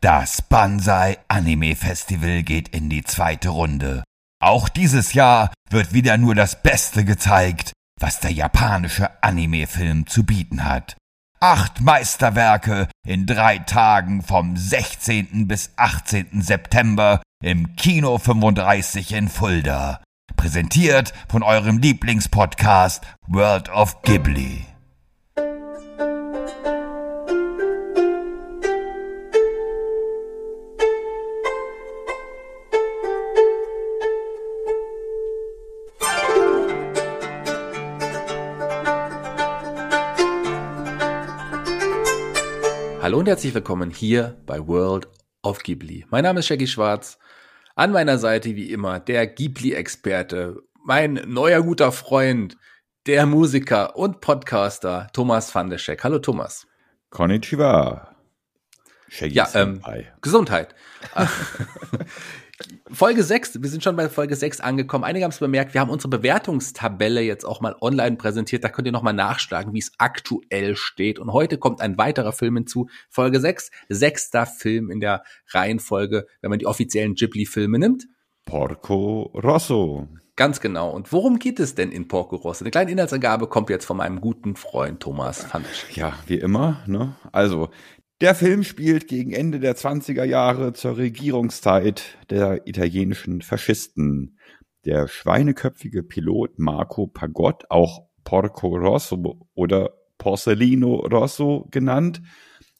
Das 0.00 0.42
Banzai 0.42 1.18
Anime 1.26 1.74
Festival 1.74 2.42
geht 2.42 2.68
in 2.68 2.90
die 2.90 3.02
zweite 3.02 3.48
Runde. 3.48 4.04
Auch 4.42 4.68
dieses 4.68 5.14
Jahr 5.14 5.52
wird 5.70 5.94
wieder 5.94 6.18
nur 6.18 6.34
das 6.34 6.62
Beste 6.62 7.04
gezeigt, 7.04 7.72
was 7.98 8.20
der 8.20 8.30
japanische 8.30 9.10
Anime-Film 9.22 10.06
zu 10.06 10.24
bieten 10.24 10.64
hat. 10.64 10.96
Acht 11.40 11.80
Meisterwerke 11.80 12.88
in 13.06 13.26
drei 13.26 13.58
Tagen 13.58 14.22
vom 14.22 14.56
16. 14.56 15.48
bis 15.48 15.70
18. 15.76 16.42
September 16.42 17.22
im 17.42 17.74
Kino 17.76 18.18
35 18.18 19.12
in 19.12 19.28
Fulda. 19.28 20.02
Präsentiert 20.36 21.14
von 21.28 21.42
eurem 21.42 21.78
Lieblingspodcast 21.78 23.02
World 23.28 23.70
of 23.70 24.02
Ghibli. 24.02 24.66
Hallo 43.06 43.20
und 43.20 43.28
herzlich 43.28 43.54
willkommen 43.54 43.90
hier 43.90 44.36
bei 44.46 44.66
World 44.66 45.06
of 45.44 45.62
Ghibli. 45.62 46.04
Mein 46.10 46.24
Name 46.24 46.40
ist 46.40 46.48
Shaggy 46.48 46.66
Schwarz. 46.66 47.20
An 47.76 47.92
meiner 47.92 48.18
Seite 48.18 48.56
wie 48.56 48.72
immer 48.72 48.98
der 48.98 49.28
Ghibli-Experte, 49.28 50.56
mein 50.84 51.14
neuer 51.24 51.62
guter 51.62 51.92
Freund, 51.92 52.56
der 53.06 53.24
Musiker 53.26 53.94
und 53.94 54.20
Podcaster 54.20 55.06
Thomas 55.12 55.54
van 55.54 55.70
der 55.70 55.78
Scheck. 55.78 56.02
Hallo 56.02 56.18
Thomas. 56.18 56.66
Konnichiwa. 57.10 58.12
Shaggy 59.06 59.34
ja, 59.34 59.48
ähm, 59.54 59.82
Gesundheit. 60.20 60.74
Folge 62.90 63.22
6, 63.22 63.62
wir 63.62 63.68
sind 63.68 63.82
schon 63.82 63.96
bei 63.96 64.08
Folge 64.08 64.34
6 64.34 64.60
angekommen. 64.60 65.04
Einige 65.04 65.24
haben 65.24 65.32
es 65.32 65.38
bemerkt, 65.38 65.74
wir 65.74 65.80
haben 65.80 65.90
unsere 65.90 66.08
Bewertungstabelle 66.08 67.20
jetzt 67.20 67.44
auch 67.44 67.60
mal 67.60 67.76
online 67.80 68.16
präsentiert. 68.16 68.64
Da 68.64 68.68
könnt 68.68 68.86
ihr 68.86 68.92
nochmal 68.92 69.12
nachschlagen, 69.12 69.74
wie 69.74 69.78
es 69.78 69.92
aktuell 69.98 70.76
steht. 70.76 71.18
Und 71.18 71.32
heute 71.32 71.58
kommt 71.58 71.80
ein 71.80 71.98
weiterer 71.98 72.32
Film 72.32 72.56
hinzu. 72.56 72.88
Folge 73.10 73.40
6, 73.40 73.70
sechster 73.88 74.46
Film 74.46 74.90
in 74.90 75.00
der 75.00 75.22
Reihenfolge, 75.50 76.26
wenn 76.40 76.50
man 76.50 76.58
die 76.58 76.66
offiziellen 76.66 77.14
Ghibli-Filme 77.14 77.78
nimmt. 77.78 78.06
Porco 78.46 79.32
Rosso. 79.34 80.08
Ganz 80.36 80.60
genau. 80.60 80.90
Und 80.90 81.12
worum 81.12 81.38
geht 81.38 81.60
es 81.60 81.74
denn 81.74 81.90
in 81.90 82.08
Porco 82.08 82.36
Rosso? 82.36 82.62
Eine 82.62 82.70
kleine 82.70 82.90
Inhaltsangabe 82.90 83.48
kommt 83.48 83.70
jetzt 83.70 83.86
von 83.86 83.96
meinem 83.96 84.20
guten 84.20 84.54
Freund 84.54 85.00
Thomas 85.00 85.44
Fandisch. 85.44 85.86
Ja, 85.94 86.14
wie 86.26 86.38
immer. 86.38 86.82
Ne? 86.86 87.16
Also, 87.32 87.70
der 88.20 88.34
Film 88.34 88.62
spielt 88.62 89.08
gegen 89.08 89.32
Ende 89.32 89.60
der 89.60 89.76
20er 89.76 90.24
Jahre 90.24 90.72
zur 90.72 90.96
Regierungszeit 90.96 92.16
der 92.30 92.66
italienischen 92.66 93.42
Faschisten. 93.42 94.38
Der 94.84 95.08
schweineköpfige 95.08 96.02
Pilot 96.02 96.58
Marco 96.58 97.06
Pagott, 97.06 97.64
auch 97.68 98.06
Porco 98.24 98.68
Rosso 98.68 99.46
oder 99.54 99.90
Porcellino 100.18 100.96
Rosso 101.06 101.68
genannt, 101.70 102.22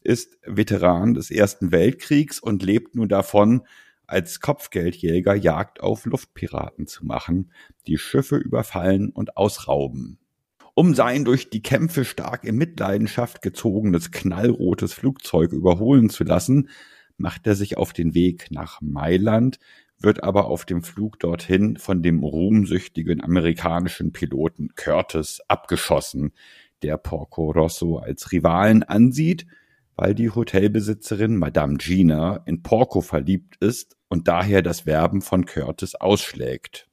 ist 0.02 0.38
Veteran 0.46 1.14
des 1.14 1.30
Ersten 1.30 1.72
Weltkriegs 1.72 2.40
und 2.40 2.62
lebt 2.62 2.94
nun 2.94 3.08
davon, 3.08 3.62
als 4.06 4.40
Kopfgeldjäger 4.40 5.34
Jagd 5.34 5.80
auf 5.80 6.06
Luftpiraten 6.06 6.86
zu 6.86 7.04
machen, 7.04 7.52
die 7.86 7.98
Schiffe 7.98 8.36
überfallen 8.36 9.10
und 9.10 9.36
ausrauben. 9.36 10.18
Um 10.78 10.94
sein 10.94 11.24
durch 11.24 11.48
die 11.48 11.62
Kämpfe 11.62 12.04
stark 12.04 12.44
in 12.44 12.56
Mitleidenschaft 12.56 13.40
gezogenes 13.40 14.10
knallrotes 14.10 14.92
Flugzeug 14.92 15.52
überholen 15.52 16.10
zu 16.10 16.22
lassen, 16.22 16.68
macht 17.16 17.46
er 17.46 17.54
sich 17.54 17.78
auf 17.78 17.94
den 17.94 18.12
Weg 18.12 18.48
nach 18.50 18.82
Mailand, 18.82 19.58
wird 19.98 20.22
aber 20.22 20.44
auf 20.44 20.66
dem 20.66 20.82
Flug 20.82 21.18
dorthin 21.18 21.78
von 21.78 22.02
dem 22.02 22.22
ruhmsüchtigen 22.22 23.24
amerikanischen 23.24 24.12
Piloten 24.12 24.74
Curtis 24.74 25.40
abgeschossen, 25.48 26.32
der 26.82 26.98
Porco 26.98 27.52
Rosso 27.52 27.96
als 27.96 28.30
Rivalen 28.30 28.82
ansieht, 28.82 29.46
weil 29.94 30.14
die 30.14 30.28
Hotelbesitzerin 30.28 31.38
Madame 31.38 31.78
Gina 31.78 32.42
in 32.44 32.62
Porco 32.62 33.00
verliebt 33.00 33.56
ist 33.60 33.96
und 34.08 34.28
daher 34.28 34.60
das 34.60 34.84
Werben 34.84 35.22
von 35.22 35.46
Curtis 35.46 35.94
ausschlägt. 35.94 36.85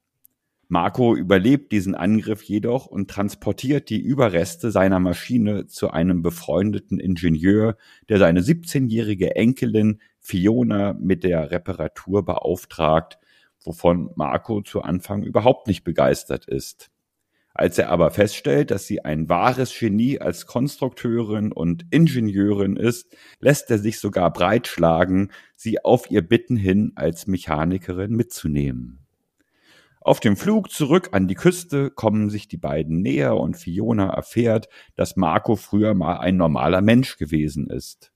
Marco 0.73 1.15
überlebt 1.15 1.71
diesen 1.71 1.93
Angriff 1.93 2.41
jedoch 2.41 2.87
und 2.87 3.07
transportiert 3.07 3.91
die 3.91 4.01
Überreste 4.01 4.71
seiner 4.71 4.99
Maschine 4.99 5.67
zu 5.67 5.91
einem 5.91 6.23
befreundeten 6.23 6.99
Ingenieur, 6.99 7.77
der 8.09 8.17
seine 8.17 8.41
17-jährige 8.41 9.35
Enkelin 9.35 10.01
Fiona 10.19 10.93
mit 10.93 11.23
der 11.23 11.51
Reparatur 11.51 12.25
beauftragt, 12.25 13.19
wovon 13.63 14.09
Marco 14.15 14.63
zu 14.63 14.81
Anfang 14.81 15.21
überhaupt 15.21 15.67
nicht 15.67 15.83
begeistert 15.83 16.47
ist. 16.47 16.89
Als 17.53 17.77
er 17.77 17.89
aber 17.89 18.09
feststellt, 18.09 18.71
dass 18.71 18.87
sie 18.87 19.05
ein 19.05 19.29
wahres 19.29 19.77
Genie 19.77 20.19
als 20.19 20.47
Konstrukteurin 20.47 21.51
und 21.51 21.85
Ingenieurin 21.91 22.77
ist, 22.77 23.15
lässt 23.39 23.69
er 23.69 23.77
sich 23.77 23.99
sogar 23.99 24.33
breitschlagen, 24.33 25.31
sie 25.55 25.85
auf 25.85 26.09
ihr 26.09 26.27
Bitten 26.27 26.55
hin 26.55 26.93
als 26.95 27.27
Mechanikerin 27.27 28.15
mitzunehmen. 28.15 29.02
Auf 30.05 30.19
dem 30.19 30.35
Flug 30.35 30.69
zurück 30.69 31.09
an 31.13 31.29
die 31.29 31.35
Küste 31.35 31.89
kommen 31.89 32.29
sich 32.29 32.49
die 32.49 32.57
beiden 32.57 33.01
näher 33.01 33.37
und 33.37 33.55
Fiona 33.55 34.09
erfährt, 34.09 34.67
dass 34.95 35.15
Marco 35.15 35.55
früher 35.55 35.93
mal 35.93 36.17
ein 36.17 36.35
normaler 36.35 36.81
Mensch 36.81 37.17
gewesen 37.17 37.67
ist. 37.67 38.11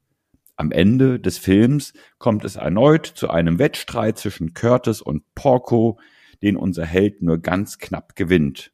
Am 0.58 0.72
Ende 0.72 1.18
des 1.18 1.38
Films 1.38 1.94
kommt 2.18 2.44
es 2.44 2.58
erneut 2.58 3.06
zu 3.06 3.30
einem 3.30 3.58
Wettstreit 3.58 4.18
zwischen 4.18 4.54
Curtis 4.54 5.02
und 5.02 5.24
Porco, 5.34 5.98
den 6.42 6.58
unser 6.58 6.86
Held 6.86 7.22
nur 7.22 7.38
ganz 7.38 7.78
knapp 7.78 8.18
gewinnt. 8.18 8.74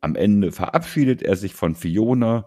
Am 0.00 0.14
Ende 0.14 0.52
verabschiedet 0.52 1.22
er 1.22 1.36
sich 1.36 1.54
von 1.54 1.74
Fiona 1.74 2.46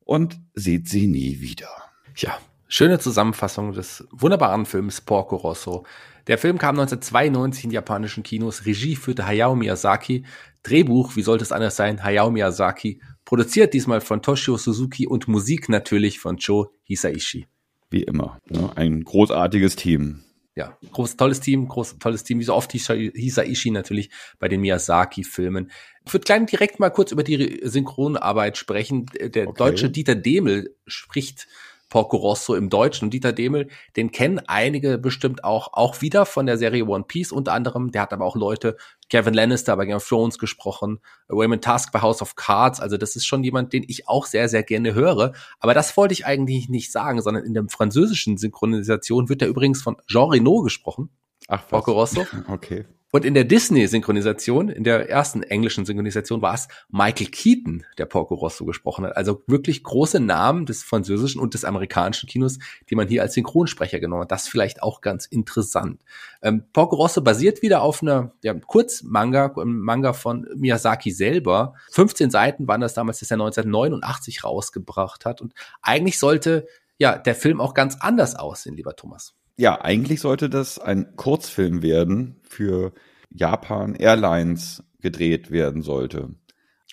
und 0.00 0.40
sieht 0.54 0.88
sie 0.88 1.06
nie 1.06 1.40
wieder. 1.40 1.68
Ja, 2.16 2.38
schöne 2.68 2.98
Zusammenfassung 2.98 3.72
des 3.72 4.06
wunderbaren 4.12 4.66
Films 4.66 5.00
Porco 5.00 5.36
Rosso. 5.36 5.84
Der 6.26 6.36
Film 6.36 6.58
kam 6.58 6.78
1992 6.78 7.64
in 7.64 7.70
japanischen 7.70 8.22
Kinos. 8.22 8.66
Regie 8.66 8.96
führte 8.96 9.26
Hayao 9.26 9.56
Miyazaki. 9.56 10.24
Drehbuch, 10.62 11.16
wie 11.16 11.22
sollte 11.22 11.42
es 11.42 11.52
anders 11.52 11.76
sein, 11.76 12.04
Hayao 12.04 12.30
Miyazaki. 12.30 13.00
Produziert 13.24 13.72
diesmal 13.72 14.02
von 14.02 14.20
Toshio 14.20 14.58
Suzuki 14.58 15.06
und 15.06 15.26
Musik 15.26 15.68
natürlich 15.70 16.20
von 16.20 16.36
Joe 16.36 16.68
Hisaishi. 16.84 17.46
Wie 17.90 18.02
immer. 18.02 18.38
Ne? 18.48 18.70
Ein 18.76 19.02
großartiges 19.04 19.76
Team. 19.76 20.22
Ja, 20.54 20.76
groß, 20.92 21.16
tolles 21.16 21.40
Team, 21.40 21.68
groß, 21.68 21.98
tolles 22.00 22.24
Team, 22.24 22.40
wie 22.40 22.44
so 22.44 22.52
oft 22.52 22.72
Hisaishi 22.72 23.70
natürlich 23.70 24.10
bei 24.40 24.48
den 24.48 24.60
Miyazaki-Filmen. 24.60 25.70
Ich 26.04 26.12
würde 26.12 26.24
gleich 26.24 26.46
direkt 26.46 26.80
mal 26.80 26.90
kurz 26.90 27.12
über 27.12 27.22
die 27.22 27.60
Synchronarbeit 27.62 28.58
sprechen. 28.58 29.06
Der 29.20 29.48
okay. 29.48 29.56
deutsche 29.56 29.88
Dieter 29.88 30.16
Demel 30.16 30.74
spricht 30.86 31.46
Porco 31.88 32.16
Rosso 32.16 32.54
im 32.54 32.68
Deutschen. 32.68 33.06
Und 33.06 33.14
Dieter 33.14 33.32
Demel, 33.32 33.68
den 33.96 34.10
kennen 34.10 34.40
einige 34.46 34.98
bestimmt 34.98 35.44
auch, 35.44 35.72
auch 35.72 36.00
wieder 36.00 36.26
von 36.26 36.46
der 36.46 36.58
Serie 36.58 36.86
One 36.86 37.04
Piece 37.04 37.32
unter 37.32 37.52
anderem. 37.52 37.90
Der 37.90 38.02
hat 38.02 38.12
aber 38.12 38.24
auch 38.24 38.36
Leute, 38.36 38.76
Kevin 39.08 39.34
Lannister 39.34 39.76
bei 39.76 39.86
Game 39.86 39.96
of 39.96 40.06
Thrones 40.06 40.38
gesprochen, 40.38 41.00
Raymond 41.28 41.64
Task 41.64 41.92
bei 41.92 42.02
House 42.02 42.20
of 42.20 42.36
Cards. 42.36 42.80
Also 42.80 42.96
das 42.96 43.16
ist 43.16 43.26
schon 43.26 43.42
jemand, 43.42 43.72
den 43.72 43.84
ich 43.86 44.08
auch 44.08 44.26
sehr, 44.26 44.48
sehr 44.48 44.62
gerne 44.62 44.94
höre. 44.94 45.32
Aber 45.60 45.74
das 45.74 45.96
wollte 45.96 46.12
ich 46.12 46.26
eigentlich 46.26 46.68
nicht 46.68 46.92
sagen, 46.92 47.22
sondern 47.22 47.44
in 47.44 47.54
der 47.54 47.64
französischen 47.68 48.36
Synchronisation 48.36 49.28
wird 49.28 49.42
er 49.42 49.48
übrigens 49.48 49.82
von 49.82 49.96
Jean 50.06 50.30
Reno 50.30 50.62
gesprochen. 50.62 51.10
Ach, 51.48 51.66
Porco 51.68 51.92
Rosso. 51.92 52.26
Okay. 52.48 52.84
Und 53.10 53.24
in 53.24 53.32
der 53.32 53.44
Disney-Synchronisation, 53.44 54.68
in 54.68 54.84
der 54.84 55.08
ersten 55.08 55.42
englischen 55.42 55.86
Synchronisation, 55.86 56.42
war 56.42 56.52
es 56.52 56.68
Michael 56.90 57.30
Keaton, 57.30 57.84
der 57.96 58.04
Porco 58.04 58.34
Rosso 58.34 58.66
gesprochen 58.66 59.06
hat. 59.06 59.16
Also 59.16 59.42
wirklich 59.46 59.82
große 59.82 60.20
Namen 60.20 60.66
des 60.66 60.82
französischen 60.82 61.40
und 61.40 61.54
des 61.54 61.64
amerikanischen 61.64 62.28
Kinos, 62.28 62.58
die 62.90 62.96
man 62.96 63.08
hier 63.08 63.22
als 63.22 63.32
Synchronsprecher 63.32 63.98
genommen 63.98 64.22
hat. 64.22 64.30
Das 64.30 64.46
vielleicht 64.46 64.82
auch 64.82 65.00
ganz 65.00 65.24
interessant. 65.24 66.02
Ähm, 66.42 66.64
Porco 66.74 66.96
Rosso 66.96 67.22
basiert 67.22 67.62
wieder 67.62 67.80
auf 67.80 68.02
einer 68.02 68.32
ja, 68.42 68.52
Kurzmanga, 68.52 69.52
Manga 69.64 70.12
von 70.12 70.46
Miyazaki 70.54 71.10
selber. 71.10 71.74
15 71.92 72.30
Seiten 72.30 72.68
waren 72.68 72.82
das 72.82 72.92
damals, 72.92 73.20
das 73.20 73.30
er 73.30 73.36
1989 73.36 74.44
rausgebracht 74.44 75.24
hat. 75.24 75.40
Und 75.40 75.54
eigentlich 75.80 76.18
sollte 76.18 76.66
ja 76.98 77.16
der 77.16 77.34
Film 77.34 77.62
auch 77.62 77.72
ganz 77.72 77.96
anders 78.00 78.34
aussehen, 78.34 78.76
lieber 78.76 78.96
Thomas 78.96 79.37
ja, 79.58 79.80
eigentlich 79.80 80.20
sollte 80.20 80.48
das 80.48 80.78
ein 80.78 81.16
Kurzfilm 81.16 81.82
werden 81.82 82.40
für 82.44 82.92
Japan 83.30 83.96
Airlines 83.96 84.84
gedreht 85.00 85.50
werden 85.50 85.82
sollte. 85.82 86.30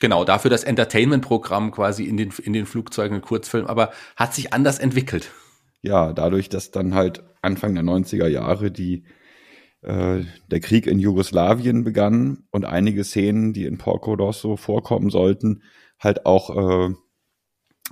Genau, 0.01 0.25
dafür 0.25 0.49
das 0.49 0.63
Entertainment-Programm 0.63 1.71
quasi 1.71 2.03
in 2.05 2.17
den, 2.17 2.33
in 2.43 2.53
den 2.53 2.65
Flugzeugen, 2.65 3.21
Kurzfilm, 3.21 3.67
aber 3.67 3.91
hat 4.15 4.33
sich 4.33 4.51
anders 4.51 4.79
entwickelt. 4.79 5.31
Ja, 5.81 6.11
dadurch, 6.11 6.49
dass 6.49 6.71
dann 6.71 6.95
halt 6.95 7.23
Anfang 7.41 7.75
der 7.75 7.83
90er 7.83 8.27
Jahre 8.27 8.71
die, 8.71 9.05
äh, 9.81 10.23
der 10.49 10.59
Krieg 10.59 10.87
in 10.87 10.97
Jugoslawien 10.97 11.83
begann 11.83 12.45
und 12.49 12.65
einige 12.65 13.03
Szenen, 13.03 13.53
die 13.53 13.65
in 13.65 13.77
Porco 13.77 14.13
Rosso 14.13 14.57
vorkommen 14.57 15.11
sollten, 15.11 15.61
halt 15.99 16.25
auch 16.25 16.49
äh, 16.89 16.93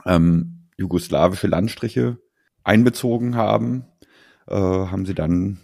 ähm, 0.06 0.68
jugoslawische 0.78 1.48
Landstriche 1.48 2.18
einbezogen 2.64 3.36
haben, 3.36 3.86
äh, 4.48 4.56
haben 4.56 5.06
sie 5.06 5.16
dann 5.16 5.60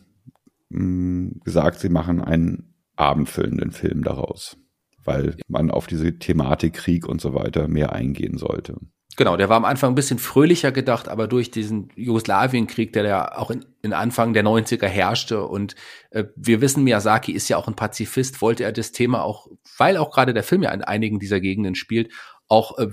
mh, 0.69 0.83
mm, 0.83 1.39
gesagt, 1.43 1.79
sie 1.79 1.89
machen 1.89 2.21
einen 2.21 2.73
abendfüllenden 2.95 3.71
Film 3.71 4.03
daraus, 4.03 4.57
weil 5.05 5.37
man 5.47 5.71
auf 5.71 5.87
diese 5.87 6.19
Thematik 6.19 6.73
Krieg 6.73 7.07
und 7.07 7.21
so 7.21 7.33
weiter 7.33 7.67
mehr 7.67 7.93
eingehen 7.93 8.37
sollte. 8.37 8.75
Genau, 9.19 9.35
der 9.35 9.49
war 9.49 9.57
am 9.57 9.65
Anfang 9.65 9.91
ein 9.91 9.95
bisschen 9.95 10.19
fröhlicher 10.19 10.71
gedacht, 10.71 11.09
aber 11.09 11.27
durch 11.27 11.51
diesen 11.51 11.89
Jugoslawienkrieg, 11.95 12.93
der 12.93 13.03
ja 13.03 13.37
auch 13.37 13.51
in, 13.51 13.65
in 13.81 13.91
Anfang 13.91 14.33
der 14.33 14.45
90er 14.45 14.85
herrschte 14.85 15.43
und 15.43 15.75
äh, 16.11 16.25
wir 16.37 16.61
wissen, 16.61 16.83
Miyazaki 16.85 17.33
ist 17.33 17.49
ja 17.49 17.57
auch 17.57 17.67
ein 17.67 17.75
Pazifist, 17.75 18.41
wollte 18.41 18.63
er 18.63 18.71
das 18.71 18.93
Thema 18.93 19.23
auch, 19.23 19.47
weil 19.77 19.97
auch 19.97 20.11
gerade 20.11 20.33
der 20.33 20.43
Film 20.43 20.63
ja 20.63 20.71
in 20.71 20.83
einigen 20.83 21.19
dieser 21.19 21.41
Gegenden 21.41 21.75
spielt, 21.75 22.13
auch 22.47 22.77
äh, 22.77 22.87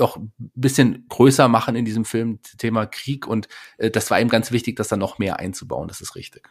doch 0.00 0.16
ein 0.16 0.32
bisschen 0.54 1.06
größer 1.08 1.48
machen 1.48 1.76
in 1.76 1.84
diesem 1.84 2.04
Film, 2.04 2.40
Thema 2.58 2.86
Krieg 2.86 3.26
und 3.26 3.48
äh, 3.78 3.90
das 3.90 4.10
war 4.10 4.20
ihm 4.20 4.28
ganz 4.28 4.52
wichtig, 4.52 4.76
das 4.76 4.88
dann 4.88 4.98
noch 5.00 5.18
mehr 5.18 5.38
einzubauen, 5.38 5.88
das 5.88 6.00
ist 6.00 6.16
richtig. 6.16 6.48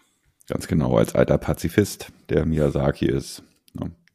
Ganz 0.48 0.68
genau, 0.68 0.98
als 0.98 1.16
alter 1.16 1.38
Pazifist, 1.38 2.12
der 2.30 2.46
Miyazaki 2.46 3.06
ist. 3.06 3.44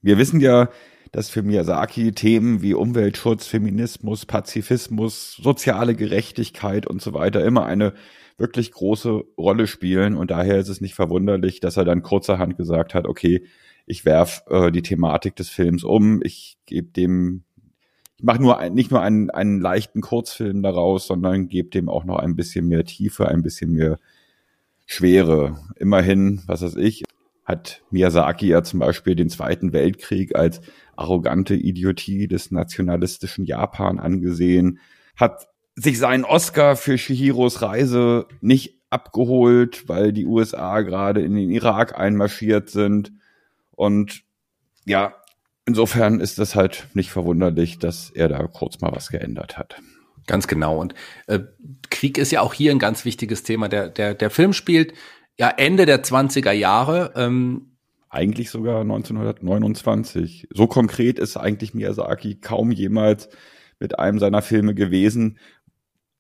Wir 0.01 0.19
wissen 0.19 0.41
ja, 0.41 0.71
dass 1.13 1.29
für 1.29 1.43
Miyazaki 1.43 2.13
Themen 2.13 2.63
wie 2.63 2.73
Umweltschutz, 2.73 3.47
Feminismus, 3.47 4.25
Pazifismus, 4.25 5.37
soziale 5.37 5.95
Gerechtigkeit 5.95 6.87
und 6.87 7.03
so 7.03 7.13
weiter 7.13 7.45
immer 7.45 7.67
eine 7.67 7.93
wirklich 8.39 8.73
große 8.73 9.23
Rolle 9.37 9.67
spielen. 9.67 10.17
Und 10.17 10.31
daher 10.31 10.59
ist 10.59 10.69
es 10.69 10.81
nicht 10.81 10.95
verwunderlich, 10.95 11.61
dass 11.61 11.77
er 11.77 11.85
dann 11.85 12.03
kurzerhand 12.03 12.57
gesagt 12.57 12.95
hat, 12.95 13.07
okay, 13.07 13.45
ich 13.85 14.05
werf 14.05 14.43
äh, 14.49 14.73
die 14.73 14.83
Thematik 14.83 15.37
des 15.37 15.51
Films 15.51 15.85
um, 15.85 16.23
ich 16.23 16.57
gebe 16.67 16.89
dem, 16.89 17.45
ich 18.23 18.27
mache 18.27 18.41
nur 18.41 18.61
ein, 18.61 18.73
nicht 18.73 18.93
nur 18.93 19.03
einen, 19.03 19.31
einen 19.31 19.61
leichten 19.61 20.01
Kurzfilm 20.01 20.63
daraus, 20.63 21.09
sondern 21.09 21.49
gebe 21.49 21.71
dem 21.71 21.89
auch 21.89 22.05
noch 22.05 22.21
ein 22.21 22.37
bisschen 22.37 22.69
mehr 22.69 22.85
Tiefe, 22.85 23.27
ein 23.27 23.43
bisschen 23.43 23.73
mehr 23.73 23.99
Schwere. 24.87 25.59
Immerhin, 25.75 26.41
was 26.47 26.63
weiß 26.63 26.77
ich, 26.77 27.03
hat 27.45 27.83
Miyazaki 27.91 28.47
ja 28.47 28.63
zum 28.63 28.79
Beispiel 28.79 29.17
den 29.17 29.29
Zweiten 29.29 29.73
Weltkrieg 29.73 30.37
als 30.37 30.61
arrogante 30.95 31.57
Idiotie 31.57 32.29
des 32.29 32.53
nationalistischen 32.53 33.45
Japan 33.45 33.99
angesehen, 33.99 34.79
hat 35.17 35.49
sich 35.75 35.99
seinen 35.99 36.25
Oscar 36.25 36.77
für 36.77 36.99
Shihiros 36.99 37.61
Reise 37.61 38.29
nicht 38.41 38.79
abgeholt, 38.89 39.89
weil 39.89 40.13
die 40.13 40.27
USA 40.27 40.83
gerade 40.83 41.23
in 41.23 41.35
den 41.35 41.51
Irak 41.51 41.99
einmarschiert 41.99 42.71
sind. 42.71 43.11
Und 43.73 44.23
ja, 44.85 45.13
insofern 45.67 46.21
ist 46.21 46.39
das 46.39 46.55
halt 46.55 46.89
nicht 46.95 47.11
verwunderlich, 47.11 47.79
dass 47.79 48.11
er 48.11 48.29
da 48.29 48.47
kurz 48.47 48.81
mal 48.81 48.93
was 48.93 49.09
geändert 49.09 49.59
hat. 49.59 49.81
Ganz 50.27 50.47
genau. 50.47 50.79
Und 50.79 50.95
äh, 51.27 51.41
Krieg 51.91 52.19
ist 52.19 52.31
ja 52.31 52.41
auch 52.41 52.55
hier 52.55 52.71
ein 52.71 52.79
ganz 52.79 53.05
wichtiges 53.05 53.43
Thema. 53.43 53.69
Der, 53.69 53.89
der, 53.89 54.15
der 54.15 54.31
Film 54.31 54.53
spielt 54.53 54.95
ja 55.39 55.49
Ende 55.49 55.87
der 55.87 56.05
20er 56.05 56.53
Jahre. 56.53 57.13
Ähm, 57.17 57.77
eigentlich 58.09 58.51
sogar 58.51 58.83
1929. 58.83 60.49
So 60.53 60.67
konkret 60.67 61.19
ist 61.19 61.37
eigentlich 61.37 61.75
Miyazaki 61.75 62.37
kaum 62.37 62.71
jemals 62.71 63.29
mit 63.81 63.99
einem 63.99 64.19
seiner 64.19 64.43
Filme 64.43 64.75
gewesen. 64.75 65.39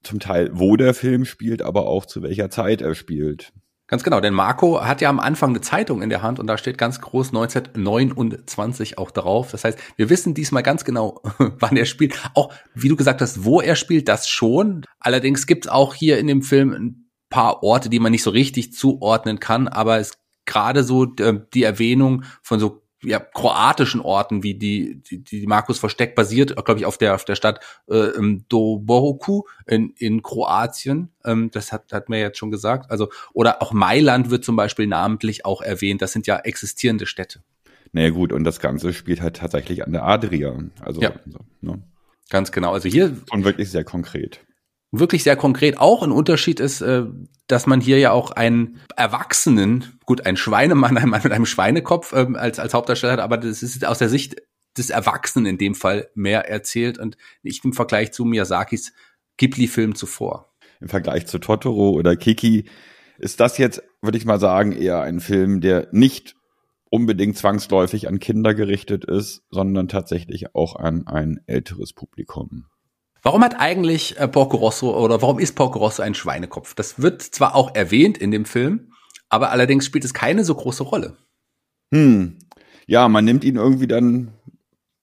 Zum 0.02 0.18
Teil, 0.18 0.50
wo 0.52 0.76
der 0.76 0.94
Film 0.94 1.24
spielt, 1.24 1.62
aber 1.62 1.86
auch 1.86 2.06
zu 2.06 2.22
welcher 2.22 2.50
Zeit 2.50 2.82
er 2.82 2.96
spielt. 2.96 3.52
Ganz 3.92 4.04
genau, 4.04 4.22
denn 4.22 4.32
Marco 4.32 4.82
hat 4.82 5.02
ja 5.02 5.10
am 5.10 5.20
Anfang 5.20 5.50
eine 5.50 5.60
Zeitung 5.60 6.00
in 6.00 6.08
der 6.08 6.22
Hand 6.22 6.40
und 6.40 6.46
da 6.46 6.56
steht 6.56 6.78
ganz 6.78 7.02
groß 7.02 7.28
1929 7.28 8.96
auch 8.96 9.10
drauf. 9.10 9.50
Das 9.50 9.64
heißt, 9.64 9.78
wir 9.96 10.08
wissen 10.08 10.32
diesmal 10.32 10.62
ganz 10.62 10.86
genau, 10.86 11.20
wann 11.58 11.76
er 11.76 11.84
spielt. 11.84 12.18
Auch, 12.32 12.54
wie 12.72 12.88
du 12.88 12.96
gesagt 12.96 13.20
hast, 13.20 13.44
wo 13.44 13.60
er 13.60 13.76
spielt, 13.76 14.08
das 14.08 14.30
schon. 14.30 14.86
Allerdings 14.98 15.46
gibt 15.46 15.66
es 15.66 15.70
auch 15.70 15.92
hier 15.92 16.18
in 16.18 16.26
dem 16.26 16.40
Film 16.40 16.72
ein 16.72 17.10
paar 17.28 17.62
Orte, 17.62 17.90
die 17.90 17.98
man 17.98 18.12
nicht 18.12 18.22
so 18.22 18.30
richtig 18.30 18.72
zuordnen 18.72 19.40
kann, 19.40 19.68
aber 19.68 19.98
es 19.98 20.12
gerade 20.46 20.84
so 20.84 21.14
äh, 21.16 21.40
die 21.52 21.62
Erwähnung 21.62 22.24
von 22.40 22.60
so 22.60 22.81
ja, 23.04 23.18
kroatischen 23.18 24.00
Orten, 24.00 24.42
wie 24.42 24.54
die, 24.54 25.02
die, 25.02 25.18
die 25.22 25.46
Markus 25.46 25.78
Versteck 25.78 26.14
basiert, 26.14 26.54
glaube 26.64 26.80
ich, 26.80 26.86
auf 26.86 26.98
der, 26.98 27.14
auf 27.14 27.24
der 27.24 27.34
Stadt 27.34 27.60
äh, 27.88 28.08
Doboroku 28.48 29.42
in, 29.66 29.92
in 29.96 30.22
Kroatien. 30.22 31.08
Ähm, 31.24 31.50
das 31.50 31.72
hat, 31.72 31.92
hat 31.92 32.08
mir 32.08 32.20
jetzt 32.20 32.38
schon 32.38 32.50
gesagt. 32.50 32.90
Also, 32.90 33.10
oder 33.32 33.62
auch 33.62 33.72
Mailand 33.72 34.30
wird 34.30 34.44
zum 34.44 34.56
Beispiel 34.56 34.86
namentlich 34.86 35.44
auch 35.44 35.62
erwähnt. 35.62 36.02
Das 36.02 36.12
sind 36.12 36.26
ja 36.26 36.38
existierende 36.38 37.06
Städte. 37.06 37.42
Naja, 37.92 38.10
gut, 38.10 38.32
und 38.32 38.44
das 38.44 38.60
Ganze 38.60 38.92
spielt 38.92 39.20
halt 39.20 39.36
tatsächlich 39.36 39.84
an 39.84 39.92
der 39.92 40.04
Adria. 40.04 40.56
Also, 40.80 41.00
ja. 41.00 41.12
So, 41.26 41.40
ne? 41.60 41.82
Ganz 42.30 42.52
genau. 42.52 42.72
Also 42.72 42.88
hier. 42.88 43.16
Und 43.30 43.44
wirklich 43.44 43.70
sehr 43.70 43.84
konkret 43.84 44.40
wirklich 44.92 45.24
sehr 45.24 45.36
konkret 45.36 45.78
auch 45.78 46.02
ein 46.02 46.12
Unterschied 46.12 46.60
ist, 46.60 46.82
äh, 46.82 47.04
dass 47.48 47.66
man 47.66 47.80
hier 47.80 47.98
ja 47.98 48.12
auch 48.12 48.30
einen 48.30 48.78
Erwachsenen, 48.96 49.98
gut, 50.04 50.26
ein 50.26 50.36
Schweinemann, 50.36 50.96
ein 50.98 51.08
Mann 51.08 51.22
mit 51.24 51.32
einem 51.32 51.46
Schweinekopf 51.46 52.12
ähm, 52.12 52.36
als, 52.36 52.58
als 52.58 52.74
Hauptdarsteller 52.74 53.14
hat, 53.14 53.20
aber 53.20 53.38
das 53.38 53.62
ist 53.62 53.84
aus 53.84 53.98
der 53.98 54.08
Sicht 54.08 54.36
des 54.76 54.90
Erwachsenen 54.90 55.46
in 55.46 55.58
dem 55.58 55.74
Fall 55.74 56.08
mehr 56.14 56.48
erzählt 56.48 56.98
und 56.98 57.16
nicht 57.42 57.64
im 57.64 57.72
Vergleich 57.72 58.12
zu 58.12 58.24
Miyazakis 58.24 58.92
Ghibli-Film 59.36 59.94
zuvor. 59.94 60.54
Im 60.80 60.88
Vergleich 60.88 61.26
zu 61.26 61.38
Totoro 61.38 61.90
oder 61.90 62.16
Kiki 62.16 62.64
ist 63.18 63.40
das 63.40 63.58
jetzt, 63.58 63.82
würde 64.00 64.18
ich 64.18 64.24
mal 64.24 64.40
sagen, 64.40 64.72
eher 64.72 65.02
ein 65.02 65.20
Film, 65.20 65.60
der 65.60 65.88
nicht 65.92 66.34
unbedingt 66.90 67.36
zwangsläufig 67.36 68.08
an 68.08 68.18
Kinder 68.18 68.54
gerichtet 68.54 69.04
ist, 69.04 69.42
sondern 69.50 69.88
tatsächlich 69.88 70.54
auch 70.54 70.76
an 70.76 71.06
ein 71.06 71.40
älteres 71.46 71.92
Publikum. 71.92 72.66
Warum 73.22 73.44
hat 73.44 73.58
eigentlich 73.58 74.18
äh, 74.18 74.26
Porco 74.26 74.56
Rosso 74.56 74.98
oder 74.98 75.22
warum 75.22 75.38
ist 75.38 75.54
Porco 75.54 75.78
Rosso 75.78 76.02
ein 76.02 76.14
Schweinekopf? 76.14 76.74
Das 76.74 77.00
wird 77.00 77.22
zwar 77.22 77.54
auch 77.54 77.74
erwähnt 77.74 78.18
in 78.18 78.32
dem 78.32 78.44
Film, 78.44 78.92
aber 79.28 79.50
allerdings 79.50 79.86
spielt 79.86 80.04
es 80.04 80.12
keine 80.12 80.44
so 80.44 80.54
große 80.54 80.82
Rolle. 80.82 81.16
Hm. 81.92 82.38
Ja, 82.86 83.08
man 83.08 83.24
nimmt 83.24 83.44
ihn 83.44 83.56
irgendwie 83.56 83.86
dann 83.86 84.32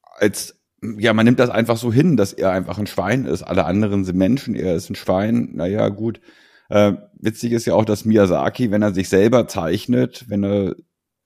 als, 0.03 0.59
ja, 0.81 1.13
man 1.13 1.25
nimmt 1.25 1.39
das 1.39 1.49
einfach 1.49 1.77
so 1.77 1.93
hin, 1.93 2.17
dass 2.17 2.33
er 2.33 2.51
einfach 2.51 2.77
ein 2.77 2.87
Schwein 2.87 3.25
ist. 3.25 3.43
Alle 3.43 3.65
anderen 3.65 4.03
sind 4.03 4.17
Menschen, 4.17 4.53
er 4.53 4.75
ist 4.75 4.89
ein 4.89 4.95
Schwein. 4.95 5.51
Naja, 5.53 5.87
gut. 5.87 6.19
Äh, 6.67 6.93
witzig 7.17 7.53
ist 7.53 7.65
ja 7.65 7.73
auch, 7.73 7.85
dass 7.85 8.03
Miyazaki, 8.03 8.69
wenn 8.69 8.81
er 8.81 8.93
sich 8.93 9.07
selber 9.07 9.47
zeichnet, 9.47 10.25
wenn 10.27 10.43
er 10.43 10.75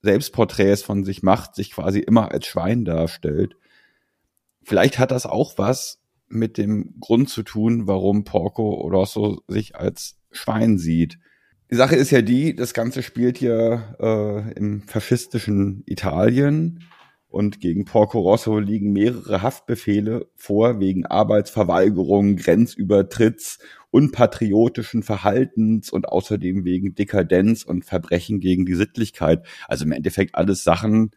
Selbstporträts 0.03 0.83
von 0.83 1.03
sich 1.03 1.23
macht, 1.23 1.55
sich 1.55 1.71
quasi 1.71 1.99
immer 1.99 2.31
als 2.31 2.45
Schwein 2.45 2.85
darstellt. 2.85 3.55
Vielleicht 4.61 4.99
hat 4.99 5.11
das 5.11 5.25
auch 5.25 5.57
was 5.57 6.02
mit 6.27 6.57
dem 6.57 6.95
Grund 6.99 7.29
zu 7.29 7.43
tun, 7.43 7.87
warum 7.87 8.23
Porco 8.23 8.69
Rosso 8.87 9.41
sich 9.47 9.75
als 9.75 10.19
Schwein 10.31 10.77
sieht. 10.77 11.19
Die 11.71 11.75
Sache 11.75 11.95
ist 11.95 12.11
ja 12.11 12.21
die, 12.21 12.55
das 12.55 12.73
Ganze 12.73 13.03
spielt 13.03 13.37
hier 13.37 13.95
äh, 13.99 14.53
im 14.53 14.83
faschistischen 14.83 15.83
Italien 15.85 16.83
und 17.33 17.59
gegen 17.59 17.85
Porco 17.85 18.19
Rosso 18.19 18.59
liegen 18.59 18.91
mehrere 18.93 19.41
Haftbefehle 19.41 20.27
vor 20.35 20.79
wegen 20.79 21.07
Arbeitsverweigerung, 21.07 22.35
Grenzübertritts, 22.35 23.57
unpatriotischen 23.89 25.01
Verhaltens 25.01 25.89
und 25.89 26.09
außerdem 26.09 26.63
wegen 26.63 26.93
Dekadenz 26.93 27.63
und 27.63 27.85
Verbrechen 27.85 28.39
gegen 28.39 28.67
die 28.67 28.75
Sittlichkeit. 28.75 29.47
Also 29.67 29.85
im 29.85 29.93
Endeffekt 29.93 30.35
alles 30.35 30.63
Sachen, 30.63 31.09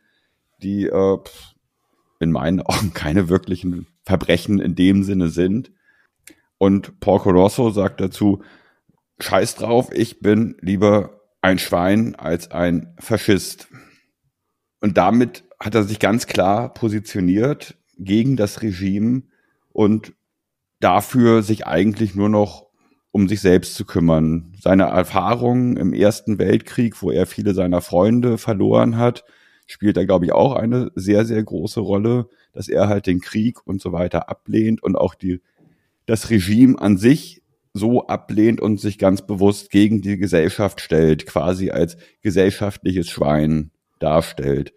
die 0.63 0.87
äh, 0.87 1.19
in 2.21 2.33
meinen 2.33 2.61
Augen 2.63 2.93
keine 2.95 3.29
wirklichen 3.29 3.87
Verbrechen 4.05 4.59
in 4.59 4.75
dem 4.75 5.03
Sinne 5.03 5.29
sind. 5.29 5.73
Und 6.59 7.01
Porco 7.01 7.31
Rosso 7.31 7.71
sagt 7.71 8.01
dazu, 8.01 8.43
scheiß 9.21 9.57
drauf, 9.57 9.91
ich 9.93 10.21
bin 10.21 10.57
lieber 10.61 11.21
ein 11.43 11.59
Schwein 11.59 12.15
als 12.15 12.51
ein 12.51 12.95
Faschist. 12.99 13.69
Und 14.81 14.97
damit 14.97 15.45
hat 15.61 15.75
er 15.75 15.85
sich 15.85 15.99
ganz 15.99 16.27
klar 16.27 16.73
positioniert 16.73 17.77
gegen 17.99 18.37
das 18.37 18.63
Regime 18.63 19.23
und 19.73 20.15
dafür 20.81 21.43
sich 21.43 21.67
eigentlich 21.67 22.15
nur 22.15 22.29
noch 22.29 22.67
um 23.11 23.29
sich 23.29 23.41
selbst 23.41 23.75
zu 23.77 23.87
kümmern. 23.87 24.53
Seine 24.61 24.85
Erfahrungen 24.85 25.79
im 25.79 25.95
Ersten 25.95 26.39
Weltkrieg, 26.39 27.01
wo 27.01 27.11
er 27.11 27.27
viele 27.27 27.55
seiner 27.55 27.81
Freunde 27.81 28.37
verloren 28.37 28.99
hat, 28.99 29.25
spielt 29.67 29.97
da, 29.97 30.05
glaube 30.05 30.25
ich, 30.25 30.33
auch 30.33 30.55
eine 30.55 30.91
sehr, 30.95 31.25
sehr 31.25 31.43
große 31.43 31.81
Rolle 31.81 32.29
dass 32.57 32.69
er 32.69 32.89
halt 32.89 33.07
den 33.07 33.21
Krieg 33.21 33.67
und 33.67 33.83
so 33.83 33.93
weiter 33.93 34.31
ablehnt 34.31 34.83
und 34.83 34.97
auch 34.97 35.15
die, 35.15 35.43
das 36.07 36.31
Regime 36.31 36.81
an 36.81 36.97
sich 36.97 37.43
so 37.75 38.07
ablehnt 38.07 38.63
und 38.63 38.81
sich 38.81 38.97
ganz 38.97 39.27
bewusst 39.27 39.71
gegen 39.71 40.01
die 40.01 40.17
Gesellschaft 40.17 40.81
stellt, 40.81 41.27
quasi 41.27 41.71
als 41.71 41.99
gesellschaftliches 42.23 43.11
Schwein 43.11 43.73
darstellt. 43.99 44.73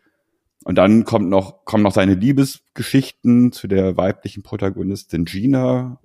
Und 0.66 0.76
dann 0.76 1.06
kommt 1.06 1.30
noch, 1.30 1.64
kommen 1.64 1.84
noch 1.84 1.94
seine 1.94 2.16
Liebesgeschichten 2.16 3.54
zu 3.54 3.70
der 3.70 3.96
weiblichen 3.96 4.44
Protagonistin 4.44 5.24
Gina, 5.24 6.02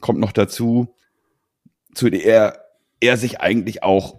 kommt 0.00 0.20
noch 0.20 0.32
dazu, 0.32 0.94
zu 1.92 2.08
der 2.08 2.64
er 3.00 3.18
sich 3.18 3.40
eigentlich 3.40 3.82
auch 3.82 4.16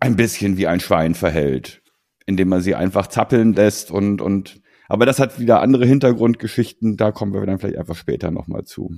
ein 0.00 0.16
bisschen 0.16 0.58
wie 0.58 0.66
ein 0.66 0.80
Schwein 0.80 1.14
verhält, 1.14 1.80
indem 2.26 2.52
er 2.52 2.60
sie 2.60 2.74
einfach 2.74 3.06
zappeln 3.06 3.52
lässt 3.52 3.90
und, 3.90 4.20
und 4.20 4.60
aber 4.88 5.06
das 5.06 5.18
hat 5.18 5.38
wieder 5.40 5.60
andere 5.60 5.86
Hintergrundgeschichten, 5.86 6.96
da 6.96 7.10
kommen 7.10 7.32
wir 7.32 7.44
dann 7.46 7.58
vielleicht 7.58 7.78
einfach 7.78 7.96
später 7.96 8.30
nochmal 8.30 8.64
zu. 8.64 8.90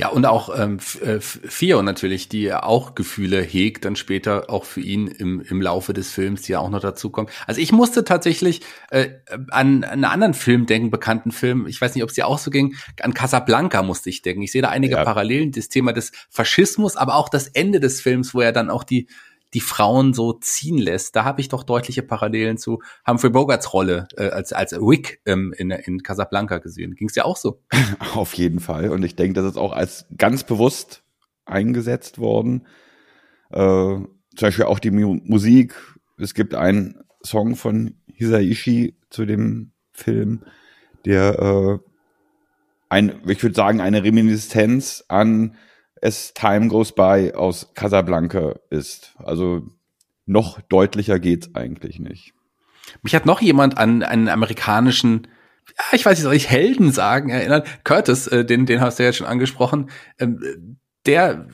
Ja, 0.00 0.08
und 0.08 0.24
auch 0.24 0.58
ähm, 0.58 0.78
äh, 1.02 1.20
Fio 1.20 1.82
natürlich, 1.82 2.30
die 2.30 2.54
auch 2.54 2.94
Gefühle 2.94 3.42
hegt, 3.42 3.84
dann 3.84 3.96
später 3.96 4.48
auch 4.48 4.64
für 4.64 4.80
ihn 4.80 5.08
im, 5.08 5.42
im 5.42 5.60
Laufe 5.60 5.92
des 5.92 6.10
Films, 6.10 6.40
die 6.40 6.52
ja 6.52 6.60
auch 6.60 6.70
noch 6.70 6.80
dazu 6.80 7.10
kommen. 7.10 7.28
Also 7.46 7.60
ich 7.60 7.70
musste 7.70 8.02
tatsächlich 8.02 8.62
äh, 8.90 9.10
an, 9.50 9.84
an 9.84 9.84
einen 9.84 10.04
anderen 10.06 10.32
Film 10.32 10.64
denken, 10.64 10.90
bekannten 10.90 11.32
Film, 11.32 11.66
ich 11.66 11.78
weiß 11.78 11.94
nicht, 11.94 12.02
ob 12.02 12.08
es 12.08 12.14
dir 12.14 12.26
auch 12.26 12.38
so 12.38 12.50
ging, 12.50 12.76
an 13.02 13.12
Casablanca 13.12 13.82
musste 13.82 14.08
ich 14.08 14.22
denken. 14.22 14.40
Ich 14.40 14.52
sehe 14.52 14.62
da 14.62 14.70
einige 14.70 14.94
ja. 14.94 15.04
Parallelen, 15.04 15.52
das 15.52 15.68
Thema 15.68 15.92
des 15.92 16.12
Faschismus, 16.30 16.96
aber 16.96 17.16
auch 17.16 17.28
das 17.28 17.48
Ende 17.48 17.78
des 17.78 18.00
Films, 18.00 18.32
wo 18.32 18.40
er 18.40 18.52
dann 18.52 18.70
auch 18.70 18.84
die 18.84 19.06
die 19.54 19.60
Frauen 19.60 20.14
so 20.14 20.32
ziehen 20.32 20.78
lässt. 20.78 21.16
Da 21.16 21.24
habe 21.24 21.40
ich 21.40 21.48
doch 21.48 21.62
deutliche 21.62 22.02
Parallelen 22.02 22.56
zu 22.56 22.80
Humphrey 23.06 23.30
Bogarts 23.30 23.72
Rolle 23.72 24.06
äh, 24.16 24.28
als, 24.28 24.52
als 24.52 24.72
Wick 24.72 25.20
ähm, 25.26 25.52
in, 25.56 25.70
in 25.70 26.02
Casablanca 26.02 26.58
gesehen. 26.58 26.94
Ging 26.94 27.08
es 27.08 27.14
ja 27.14 27.24
auch 27.24 27.36
so? 27.36 27.60
Auf 28.14 28.34
jeden 28.34 28.60
Fall. 28.60 28.90
Und 28.90 29.04
ich 29.04 29.16
denke, 29.16 29.40
das 29.40 29.52
ist 29.52 29.58
auch 29.58 29.72
als 29.72 30.06
ganz 30.16 30.44
bewusst 30.44 31.02
eingesetzt 31.44 32.18
worden. 32.18 32.66
Äh, 33.50 33.56
zum 33.56 34.08
Beispiel 34.40 34.66
auch 34.66 34.78
die 34.78 34.90
Mu 34.90 35.18
Musik. 35.24 35.74
Es 36.16 36.34
gibt 36.34 36.54
einen 36.54 37.02
Song 37.24 37.56
von 37.56 37.94
Hisaishi 38.14 38.96
zu 39.10 39.26
dem 39.26 39.72
Film, 39.92 40.44
der 41.04 41.38
äh, 41.38 41.90
ein, 42.88 43.20
ich 43.26 43.42
würde 43.42 43.54
sagen, 43.54 43.80
eine 43.80 44.04
Reminiszenz 44.04 45.04
an 45.08 45.56
As 46.02 46.34
Time 46.34 46.68
Goes 46.68 46.92
By 46.92 47.32
aus 47.34 47.72
Casablanca 47.74 48.54
ist. 48.70 49.14
Also 49.18 49.62
noch 50.26 50.60
deutlicher 50.62 51.18
geht's 51.18 51.54
eigentlich 51.54 51.98
nicht. 51.98 52.32
Mich 53.02 53.14
hat 53.14 53.26
noch 53.26 53.40
jemand 53.40 53.78
an 53.78 54.02
einen 54.02 54.28
amerikanischen, 54.28 55.28
ja, 55.68 55.84
ich 55.92 56.04
weiß 56.04 56.18
nicht, 56.18 56.24
soll 56.24 56.34
ich 56.34 56.48
Helden 56.48 56.92
sagen, 56.92 57.30
erinnert. 57.30 57.84
Curtis, 57.84 58.26
äh, 58.26 58.44
den, 58.44 58.66
den 58.66 58.80
hast 58.80 58.98
du 58.98 59.04
ja 59.04 59.12
schon 59.12 59.26
angesprochen, 59.26 59.90
ähm, 60.18 60.78
der 61.06 61.46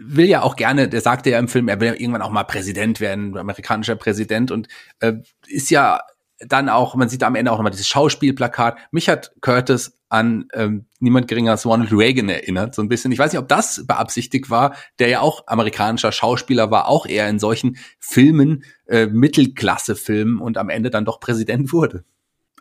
will 0.00 0.26
ja 0.26 0.42
auch 0.42 0.56
gerne, 0.56 0.88
der 0.88 1.00
sagte 1.00 1.30
ja 1.30 1.38
im 1.38 1.48
Film, 1.48 1.68
er 1.68 1.80
will 1.80 1.88
ja 1.88 1.94
irgendwann 1.94 2.22
auch 2.22 2.30
mal 2.30 2.44
Präsident 2.44 3.00
werden, 3.00 3.36
amerikanischer 3.36 3.96
Präsident 3.96 4.50
und 4.50 4.68
äh, 5.00 5.14
ist 5.46 5.70
ja 5.70 6.00
dann 6.38 6.68
auch, 6.68 6.94
man 6.94 7.08
sieht 7.08 7.22
am 7.22 7.34
Ende 7.34 7.50
auch 7.50 7.56
nochmal 7.56 7.72
dieses 7.72 7.88
Schauspielplakat. 7.88 8.78
Mich 8.90 9.08
hat 9.08 9.32
Curtis 9.40 9.97
an 10.08 10.48
ähm, 10.54 10.86
niemand 11.00 11.28
geringer 11.28 11.52
als 11.52 11.66
Ronald 11.66 11.92
Reagan 11.92 12.28
erinnert, 12.28 12.74
so 12.74 12.82
ein 12.82 12.88
bisschen. 12.88 13.12
Ich 13.12 13.18
weiß 13.18 13.32
nicht, 13.32 13.40
ob 13.40 13.48
das 13.48 13.86
beabsichtigt 13.86 14.50
war, 14.50 14.74
der 14.98 15.08
ja 15.08 15.20
auch 15.20 15.44
amerikanischer 15.46 16.12
Schauspieler 16.12 16.70
war, 16.70 16.88
auch 16.88 17.06
eher 17.06 17.28
in 17.28 17.38
solchen 17.38 17.76
Filmen, 17.98 18.64
äh, 18.86 19.06
Mittelklasse-Filmen 19.06 20.40
und 20.40 20.58
am 20.58 20.70
Ende 20.70 20.90
dann 20.90 21.04
doch 21.04 21.20
Präsident 21.20 21.72
wurde. 21.72 22.04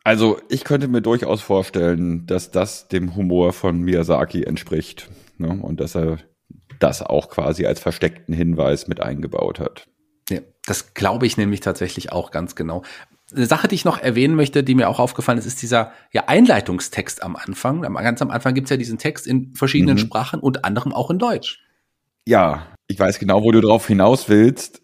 Also 0.04 0.40
ich 0.48 0.64
könnte 0.64 0.88
mir 0.88 1.02
durchaus 1.02 1.42
vorstellen, 1.42 2.26
dass 2.28 2.52
das 2.52 2.88
dem 2.88 3.16
Humor 3.16 3.52
von 3.52 3.82
Miyazaki 3.82 4.44
entspricht 4.44 5.10
ne? 5.38 5.50
und 5.50 5.80
dass 5.82 5.96
er 5.96 6.20
das 6.80 7.02
auch 7.02 7.30
quasi 7.30 7.66
als 7.66 7.80
versteckten 7.80 8.34
Hinweis 8.34 8.88
mit 8.88 9.02
eingebaut 9.02 9.60
hat. 9.60 9.88
Ja, 10.30 10.40
das 10.66 10.94
glaube 10.94 11.26
ich 11.26 11.38
nämlich 11.38 11.60
tatsächlich 11.60 12.12
auch 12.12 12.32
ganz 12.32 12.56
genau. 12.56 12.84
Eine 13.36 13.46
Sache, 13.46 13.68
die 13.68 13.76
ich 13.76 13.84
noch 13.84 14.00
erwähnen 14.00 14.36
möchte, 14.36 14.64
die 14.64 14.76
mir 14.76 14.88
auch 14.88 15.00
aufgefallen 15.00 15.38
ist, 15.38 15.46
ist 15.46 15.62
dieser 15.62 15.92
ja, 16.14 16.26
Einleitungstext 16.28 17.24
am 17.24 17.36
Anfang. 17.36 17.82
Ganz 17.82 18.22
am 18.22 18.32
Anfang 18.32 18.54
gibt's 18.54 18.70
ja 18.70 18.78
diesen 18.78 18.98
Text 18.98 19.28
in 19.28 19.54
verschiedenen 19.54 19.96
mhm. 19.96 20.02
Sprachen, 20.02 20.40
unter 20.40 20.64
anderem 20.64 20.94
auch 20.94 21.12
in 21.12 21.20
Deutsch. 21.20 21.62
Ja, 22.26 22.68
ich 22.88 23.00
weiß 23.00 23.20
genau, 23.20 23.44
wo 23.44 23.52
du 23.52 23.60
drauf 23.60 23.86
hinaus 23.88 24.30
willst, 24.30 24.82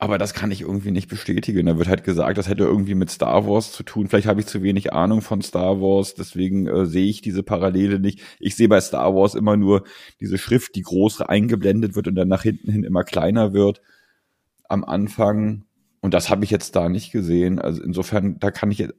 aber 0.00 0.16
das 0.16 0.32
kann 0.32 0.52
ich 0.52 0.60
irgendwie 0.60 0.92
nicht 0.92 1.08
bestätigen. 1.08 1.66
Da 1.66 1.76
wird 1.76 1.88
halt 1.88 2.04
gesagt, 2.04 2.38
das 2.38 2.48
hätte 2.48 2.62
irgendwie 2.64 2.94
mit 2.94 3.10
Star 3.10 3.48
Wars 3.48 3.72
zu 3.72 3.82
tun. 3.82 4.08
Vielleicht 4.08 4.28
habe 4.28 4.40
ich 4.40 4.46
zu 4.46 4.62
wenig 4.62 4.92
Ahnung 4.92 5.22
von 5.22 5.42
Star 5.42 5.80
Wars, 5.80 6.14
deswegen 6.14 6.68
äh, 6.68 6.86
sehe 6.86 7.08
ich 7.08 7.20
diese 7.20 7.42
Parallele 7.42 7.98
nicht. 7.98 8.20
Ich 8.38 8.54
sehe 8.54 8.68
bei 8.68 8.80
Star 8.80 9.14
Wars 9.14 9.34
immer 9.34 9.56
nur 9.56 9.82
diese 10.20 10.38
Schrift, 10.38 10.76
die 10.76 10.82
groß 10.82 11.22
eingeblendet 11.22 11.96
wird 11.96 12.06
und 12.06 12.14
dann 12.14 12.28
nach 12.28 12.42
hinten 12.42 12.70
hin 12.70 12.84
immer 12.84 13.02
kleiner 13.02 13.52
wird. 13.52 13.80
Am 14.68 14.84
Anfang 14.84 15.64
und 16.00 16.14
das 16.14 16.30
habe 16.30 16.44
ich 16.44 16.50
jetzt 16.50 16.76
da 16.76 16.88
nicht 16.88 17.12
gesehen. 17.12 17.58
Also 17.58 17.82
insofern, 17.82 18.38
da 18.38 18.50
kann 18.50 18.70
ich 18.70 18.78
jetzt 18.78 18.94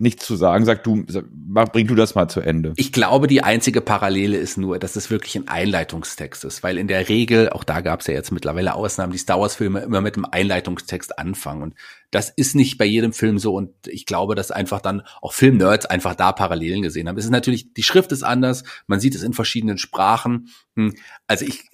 nichts 0.00 0.26
zu 0.26 0.34
sagen. 0.34 0.64
Sag 0.64 0.82
du, 0.82 1.04
bring 1.04 1.86
du 1.86 1.94
das 1.94 2.14
mal 2.14 2.28
zu 2.28 2.40
Ende. 2.40 2.72
Ich 2.76 2.92
glaube, 2.92 3.26
die 3.26 3.42
einzige 3.42 3.80
Parallele 3.80 4.38
ist 4.38 4.56
nur, 4.56 4.78
dass 4.78 4.96
es 4.96 5.10
wirklich 5.10 5.36
ein 5.36 5.48
Einleitungstext 5.48 6.44
ist, 6.44 6.62
weil 6.62 6.78
in 6.78 6.88
der 6.88 7.08
Regel, 7.08 7.50
auch 7.50 7.64
da 7.64 7.82
gab 7.82 8.00
es 8.00 8.06
ja 8.06 8.14
jetzt 8.14 8.32
mittlerweile 8.32 8.74
Ausnahmen, 8.74 9.12
die 9.12 9.18
Star 9.18 9.38
Wars-Filme 9.38 9.80
immer 9.80 10.00
mit 10.00 10.16
einem 10.16 10.24
Einleitungstext 10.24 11.18
anfangen. 11.18 11.62
Und 11.62 11.74
das 12.10 12.30
ist 12.30 12.56
nicht 12.56 12.78
bei 12.78 12.86
jedem 12.86 13.12
Film 13.12 13.38
so. 13.38 13.54
Und 13.54 13.74
ich 13.86 14.06
glaube, 14.06 14.34
dass 14.34 14.50
einfach 14.50 14.80
dann 14.80 15.02
auch 15.20 15.34
Filmnerds 15.34 15.86
einfach 15.86 16.14
da 16.14 16.32
Parallelen 16.32 16.82
gesehen 16.82 17.08
haben. 17.08 17.18
Es 17.18 17.26
ist 17.26 17.30
natürlich, 17.30 17.74
die 17.74 17.82
Schrift 17.82 18.10
ist 18.10 18.22
anders, 18.22 18.64
man 18.86 19.00
sieht 19.00 19.14
es 19.14 19.22
in 19.22 19.34
verschiedenen 19.34 19.76
Sprachen. 19.76 20.48
Hm, 20.76 20.94
also 21.26 21.44
ich 21.44 21.68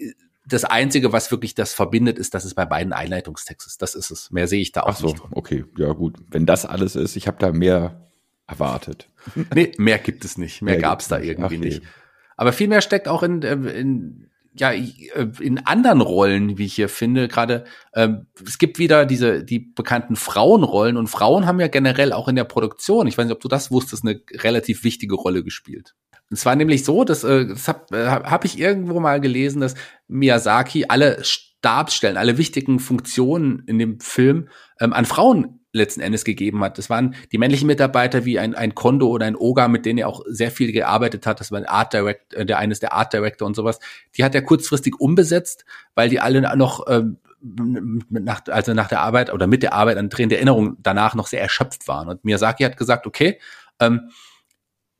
das 0.46 0.64
Einzige, 0.64 1.12
was 1.12 1.30
wirklich 1.30 1.54
das 1.54 1.74
verbindet, 1.74 2.18
ist, 2.18 2.34
dass 2.34 2.44
es 2.44 2.54
bei 2.54 2.64
beiden 2.64 2.92
Einleitungstext 2.92 3.66
ist. 3.66 3.82
Das 3.82 3.94
ist 3.94 4.10
es. 4.10 4.30
Mehr 4.30 4.46
sehe 4.46 4.60
ich 4.60 4.72
da 4.72 4.82
auch 4.82 4.90
Ach 4.90 4.96
so, 4.96 5.06
nicht. 5.08 5.22
Okay, 5.32 5.64
ja 5.76 5.92
gut. 5.92 6.16
Wenn 6.30 6.46
das 6.46 6.64
alles 6.64 6.96
ist, 6.96 7.16
ich 7.16 7.26
habe 7.26 7.38
da 7.40 7.52
mehr 7.52 8.08
erwartet. 8.46 9.08
nee, 9.54 9.72
mehr 9.76 9.98
gibt 9.98 10.24
es 10.24 10.38
nicht. 10.38 10.62
Mehr, 10.62 10.74
mehr 10.74 10.82
gab 10.82 11.00
es 11.00 11.08
da 11.08 11.18
irgendwie 11.18 11.56
Ach, 11.56 11.60
nicht. 11.60 11.82
Aber 12.36 12.52
viel 12.52 12.68
mehr 12.68 12.80
steckt 12.80 13.08
auch 13.08 13.22
in, 13.22 13.42
äh, 13.42 13.54
in 13.54 14.30
ja 14.58 14.72
äh, 14.72 15.28
in 15.40 15.66
anderen 15.66 16.00
Rollen, 16.00 16.58
wie 16.58 16.66
ich 16.66 16.74
hier 16.74 16.88
finde. 16.88 17.28
Gerade 17.28 17.64
ähm, 17.94 18.26
es 18.44 18.58
gibt 18.58 18.78
wieder 18.78 19.04
diese 19.04 19.44
die 19.44 19.58
bekannten 19.58 20.16
Frauenrollen 20.16 20.96
und 20.96 21.08
Frauen 21.08 21.46
haben 21.46 21.60
ja 21.60 21.68
generell 21.68 22.12
auch 22.12 22.28
in 22.28 22.36
der 22.36 22.44
Produktion. 22.44 23.06
Ich 23.06 23.18
weiß 23.18 23.26
nicht, 23.26 23.34
ob 23.34 23.40
du 23.40 23.48
das 23.48 23.70
wusstest, 23.70 24.04
eine 24.04 24.20
relativ 24.32 24.84
wichtige 24.84 25.14
Rolle 25.14 25.42
gespielt. 25.42 25.94
Es 26.30 26.44
war 26.44 26.56
nämlich 26.56 26.84
so, 26.84 27.04
dass, 27.04 27.22
äh, 27.22 27.46
das 27.46 27.68
habe 27.68 27.96
äh, 27.96 28.06
hab 28.06 28.44
ich 28.44 28.58
irgendwo 28.58 28.98
mal 28.98 29.20
gelesen, 29.20 29.60
dass 29.60 29.74
Miyazaki 30.08 30.86
alle 30.88 31.22
Stabsstellen, 31.24 32.16
alle 32.16 32.38
wichtigen 32.38 32.78
Funktionen 32.78 33.62
in 33.66 33.78
dem 33.78 34.00
Film 34.00 34.48
ähm, 34.80 34.92
an 34.92 35.04
Frauen 35.04 35.60
letzten 35.72 36.00
Endes 36.00 36.24
gegeben 36.24 36.64
hat. 36.64 36.78
Das 36.78 36.90
waren 36.90 37.14
die 37.32 37.38
männlichen 37.38 37.66
Mitarbeiter 37.66 38.24
wie 38.24 38.38
ein, 38.38 38.54
ein 38.54 38.74
Kondo 38.74 39.08
oder 39.08 39.26
ein 39.26 39.36
Oga, 39.36 39.68
mit 39.68 39.84
denen 39.84 39.98
er 39.98 40.08
auch 40.08 40.22
sehr 40.26 40.50
viel 40.50 40.72
gearbeitet 40.72 41.26
hat. 41.26 41.38
Das 41.38 41.52
war 41.52 41.58
ein 41.58 41.66
Art 41.66 41.92
Director, 41.92 42.40
äh, 42.40 42.46
der 42.46 42.58
eines 42.58 42.80
der 42.80 42.92
Art 42.92 43.12
Director 43.12 43.46
und 43.46 43.54
sowas. 43.54 43.78
Die 44.16 44.24
hat 44.24 44.34
er 44.34 44.42
kurzfristig 44.42 44.98
umbesetzt, 44.98 45.64
weil 45.94 46.08
die 46.08 46.20
alle 46.20 46.40
noch 46.56 46.86
ähm, 46.88 47.18
nach, 48.08 48.42
also 48.48 48.74
nach 48.74 48.88
der 48.88 49.00
Arbeit 49.00 49.32
oder 49.32 49.46
mit 49.46 49.62
der 49.62 49.74
Arbeit 49.74 49.98
an 49.98 50.08
Drehen 50.08 50.30
der 50.30 50.38
Erinnerung 50.38 50.78
danach 50.80 51.14
noch 51.14 51.26
sehr 51.26 51.40
erschöpft 51.40 51.86
waren. 51.86 52.08
Und 52.08 52.24
Miyazaki 52.24 52.64
hat 52.64 52.76
gesagt, 52.76 53.06
okay, 53.06 53.38
ähm, 53.78 54.10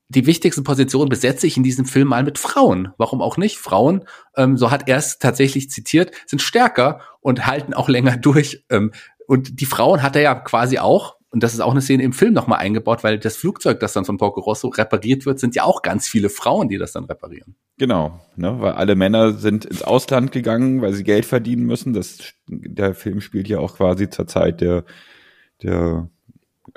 die 0.09 0.27
wichtigste 0.27 0.63
Position 0.63 1.09
besetze 1.09 1.47
ich 1.47 1.57
in 1.57 1.63
diesem 1.63 1.85
Film 1.85 2.09
mal 2.09 2.23
mit 2.23 2.39
Frauen. 2.39 2.91
Warum 2.97 3.21
auch 3.21 3.37
nicht? 3.37 3.59
Frauen, 3.59 4.05
ähm, 4.37 4.57
so 4.57 4.71
hat 4.71 4.89
er 4.89 4.99
es 4.99 5.19
tatsächlich 5.19 5.71
zitiert, 5.71 6.13
sind 6.27 6.41
stärker 6.41 7.01
und 7.21 7.47
halten 7.47 7.75
auch 7.75 7.89
länger 7.89 8.17
durch. 8.17 8.65
Ähm, 8.71 8.93
und 9.27 9.61
die 9.61 9.67
Frauen 9.67 10.03
hat 10.03 10.15
er 10.15 10.23
ja 10.23 10.35
quasi 10.37 10.79
auch, 10.79 11.17
und 11.31 11.43
das 11.43 11.55
ist 11.55 11.61
auch 11.61 11.73
eine 11.73 11.83
Szene 11.83 12.05
im 12.05 12.13
Film 12.13 12.33
nochmal 12.33 12.61
eingebaut, 12.61 13.03
weil 13.03 13.19
das 13.19 13.37
Flugzeug, 13.37 13.81
das 13.81 13.93
dann 13.93 14.05
von 14.05 14.17
Porco 14.17 14.41
Rosso 14.41 14.69
repariert 14.69 15.27
wird, 15.27 15.41
sind 15.41 15.57
ja 15.57 15.65
auch 15.65 15.83
ganz 15.83 16.07
viele 16.07 16.31
Frauen, 16.31 16.69
die 16.69 16.79
das 16.79 16.93
dann 16.93 17.05
reparieren. 17.05 17.57
Genau, 17.77 18.21
ne, 18.37 18.59
weil 18.61 18.73
alle 18.73 18.95
Männer 18.95 19.33
sind 19.33 19.65
ins 19.65 19.83
Ausland 19.83 20.31
gegangen, 20.31 20.81
weil 20.81 20.93
sie 20.93 21.05
Geld 21.05 21.27
verdienen 21.27 21.67
müssen. 21.67 21.93
Das, 21.93 22.33
der 22.47 22.95
Film 22.95 23.21
spielt 23.21 23.49
ja 23.49 23.59
auch 23.59 23.77
quasi 23.77 24.09
zur 24.09 24.29
Zeit 24.29 24.61
der, 24.61 24.85
der 25.63 26.09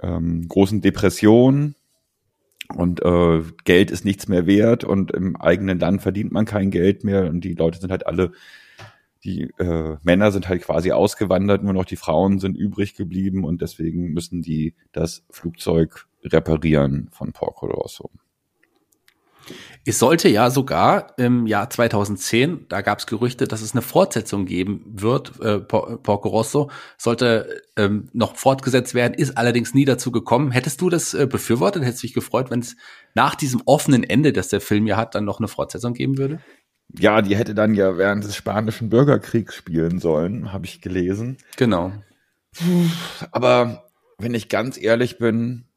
ähm, 0.02 0.48
großen 0.48 0.82
Depression 0.82 1.76
und 2.76 3.04
äh, 3.04 3.44
Geld 3.64 3.92
ist 3.92 4.06
nichts 4.06 4.28
mehr 4.28 4.46
wert 4.46 4.84
und 4.84 5.12
im 5.12 5.36
eigenen 5.36 5.80
Land 5.80 6.02
verdient 6.02 6.32
man 6.32 6.46
kein 6.46 6.72
Geld 6.72 7.04
mehr 7.04 7.26
und 7.28 7.42
die 7.42 7.54
Leute 7.54 7.80
sind 7.80 7.92
halt 7.92 8.06
alle, 8.06 8.32
die 9.24 9.52
äh, 9.58 9.98
Männer 10.04 10.32
sind 10.32 10.48
halt 10.48 10.62
quasi 10.62 10.92
ausgewandert, 10.92 11.64
nur 11.64 11.74
noch 11.74 11.86
die 11.86 11.96
Frauen 11.96 12.40
sind 12.40 12.56
übrig 12.56 12.96
geblieben 12.96 13.44
und 13.44 13.62
deswegen 13.62 14.14
müssen 14.14 14.42
die 14.42 14.76
das 14.92 15.26
Flugzeug 15.30 16.08
reparieren 16.24 17.10
von 17.12 17.34
Porco 17.34 17.66
Rosso. 17.66 18.12
Es 19.86 20.00
sollte 20.00 20.30
ja 20.30 20.50
sogar 20.50 21.14
im 21.18 21.48
Jahr 21.48 21.70
2010, 21.70 22.68
da 22.70 22.82
gab 22.82 23.00
es 23.00 23.08
Gerüchte, 23.08 23.48
dass 23.48 23.62
es 23.62 23.74
eine 23.74 23.82
Fortsetzung 23.82 24.46
geben 24.46 24.84
wird. 24.86 25.40
Äh, 25.42 25.60
Porco 25.60 26.30
Rosso 26.30 26.70
sollte 26.98 27.62
ähm, 27.76 28.10
noch 28.14 28.36
fortgesetzt 28.36 28.94
werden, 28.94 29.14
ist 29.14 29.38
allerdings 29.38 29.74
nie 29.74 29.86
dazu 29.86 30.12
gekommen. 30.12 30.52
Hättest 30.52 30.82
du 30.82 30.90
das 30.90 31.14
äh, 31.14 31.28
befürwortet? 31.28 31.84
Hättest 31.84 32.04
du 32.04 32.08
dich 32.08 32.14
gefreut, 32.14 32.52
wenn 32.52 32.60
es 32.60 32.76
nach 33.16 33.36
diesem 33.36 33.62
offenen 33.66 34.04
Ende, 34.04 34.34
das 34.34 34.50
der 34.50 34.62
Film 34.62 34.88
ja 34.88 34.98
hat, 34.98 35.16
dann 35.16 35.26
noch 35.26 35.40
eine 35.40 35.48
Fortsetzung 35.48 35.94
geben 35.94 36.18
würde? 36.18 36.40
Ja, 36.98 37.22
die 37.22 37.36
hätte 37.36 37.54
dann 37.54 37.76
ja 37.76 37.98
während 37.98 38.24
des 38.24 38.36
Spanischen 38.36 38.90
Bürgerkriegs 38.90 39.56
spielen 39.56 40.00
sollen, 40.00 40.52
habe 40.52 40.66
ich 40.66 40.82
gelesen. 40.82 41.38
Genau. 41.58 41.94
Aber 43.32 43.90
wenn 44.18 44.34
ich 44.34 44.50
ganz 44.50 44.82
ehrlich 44.82 45.18
bin, 45.20 45.69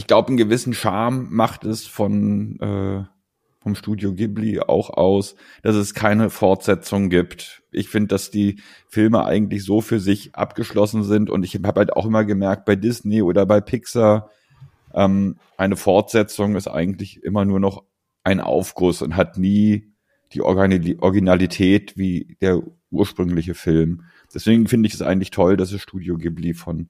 ich 0.00 0.06
glaube, 0.06 0.28
einen 0.28 0.38
gewissen 0.38 0.72
Charme 0.72 1.28
macht 1.28 1.66
es 1.66 1.86
von 1.86 2.58
äh, 2.58 3.04
vom 3.62 3.74
Studio 3.74 4.14
Ghibli 4.14 4.60
auch 4.60 4.88
aus, 4.88 5.34
dass 5.62 5.76
es 5.76 5.92
keine 5.92 6.30
Fortsetzung 6.30 7.10
gibt. 7.10 7.62
Ich 7.70 7.90
finde, 7.90 8.08
dass 8.08 8.30
die 8.30 8.60
Filme 8.88 9.26
eigentlich 9.26 9.62
so 9.62 9.82
für 9.82 10.00
sich 10.00 10.34
abgeschlossen 10.34 11.04
sind 11.04 11.28
und 11.28 11.44
ich 11.44 11.54
habe 11.56 11.78
halt 11.78 11.92
auch 11.92 12.06
immer 12.06 12.24
gemerkt, 12.24 12.64
bei 12.64 12.76
Disney 12.76 13.20
oder 13.20 13.44
bei 13.44 13.60
Pixar, 13.60 14.30
ähm, 14.94 15.36
eine 15.58 15.76
Fortsetzung 15.76 16.56
ist 16.56 16.66
eigentlich 16.66 17.22
immer 17.22 17.44
nur 17.44 17.60
noch 17.60 17.84
ein 18.24 18.40
Aufguss 18.40 19.02
und 19.02 19.16
hat 19.16 19.36
nie 19.36 19.92
die 20.32 20.40
Originalität 20.40 21.98
wie 21.98 22.38
der 22.40 22.62
ursprüngliche 22.90 23.52
Film. 23.52 24.04
Deswegen 24.32 24.66
finde 24.66 24.86
ich 24.86 24.94
es 24.94 25.02
eigentlich 25.02 25.30
toll, 25.30 25.58
dass 25.58 25.72
das 25.72 25.82
Studio 25.82 26.16
Ghibli 26.16 26.54
von 26.54 26.88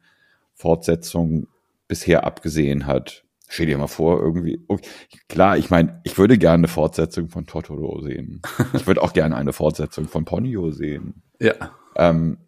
Fortsetzungen 0.55 1.49
bisher 1.91 2.25
abgesehen 2.25 2.87
hat. 2.87 3.25
Stell 3.49 3.67
dir 3.67 3.77
mal 3.77 3.89
vor, 3.89 4.21
irgendwie, 4.23 4.65
okay, 4.69 4.89
klar, 5.29 5.59
ich 5.59 5.71
meine, 5.71 6.01
ich 6.05 6.17
würde 6.17 6.39
gerne 6.39 6.61
eine 6.61 6.69
Fortsetzung 6.69 7.29
von 7.29 7.47
Totoro 7.47 8.01
sehen. 8.01 8.41
Ich 8.75 8.87
würde 8.87 9.03
auch 9.03 9.13
gerne 9.13 9.37
eine 9.37 9.53
Fortsetzung 9.53 10.07
von 10.07 10.25
Ponyo 10.25 10.71
sehen. 10.71 11.25
Ja. 11.41 11.55
Ähm, 11.97 12.39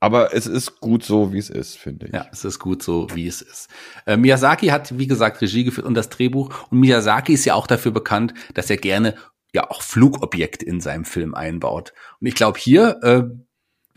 aber 0.00 0.34
es 0.34 0.46
ist 0.46 0.80
gut 0.80 1.04
so, 1.04 1.34
wie 1.34 1.38
es 1.38 1.50
ist, 1.50 1.76
finde 1.76 2.06
ich. 2.06 2.14
Ja, 2.14 2.26
es 2.32 2.44
ist 2.46 2.58
gut 2.58 2.82
so, 2.82 3.06
wie 3.12 3.26
es 3.26 3.42
ist. 3.42 3.68
Äh, 4.06 4.16
Miyazaki 4.16 4.68
hat, 4.68 4.98
wie 4.98 5.06
gesagt, 5.06 5.42
Regie 5.42 5.64
geführt 5.64 5.86
und 5.86 5.94
das 5.94 6.08
Drehbuch. 6.08 6.70
Und 6.70 6.80
Miyazaki 6.80 7.34
ist 7.34 7.44
ja 7.44 7.54
auch 7.54 7.66
dafür 7.66 7.92
bekannt, 7.92 8.32
dass 8.54 8.70
er 8.70 8.78
gerne 8.78 9.14
ja 9.52 9.70
auch 9.70 9.82
Flugobjekte 9.82 10.64
in 10.64 10.80
seinem 10.80 11.04
Film 11.04 11.34
einbaut. 11.34 11.92
Und 12.18 12.26
ich 12.26 12.34
glaube 12.34 12.58
hier, 12.58 12.98
äh, 13.02 13.24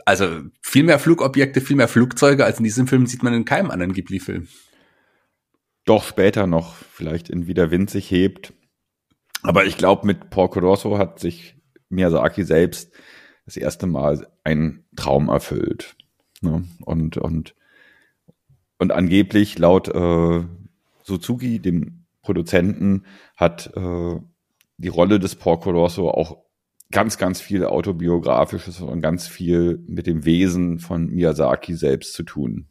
also 0.07 0.39
viel 0.61 0.83
mehr 0.83 0.99
Flugobjekte, 0.99 1.59
viel 1.59 1.75
mehr 1.75 1.89
Flugzeuge 1.89 2.45
als 2.45 2.59
in 2.59 2.63
diesem 2.63 2.87
Film 2.87 3.07
sieht 3.07 3.23
man 3.23 3.33
in 3.33 3.43
keinem 3.43 3.69
anderen 3.69 3.91
Ghibli-Film. 3.91 4.47
Doch 5.83 6.05
später 6.05 6.47
noch, 6.47 6.75
vielleicht 6.75 7.29
in 7.29 7.45
Wie 7.45 7.53
der 7.53 7.71
Wind 7.71 7.89
sich 7.89 8.09
hebt. 8.09 8.53
Aber 9.43 9.65
ich 9.65 9.75
glaube, 9.75 10.07
mit 10.07 10.29
Porco 10.29 10.59
Rosso 10.59 10.97
hat 10.97 11.19
sich 11.19 11.57
Miyazaki 11.89 12.45
selbst 12.45 12.93
das 13.45 13.57
erste 13.57 13.85
Mal 13.85 14.25
einen 14.45 14.85
Traum 14.95 15.27
erfüllt. 15.27 15.97
Ne? 16.39 16.63
Und, 16.85 17.17
und, 17.17 17.53
und 18.77 18.91
angeblich 18.93 19.59
laut 19.59 19.89
äh, 19.89 20.45
Suzuki, 21.03 21.59
dem 21.59 22.05
Produzenten, 22.21 23.03
hat 23.35 23.73
äh, 23.75 24.15
die 24.77 24.87
Rolle 24.87 25.19
des 25.19 25.35
Porco 25.35 25.69
Rosso 25.69 26.09
auch 26.09 26.47
ganz, 26.91 27.17
ganz 27.17 27.41
viel 27.41 27.65
autobiografisches 27.65 28.79
und 28.82 29.01
ganz 29.01 29.27
viel 29.27 29.84
mit 29.88 30.08
dem 30.08 30.25
Wesen 30.25 30.79
von 30.79 31.08
Miyazaki 31.08 31.75
selbst 31.75 32.13
zu 32.13 32.24
tun. 32.24 32.67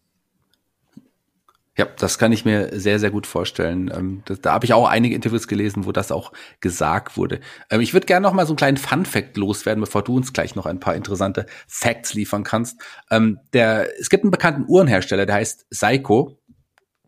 Ja, 1.79 1.87
das 1.99 2.17
kann 2.17 2.33
ich 2.33 2.47
mir 2.47 2.71
sehr, 2.81 2.99
sehr 2.99 3.11
gut 3.11 3.27
vorstellen. 3.27 3.91
Ähm, 3.95 4.23
da, 4.25 4.35
da 4.35 4.53
habe 4.55 4.65
ich 4.65 4.73
auch 4.73 4.89
einige 4.89 5.15
Interviews 5.15 5.47
gelesen, 5.47 5.85
wo 5.85 5.93
das 5.93 6.11
auch 6.11 6.33
gesagt 6.61 7.19
wurde. 7.19 7.41
Ähm, 7.69 7.83
ich 7.83 7.93
würde 7.93 8.07
gerne 8.07 8.27
noch 8.27 8.33
mal 8.33 8.47
so 8.47 8.53
einen 8.53 8.57
kleinen 8.57 8.77
Fun-Fact 8.79 9.37
loswerden, 9.37 9.83
bevor 9.83 10.03
du 10.03 10.17
uns 10.17 10.33
gleich 10.33 10.55
noch 10.55 10.65
ein 10.65 10.81
paar 10.81 10.95
interessante 10.95 11.45
Facts 11.69 12.15
liefern 12.15 12.45
kannst. 12.45 12.81
Ähm, 13.11 13.41
der, 13.53 13.89
es 14.01 14.09
gibt 14.09 14.25
einen 14.25 14.31
bekannten 14.31 14.65
Uhrenhersteller, 14.67 15.27
der 15.27 15.35
heißt 15.35 15.67
Seiko. 15.69 16.39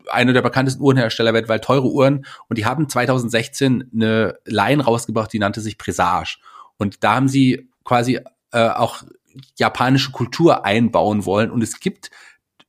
Einer 0.07 0.33
der 0.33 0.43
bekanntesten 0.43 0.83
Uhrenhersteller 0.83 1.33
weltweit, 1.33 1.63
teure 1.63 1.89
Uhren. 1.89 2.27
Und 2.47 2.59
die 2.59 2.65
haben 2.65 2.87
2016 2.87 3.89
eine 3.91 4.37
Line 4.45 4.83
rausgebracht, 4.83 5.33
die 5.33 5.39
nannte 5.39 5.61
sich 5.61 5.79
Presage. 5.79 6.37
Und 6.79 7.03
da 7.03 7.15
haben 7.15 7.27
sie 7.27 7.69
quasi 7.83 8.19
äh, 8.51 8.69
auch 8.69 9.03
japanische 9.57 10.11
Kultur 10.11 10.65
einbauen 10.65 11.25
wollen. 11.25 11.51
Und 11.51 11.61
es 11.61 11.79
gibt 11.79 12.09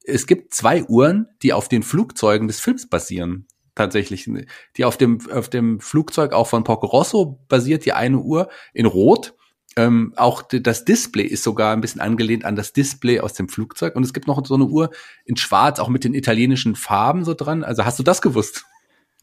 es 0.05 0.27
gibt 0.27 0.55
zwei 0.55 0.85
Uhren, 0.85 1.29
die 1.43 1.53
auf 1.53 1.69
den 1.69 1.83
Flugzeugen 1.83 2.49
des 2.49 2.61
Films 2.61 2.89
basieren. 2.89 3.47
Tatsächlich, 3.75 4.29
die 4.77 4.85
auf 4.85 4.97
dem, 4.97 5.21
auf 5.31 5.49
dem 5.49 5.81
Flugzeug 5.81 6.33
auch 6.33 6.49
von 6.49 6.65
Porco 6.65 6.87
Rosso 6.87 7.41
basiert, 7.49 7.85
die 7.85 7.93
eine 7.93 8.19
Uhr 8.19 8.51
in 8.75 8.87
Rot. 8.87 9.35
Ähm, 9.77 10.13
auch 10.17 10.43
das 10.43 10.85
Display 10.85 11.25
ist 11.25 11.45
sogar 11.45 11.73
ein 11.73 11.81
bisschen 11.81 12.01
angelehnt 12.01 12.45
an 12.45 12.57
das 12.57 12.73
Display 12.73 13.21
aus 13.21 13.33
dem 13.35 13.49
Flugzeug. 13.49 13.95
Und 13.95 14.03
es 14.03 14.13
gibt 14.13 14.27
noch 14.27 14.45
so 14.45 14.55
eine 14.55 14.67
Uhr 14.67 14.91
in 15.25 15.37
Schwarz, 15.37 15.79
auch 15.79 15.89
mit 15.89 16.05
den 16.05 16.15
italienischen 16.15 16.75
Farben 16.75 17.25
so 17.25 17.35
dran. 17.35 17.63
Also 17.63 17.85
hast 17.85 17.99
du 17.99 18.03
das 18.03 18.21
gewusst? 18.21 18.67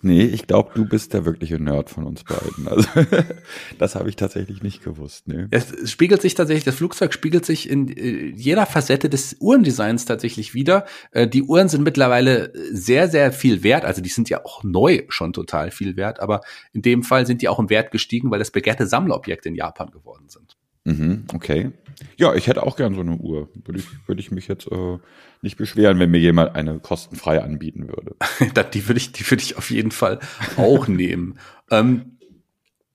Nee, 0.02 0.26
ich 0.26 0.46
glaube, 0.46 0.72
du 0.76 0.86
bist 0.86 1.14
der 1.14 1.26
wirkliche 1.26 1.60
Nerd 1.60 1.90
von 1.90 2.06
uns 2.06 2.24
beiden. 2.24 2.68
Also 2.68 2.88
das 3.80 3.96
habe 3.96 4.10
ich 4.10 4.16
tatsächlich 4.16 4.62
nicht 4.62 4.84
gewusst. 4.84 5.28
Nee. 5.28 5.48
Es 5.50 5.90
spiegelt 5.90 6.22
sich 6.22 6.36
tatsächlich, 6.36 6.66
das 6.66 6.76
Flugzeug 6.76 7.14
spiegelt 7.14 7.46
sich 7.46 7.68
in 7.68 7.90
äh, 7.90 8.28
jeder 8.36 8.68
Facette 8.68 9.10
des 9.10 9.38
Uhrendesigns 9.40 10.06
tatsächlich 10.06 10.54
wieder. 10.54 10.86
Äh, 11.12 11.28
die 11.28 11.42
Uhren 11.42 11.68
sind 11.68 11.84
mittlerweile 11.84 12.54
sehr, 12.72 13.08
sehr 13.08 13.32
viel 13.32 13.64
wert. 13.64 13.86
Also 13.86 14.02
die 14.02 14.10
sind 14.10 14.30
ja 14.30 14.46
auch 14.46 14.64
neu 14.64 15.04
schon 15.10 15.34
total 15.34 15.72
viel 15.72 15.96
wert, 15.98 16.20
aber 16.20 16.42
in 16.74 16.84
dem 16.84 17.02
Fall 17.02 17.26
sind 17.26 17.42
die 17.42 17.50
auch 17.50 17.60
im 17.60 17.72
Wert 17.72 17.92
gestiegen, 17.92 18.30
weil 18.30 18.40
das 18.40 18.52
begehrte 18.52 18.86
Sammlerobjekt 18.86 19.48
in 19.48 19.56
Japan 19.56 19.90
geworden 19.90 20.30
sind. 20.30 20.58
Mhm, 20.88 21.26
okay. 21.34 21.72
Ja, 22.16 22.34
ich 22.34 22.48
hätte 22.48 22.64
auch 22.64 22.78
gern 22.78 22.96
so 22.96 23.02
eine 23.02 23.18
Uhr. 23.18 23.50
Würde 23.66 23.80
ich, 23.80 24.08
würde 24.08 24.22
ich 24.22 24.32
mich 24.32 24.48
jetzt 24.48 24.72
äh, 24.72 24.98
nicht 25.42 25.58
beschweren, 25.58 26.00
wenn 26.00 26.12
mir 26.12 26.20
jemand 26.20 26.56
eine 26.56 26.80
kostenfrei 26.80 27.44
anbieten 27.44 27.90
würde. 27.90 28.16
die 28.74 28.88
würde 28.88 28.98
ich, 28.98 29.12
die 29.12 29.30
würde 29.30 29.44
ich 29.44 29.58
auf 29.58 29.70
jeden 29.70 29.92
Fall 29.92 30.20
auch 30.56 30.88
nehmen. 30.88 31.38
Ähm, 31.70 32.18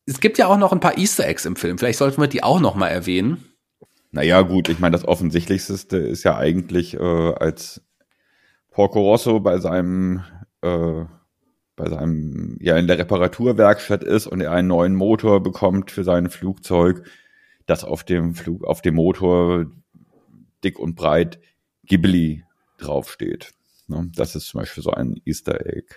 es 0.07 0.21
gibt 0.21 0.39
ja 0.39 0.47
auch 0.47 0.57
noch 0.57 0.73
ein 0.73 0.81
paar 0.81 0.97
Easter 0.97 1.29
Eggs 1.29 1.45
im 1.45 1.57
Film. 1.57 1.77
Vielleicht 1.77 1.99
sollten 1.99 2.19
wir 2.23 2.27
die 2.27 2.43
auch 2.43 2.59
noch 2.59 2.75
mal 2.75 2.89
erwähnen. 2.89 3.45
Naja, 4.13 4.41
gut, 4.41 4.71
ich 4.71 4.79
meine, 4.79 4.97
das 4.97 5.07
Offensichtlichste 5.07 5.99
ist 5.99 6.23
ja 6.23 6.39
eigentlich, 6.39 6.95
äh, 6.95 7.35
als 7.35 7.83
Porco 8.71 9.03
Rosso 9.03 9.41
bei 9.41 9.59
seinem, 9.59 10.23
äh, 10.63 11.05
bei 11.77 11.91
seinem, 11.91 12.57
ja, 12.63 12.79
in 12.79 12.87
der 12.87 12.97
Reparaturwerkstatt 12.97 14.03
ist 14.03 14.27
und 14.27 14.41
er 14.41 14.53
einen 14.53 14.69
neuen 14.69 14.95
Motor 14.95 15.43
bekommt 15.43 15.91
für 15.91 16.03
sein 16.03 16.31
Flugzeug, 16.31 17.03
dass 17.67 17.85
auf 17.85 18.05
dem 18.05 18.35
Flug, 18.35 18.65
auf 18.65 18.83
dem 18.83 18.95
Motor 18.95 19.67
dick 20.65 20.79
und 20.79 20.95
breit 20.95 21.41
Ghibli 21.85 22.45
draufsteht. 22.79 23.53
Ne? 23.89 24.11
Das 24.15 24.35
ist 24.35 24.49
zum 24.49 24.61
Beispiel 24.61 24.83
so 24.83 24.91
ein 24.91 25.21
Easter 25.25 25.67
Egg. 25.67 25.97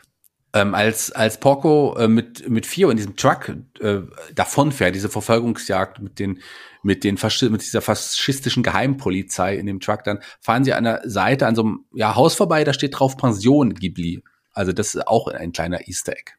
Ähm, 0.54 0.74
als 0.74 1.12
als 1.12 1.38
Porco 1.40 1.98
äh, 1.98 2.08
mit 2.08 2.48
mit 2.50 2.66
Fio 2.66 2.90
in 2.90 2.96
diesem 2.96 3.18
Truck 3.18 3.54
äh, 3.82 4.00
davonfährt, 4.34 4.96
diese 4.96 5.10
Verfolgungsjagd 5.10 6.00
mit 6.00 6.18
den 6.18 6.42
mit 6.82 7.04
den 7.04 7.18
Faschi 7.18 7.50
mit 7.50 7.62
dieser 7.62 7.82
faschistischen 7.82 8.64
Geheimpolizei 8.64 9.58
in 9.58 9.66
dem 9.66 9.82
Truck, 9.82 10.06
dann 10.06 10.20
fahren 10.40 10.64
sie 10.64 10.74
an 10.74 10.86
der 10.86 11.02
Seite 11.04 11.48
an 11.48 11.56
so 11.56 11.64
einem 11.64 11.86
ja, 11.94 12.16
Haus 12.16 12.36
vorbei, 12.36 12.64
da 12.64 12.74
steht 12.74 12.98
drauf 12.98 13.18
Pension 13.18 13.74
Ghibli. 13.74 14.24
Also 14.54 14.72
das 14.72 14.96
ist 14.96 15.08
auch 15.08 15.28
ein 15.28 15.52
kleiner 15.52 15.90
Easter 15.90 16.14
Egg. 16.14 16.32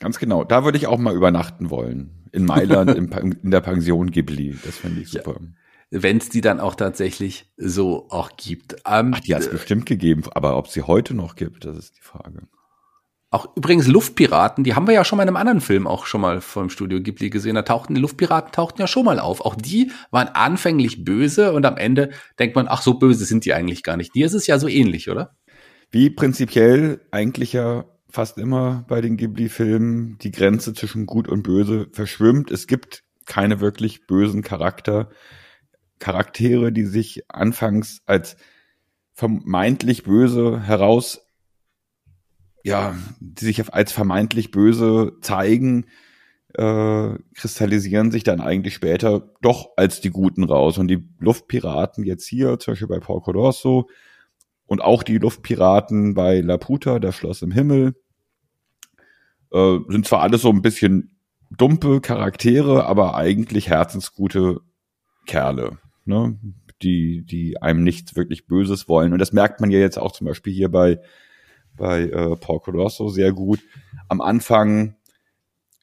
Ganz 0.00 0.18
genau. 0.18 0.42
Da 0.42 0.64
würde 0.64 0.78
ich 0.78 0.88
auch 0.88 0.98
mal 0.98 1.14
übernachten 1.14 1.70
wollen. 1.70 2.28
In 2.32 2.44
Mailand, 2.44 2.90
in, 2.96 3.12
in, 3.42 3.50
der 3.50 3.60
Pension 3.60 4.10
Ghibli. 4.10 4.58
Das 4.64 4.78
finde 4.78 5.02
ich 5.02 5.10
super. 5.10 5.36
Ja 5.40 5.46
wenn 5.90 6.18
es 6.18 6.28
die 6.28 6.40
dann 6.40 6.60
auch 6.60 6.76
tatsächlich 6.76 7.52
so 7.56 8.06
auch 8.10 8.36
gibt. 8.36 8.76
Ähm, 8.86 9.12
Ach, 9.14 9.20
die 9.20 9.34
hat 9.34 9.42
es 9.42 9.50
bestimmt 9.50 9.86
gegeben, 9.86 10.22
aber 10.32 10.56
ob 10.56 10.68
sie 10.68 10.82
heute 10.82 11.14
noch 11.14 11.34
gibt, 11.34 11.64
das 11.64 11.76
ist 11.76 11.96
die 11.96 12.02
Frage. 12.02 12.42
Auch 13.32 13.56
übrigens 13.56 13.86
Luftpiraten, 13.86 14.64
die 14.64 14.74
haben 14.74 14.88
wir 14.88 14.94
ja 14.94 15.04
schon 15.04 15.16
mal 15.16 15.22
in 15.22 15.28
einem 15.28 15.36
anderen 15.36 15.60
Film 15.60 15.86
auch 15.86 16.06
schon 16.06 16.20
mal 16.20 16.40
vom 16.40 16.68
Studio 16.68 17.00
Ghibli 17.00 17.30
gesehen. 17.30 17.54
Da 17.54 17.62
tauchten 17.62 17.94
die 17.94 18.00
Luftpiraten 18.00 18.50
tauchten 18.50 18.80
ja 18.80 18.88
schon 18.88 19.04
mal 19.04 19.20
auf. 19.20 19.40
Auch 19.40 19.54
die 19.54 19.92
waren 20.10 20.28
anfänglich 20.28 21.04
böse 21.04 21.52
und 21.52 21.64
am 21.64 21.76
Ende 21.76 22.10
denkt 22.40 22.56
man, 22.56 22.66
ach 22.68 22.82
so 22.82 22.94
böse 22.94 23.24
sind 23.24 23.44
die 23.44 23.54
eigentlich 23.54 23.84
gar 23.84 23.96
nicht. 23.96 24.16
Dir 24.16 24.26
ist 24.26 24.34
es 24.34 24.48
ja 24.48 24.58
so 24.58 24.66
ähnlich, 24.66 25.10
oder? 25.10 25.36
Wie 25.92 26.10
prinzipiell 26.10 27.00
eigentlich 27.12 27.52
ja 27.52 27.84
fast 28.10 28.38
immer 28.38 28.84
bei 28.88 29.00
den 29.00 29.16
Ghibli-Filmen 29.16 30.18
die 30.18 30.30
Grenze 30.30 30.74
zwischen 30.74 31.06
Gut 31.06 31.28
und 31.28 31.42
Böse 31.42 31.88
verschwimmt. 31.92 32.50
Es 32.50 32.66
gibt 32.66 33.04
keine 33.26 33.60
wirklich 33.60 34.06
bösen 34.06 34.42
Charakter. 34.42 35.10
Charaktere, 35.98 36.72
die 36.72 36.84
sich 36.84 37.24
anfangs 37.28 38.00
als 38.06 38.36
vermeintlich 39.12 40.02
böse 40.02 40.62
heraus, 40.62 41.26
ja, 42.64 42.94
die 43.20 43.44
sich 43.44 43.72
als 43.72 43.92
vermeintlich 43.92 44.50
böse 44.50 45.12
zeigen, 45.20 45.86
äh, 46.54 47.14
kristallisieren 47.34 48.10
sich 48.10 48.24
dann 48.24 48.40
eigentlich 48.40 48.74
später 48.74 49.32
doch 49.40 49.70
als 49.76 50.00
die 50.00 50.10
Guten 50.10 50.44
raus. 50.44 50.78
Und 50.78 50.88
die 50.88 51.08
Luftpiraten 51.18 52.04
jetzt 52.04 52.26
hier, 52.26 52.58
zum 52.58 52.72
Beispiel 52.72 52.88
bei 52.88 52.98
Porco 52.98 53.30
Rosso, 53.30 53.88
und 54.70 54.80
auch 54.80 55.02
die 55.02 55.18
Luftpiraten 55.18 56.14
bei 56.14 56.40
Laputa, 56.40 57.00
das 57.00 57.16
Schloss 57.16 57.42
im 57.42 57.50
Himmel, 57.50 57.96
äh, 59.52 59.78
sind 59.88 60.06
zwar 60.06 60.20
alles 60.20 60.42
so 60.42 60.50
ein 60.50 60.62
bisschen 60.62 61.16
dumpe 61.50 62.00
Charaktere, 62.00 62.86
aber 62.86 63.16
eigentlich 63.16 63.68
herzensgute 63.68 64.60
Kerle 65.26 65.78
ne, 66.04 66.38
die, 66.82 67.24
die 67.24 67.60
einem 67.60 67.82
nichts 67.82 68.14
wirklich 68.14 68.46
Böses 68.46 68.88
wollen. 68.88 69.12
Und 69.12 69.18
das 69.18 69.32
merkt 69.32 69.60
man 69.60 69.72
ja 69.72 69.80
jetzt 69.80 69.98
auch 69.98 70.12
zum 70.12 70.28
Beispiel 70.28 70.52
hier 70.52 70.70
bei, 70.70 71.00
bei 71.76 72.02
äh, 72.02 72.36
Paul 72.36 72.60
Colosso 72.60 73.08
sehr 73.08 73.32
gut. 73.32 73.58
Am 74.08 74.20
Anfang 74.20 74.94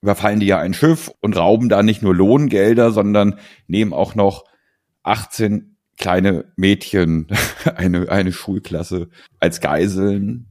überfallen 0.02 0.39
die 0.39 0.45
ja 0.45 0.60
ein 0.60 0.73
Schiff 0.73 1.12
und 1.19 1.36
rauben 1.36 1.67
da 1.67 1.84
nicht 1.84 2.04
nur 2.04 2.15
Lohngelder, 2.15 2.91
sondern 2.91 3.39
nehmen 3.67 3.91
auch 3.91 4.15
noch 4.15 4.45
18 5.04 5.77
kleine 5.97 6.45
Mädchen, 6.55 7.27
eine, 7.75 8.10
eine 8.10 8.31
Schulklasse 8.31 9.10
als 9.39 9.62
Geiseln, 9.62 10.47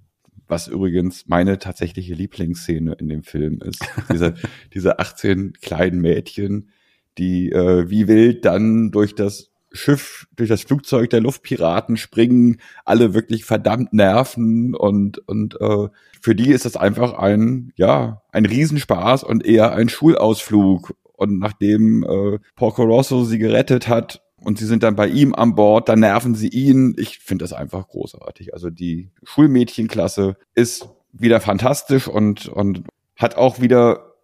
was 0.48 0.68
übrigens 0.68 1.26
meine 1.26 1.58
tatsächliche 1.58 2.14
Lieblingsszene 2.14 2.94
in 2.94 3.08
dem 3.08 3.22
Film 3.22 3.60
ist. 3.62 3.84
Diese, 4.12 4.34
diese 4.74 4.98
18 4.98 5.54
kleinen 5.60 6.00
Mädchen, 6.00 6.70
die 7.18 7.50
äh, 7.50 7.88
wie 7.90 8.06
wild 8.06 8.44
dann 8.44 8.90
durch 8.90 9.14
das 9.14 9.50
Schiff, 9.72 10.26
durch 10.36 10.48
das 10.48 10.62
Flugzeug 10.62 11.10
der 11.10 11.20
Luftpiraten 11.20 11.96
springen, 11.96 12.58
alle 12.84 13.14
wirklich 13.14 13.44
verdammt 13.44 13.92
nerven 13.92 14.74
und, 14.74 15.18
und 15.28 15.60
äh, 15.60 15.88
für 16.20 16.34
die 16.34 16.50
ist 16.50 16.64
das 16.64 16.76
einfach 16.76 17.14
ein, 17.14 17.72
ja, 17.76 18.22
ein 18.30 18.46
Riesenspaß 18.46 19.24
und 19.24 19.44
eher 19.44 19.72
ein 19.72 19.88
Schulausflug. 19.88 20.94
und 21.12 21.38
nachdem 21.38 22.04
äh, 22.04 22.38
Porco 22.54 22.84
Rosso 22.84 23.24
sie 23.24 23.38
gerettet 23.38 23.88
hat 23.88 24.22
und 24.42 24.58
sie 24.58 24.66
sind 24.66 24.82
dann 24.82 24.96
bei 24.96 25.08
ihm 25.08 25.34
an 25.34 25.54
Bord, 25.54 25.88
dann 25.88 26.00
nerven 26.00 26.34
sie 26.34 26.48
ihn. 26.48 26.94
Ich 26.98 27.18
finde 27.18 27.44
das 27.44 27.52
einfach 27.52 27.88
großartig. 27.88 28.52
Also 28.52 28.70
die 28.70 29.10
Schulmädchenklasse 29.24 30.36
ist 30.54 30.88
wieder 31.12 31.40
fantastisch 31.40 32.08
und, 32.08 32.46
und 32.48 32.84
hat 33.16 33.36
auch 33.36 33.60
wieder 33.60 34.14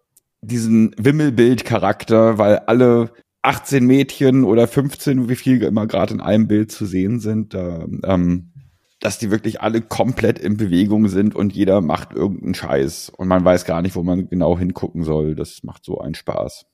diesen 0.41 0.93
Wimmelbild-Charakter, 0.97 2.37
weil 2.37 2.57
alle 2.59 3.11
18 3.41 3.85
Mädchen 3.85 4.43
oder 4.43 4.67
15, 4.67 5.29
wie 5.29 5.35
viel 5.35 5.61
immer 5.63 5.87
gerade 5.87 6.13
in 6.13 6.21
einem 6.21 6.47
Bild 6.47 6.71
zu 6.71 6.85
sehen 6.85 7.19
sind, 7.19 7.53
da, 7.53 7.85
ähm, 8.03 8.53
dass 8.99 9.17
die 9.17 9.31
wirklich 9.31 9.61
alle 9.61 9.81
komplett 9.81 10.39
in 10.39 10.55
Bewegung 10.55 11.09
sind 11.09 11.35
und 11.35 11.53
jeder 11.53 11.81
macht 11.81 12.13
irgendeinen 12.13 12.53
Scheiß 12.53 13.09
und 13.09 13.27
man 13.27 13.43
weiß 13.43 13.65
gar 13.65 13.81
nicht, 13.81 13.95
wo 13.95 14.03
man 14.03 14.29
genau 14.29 14.57
hingucken 14.57 15.03
soll. 15.03 15.35
Das 15.35 15.63
macht 15.63 15.83
so 15.83 15.99
einen 15.99 16.15
Spaß. 16.15 16.65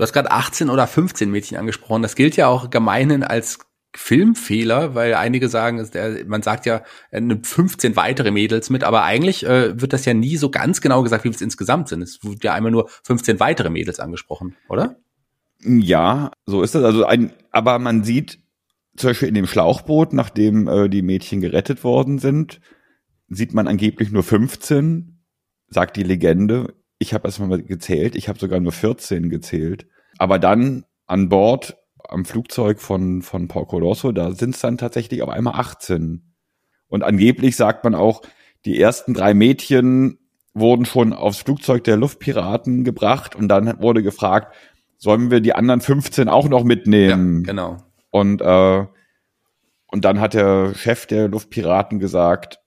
Du 0.00 0.04
hast 0.04 0.14
gerade 0.14 0.30
18 0.30 0.70
oder 0.70 0.86
15 0.86 1.30
Mädchen 1.30 1.58
angesprochen. 1.58 2.00
Das 2.00 2.16
gilt 2.16 2.34
ja 2.34 2.46
auch 2.46 2.70
gemeinhin 2.70 3.22
als 3.22 3.58
Filmfehler, 3.94 4.94
weil 4.94 5.12
einige 5.12 5.50
sagen, 5.50 5.86
man 6.26 6.40
sagt 6.40 6.64
ja, 6.64 6.82
er 7.10 7.20
nimmt 7.20 7.46
15 7.46 7.96
weitere 7.96 8.30
Mädels 8.30 8.70
mit, 8.70 8.82
aber 8.82 9.02
eigentlich 9.02 9.44
äh, 9.44 9.78
wird 9.78 9.92
das 9.92 10.06
ja 10.06 10.14
nie 10.14 10.38
so 10.38 10.50
ganz 10.50 10.80
genau 10.80 11.02
gesagt, 11.02 11.24
wie 11.24 11.28
es 11.28 11.42
insgesamt 11.42 11.88
sind. 11.88 12.00
Es 12.00 12.24
wird 12.24 12.42
ja 12.42 12.54
einmal 12.54 12.72
nur 12.72 12.88
15 13.04 13.40
weitere 13.40 13.68
Mädels 13.68 14.00
angesprochen, 14.00 14.56
oder? 14.70 14.96
Ja, 15.62 16.30
so 16.46 16.62
ist 16.62 16.74
das. 16.74 16.82
Also 16.82 17.04
ein, 17.04 17.34
aber 17.50 17.78
man 17.78 18.02
sieht 18.02 18.38
zum 18.96 19.10
Beispiel 19.10 19.28
in 19.28 19.34
dem 19.34 19.46
Schlauchboot, 19.46 20.14
nachdem 20.14 20.66
äh, 20.66 20.88
die 20.88 21.02
Mädchen 21.02 21.42
gerettet 21.42 21.84
worden 21.84 22.18
sind, 22.18 22.62
sieht 23.28 23.52
man 23.52 23.68
angeblich 23.68 24.10
nur 24.12 24.22
15, 24.22 25.20
sagt 25.68 25.98
die 25.98 26.04
Legende. 26.04 26.72
Ich 27.00 27.14
habe 27.14 27.26
erst 27.26 27.40
mal 27.40 27.62
gezählt, 27.62 28.14
ich 28.14 28.28
habe 28.28 28.38
sogar 28.38 28.60
nur 28.60 28.72
14 28.72 29.30
gezählt. 29.30 29.86
Aber 30.18 30.38
dann 30.38 30.84
an 31.06 31.28
Bord 31.28 31.76
am 32.08 32.24
Flugzeug 32.24 32.80
von, 32.80 33.22
von 33.22 33.48
Porco 33.48 33.78
Rosso, 33.78 34.12
da 34.12 34.32
sind 34.32 34.54
es 34.54 34.60
dann 34.60 34.78
tatsächlich 34.78 35.22
auf 35.22 35.28
einmal 35.28 35.54
18. 35.54 36.22
Und 36.88 37.02
angeblich 37.02 37.56
sagt 37.56 37.84
man 37.84 37.94
auch, 37.94 38.22
die 38.64 38.78
ersten 38.78 39.14
drei 39.14 39.32
Mädchen 39.32 40.18
wurden 40.52 40.84
schon 40.84 41.12
aufs 41.12 41.38
Flugzeug 41.38 41.84
der 41.84 41.96
Luftpiraten 41.96 42.84
gebracht 42.84 43.34
und 43.34 43.48
dann 43.48 43.80
wurde 43.80 44.02
gefragt, 44.02 44.54
sollen 44.98 45.30
wir 45.30 45.40
die 45.40 45.54
anderen 45.54 45.80
15 45.80 46.28
auch 46.28 46.48
noch 46.48 46.64
mitnehmen? 46.64 47.44
Ja, 47.44 47.52
genau. 47.52 47.76
Und, 48.10 48.42
äh, 48.42 48.84
und 49.86 50.04
dann 50.04 50.20
hat 50.20 50.34
der 50.34 50.74
Chef 50.74 51.06
der 51.06 51.28
Luftpiraten 51.28 51.98
gesagt, 51.98 52.60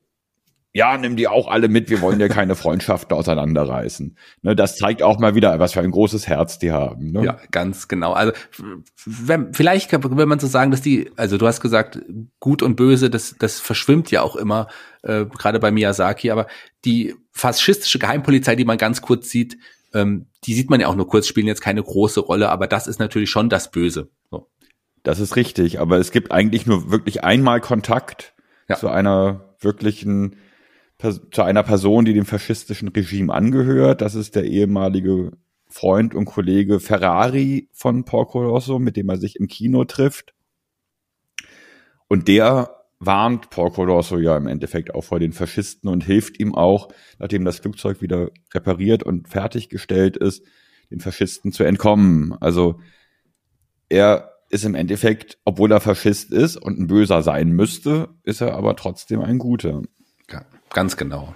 ja, 0.73 0.97
nimm 0.97 1.15
die 1.15 1.27
auch 1.27 1.47
alle 1.47 1.69
mit, 1.69 1.89
wir 1.89 2.01
wollen 2.01 2.19
ja 2.19 2.27
keine 2.27 2.55
Freundschaften 2.55 3.15
auseinanderreißen. 3.15 4.17
Ne, 4.41 4.55
das 4.55 4.75
zeigt 4.75 5.03
auch 5.03 5.19
mal 5.19 5.35
wieder, 5.35 5.59
was 5.59 5.73
für 5.73 5.81
ein 5.81 5.91
großes 5.91 6.27
Herz 6.27 6.57
die 6.57 6.71
haben. 6.71 7.11
Ne? 7.11 7.23
Ja, 7.25 7.37
ganz 7.51 7.87
genau. 7.87 8.13
Also 8.13 8.33
wenn, 9.05 9.53
vielleicht 9.53 9.91
kann 9.91 10.01
man 10.01 10.39
so 10.39 10.47
sagen, 10.47 10.71
dass 10.71 10.81
die, 10.81 11.11
also 11.15 11.37
du 11.37 11.45
hast 11.45 11.61
gesagt, 11.61 11.99
gut 12.39 12.63
und 12.63 12.75
böse, 12.75 13.11
das, 13.11 13.35
das 13.37 13.59
verschwimmt 13.59 14.09
ja 14.09 14.23
auch 14.23 14.35
immer, 14.35 14.67
äh, 15.03 15.25
gerade 15.25 15.59
bei 15.59 15.69
Miyazaki, 15.69 16.31
aber 16.31 16.47
die 16.85 17.13
faschistische 17.31 17.99
Geheimpolizei, 17.99 18.55
die 18.55 18.65
man 18.65 18.79
ganz 18.79 19.01
kurz 19.03 19.29
sieht, 19.29 19.57
ähm, 19.93 20.25
die 20.45 20.55
sieht 20.55 20.71
man 20.71 20.81
ja 20.81 20.87
auch 20.87 20.95
nur 20.95 21.07
kurz, 21.07 21.27
spielen 21.27 21.47
jetzt 21.47 21.61
keine 21.61 21.83
große 21.83 22.19
Rolle, 22.19 22.49
aber 22.49 22.65
das 22.65 22.87
ist 22.87 22.99
natürlich 22.99 23.29
schon 23.29 23.49
das 23.49 23.69
Böse. 23.69 24.09
So. 24.31 24.49
Das 25.03 25.19
ist 25.19 25.35
richtig, 25.35 25.79
aber 25.79 25.97
es 25.97 26.11
gibt 26.11 26.31
eigentlich 26.31 26.65
nur 26.65 26.89
wirklich 26.89 27.23
einmal 27.23 27.61
Kontakt 27.61 28.33
ja. 28.67 28.75
zu 28.75 28.89
einer 28.89 29.55
wirklichen, 29.59 30.37
zu 31.11 31.41
einer 31.43 31.63
Person, 31.63 32.05
die 32.05 32.13
dem 32.13 32.25
faschistischen 32.25 32.89
Regime 32.89 33.33
angehört. 33.33 34.01
Das 34.01 34.15
ist 34.15 34.35
der 34.35 34.45
ehemalige 34.45 35.31
Freund 35.67 36.13
und 36.13 36.25
Kollege 36.25 36.79
Ferrari 36.79 37.67
von 37.71 38.05
Porco 38.05 38.41
Rosso, 38.41 38.79
mit 38.79 38.95
dem 38.95 39.09
er 39.09 39.17
sich 39.17 39.37
im 39.37 39.47
Kino 39.47 39.85
trifft. 39.85 40.33
Und 42.07 42.27
der 42.27 42.69
warnt 42.99 43.49
Porco 43.49 43.83
Rosso 43.83 44.17
ja 44.17 44.37
im 44.37 44.47
Endeffekt 44.47 44.93
auch 44.93 45.03
vor 45.03 45.19
den 45.19 45.33
Faschisten 45.33 45.89
und 45.89 46.03
hilft 46.03 46.39
ihm 46.39 46.55
auch, 46.55 46.89
nachdem 47.19 47.43
das 47.43 47.59
Flugzeug 47.59 48.01
wieder 48.01 48.29
repariert 48.53 49.03
und 49.03 49.27
fertiggestellt 49.27 50.15
ist, 50.15 50.45
den 50.91 50.99
Faschisten 50.99 51.51
zu 51.51 51.63
entkommen. 51.63 52.33
Also 52.39 52.79
er 53.89 54.29
ist 54.49 54.63
im 54.63 54.75
Endeffekt, 54.75 55.39
obwohl 55.43 55.71
er 55.71 55.81
Faschist 55.81 56.31
ist 56.31 56.55
und 56.55 56.79
ein 56.79 56.87
Böser 56.87 57.23
sein 57.23 57.49
müsste, 57.49 58.09
ist 58.23 58.41
er 58.41 58.53
aber 58.53 58.75
trotzdem 58.75 59.21
ein 59.21 59.39
Guter. 59.39 59.81
Ja, 60.29 60.45
ganz 60.73 60.97
genau. 60.97 61.33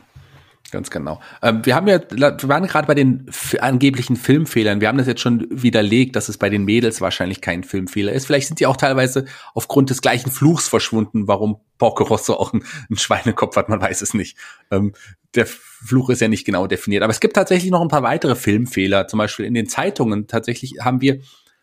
Ganz 0.69 0.91
genau. 0.91 1.21
Ähm, 1.41 1.65
wir 1.65 1.75
haben 1.75 1.87
ja, 1.87 2.01
wir 2.11 2.49
waren 2.49 2.67
gerade 2.67 2.87
bei 2.87 2.93
den 2.93 3.29
angeblichen 3.59 4.17
Filmfehlern. 4.17 4.81
Wir 4.81 4.89
haben 4.89 4.97
das 4.97 5.07
jetzt 5.07 5.21
schon 5.21 5.47
widerlegt, 5.49 6.17
dass 6.17 6.27
es 6.27 6.37
bei 6.37 6.49
den 6.49 6.65
Mädels 6.65 6.99
wahrscheinlich 6.99 7.39
kein 7.39 7.63
Filmfehler 7.63 8.11
ist. 8.11 8.25
Vielleicht 8.25 8.47
sind 8.47 8.59
die 8.59 8.65
auch 8.65 8.75
teilweise 8.75 9.25
aufgrund 9.53 9.89
des 9.89 10.01
gleichen 10.01 10.29
Fluchs 10.29 10.67
verschwunden, 10.67 11.27
warum 11.27 11.61
Porco 11.77 12.03
Rosso 12.03 12.33
auch 12.33 12.51
einen, 12.51 12.65
Schweinekopf 12.97 13.55
hat, 13.55 13.69
man 13.69 13.79
weiß 13.81 14.01
es 14.01 14.13
nicht. 14.13 14.37
Ähm, 14.69 14.93
der 15.35 15.45
Fluch 15.45 16.09
ist 16.09 16.19
ja 16.19 16.27
nicht 16.27 16.45
genau 16.45 16.67
definiert. 16.67 17.03
Aber 17.03 17.11
es 17.11 17.21
gibt 17.21 17.35
tatsächlich 17.35 17.71
noch 17.71 17.81
ein 17.81 17.87
paar 17.87 18.03
weitere 18.03 18.35
Filmfehler. 18.35 19.07
Zum 19.07 19.19
Beispiel 19.19 19.45
in 19.45 19.53
den 19.53 19.69
Zeitungen. 19.69 20.27
Tatsächlich 20.27 20.79
haben 20.81 20.99
wir 20.99 21.21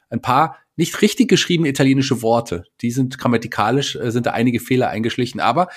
ein 0.09 0.23
paar 0.23 0.57
nicht 0.77 1.03
richtig 1.03 1.29
geschriebene 1.29 1.69
italienische 1.69 2.23
Worte. 2.23 2.65
Die 2.81 2.91
sind 2.91 3.19
grammatikalisch, 3.19 3.97
äh, 3.97 4.11
sind 4.11 4.27
da 4.27 4.31
einige 4.31 4.61
Fehler 4.61 4.89
eingeschlichen. 4.89 5.41
Aber 5.41 5.69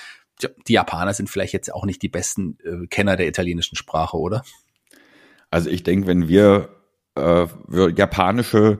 die 0.66 0.72
Japaner 0.72 1.14
sind 1.14 1.30
vielleicht 1.30 1.52
jetzt 1.52 1.72
auch 1.72 1.84
nicht 1.84 2.02
die 2.02 2.08
besten 2.08 2.58
äh, 2.64 2.86
Kenner 2.86 3.16
der 3.16 3.28
italienischen 3.28 3.76
Sprache, 3.76 4.16
oder? 4.16 4.44
Also 5.50 5.70
ich 5.70 5.82
denke, 5.82 6.06
wenn 6.06 6.28
wir, 6.28 6.68
äh, 7.14 7.46
wir 7.66 7.90
japanische 7.90 8.78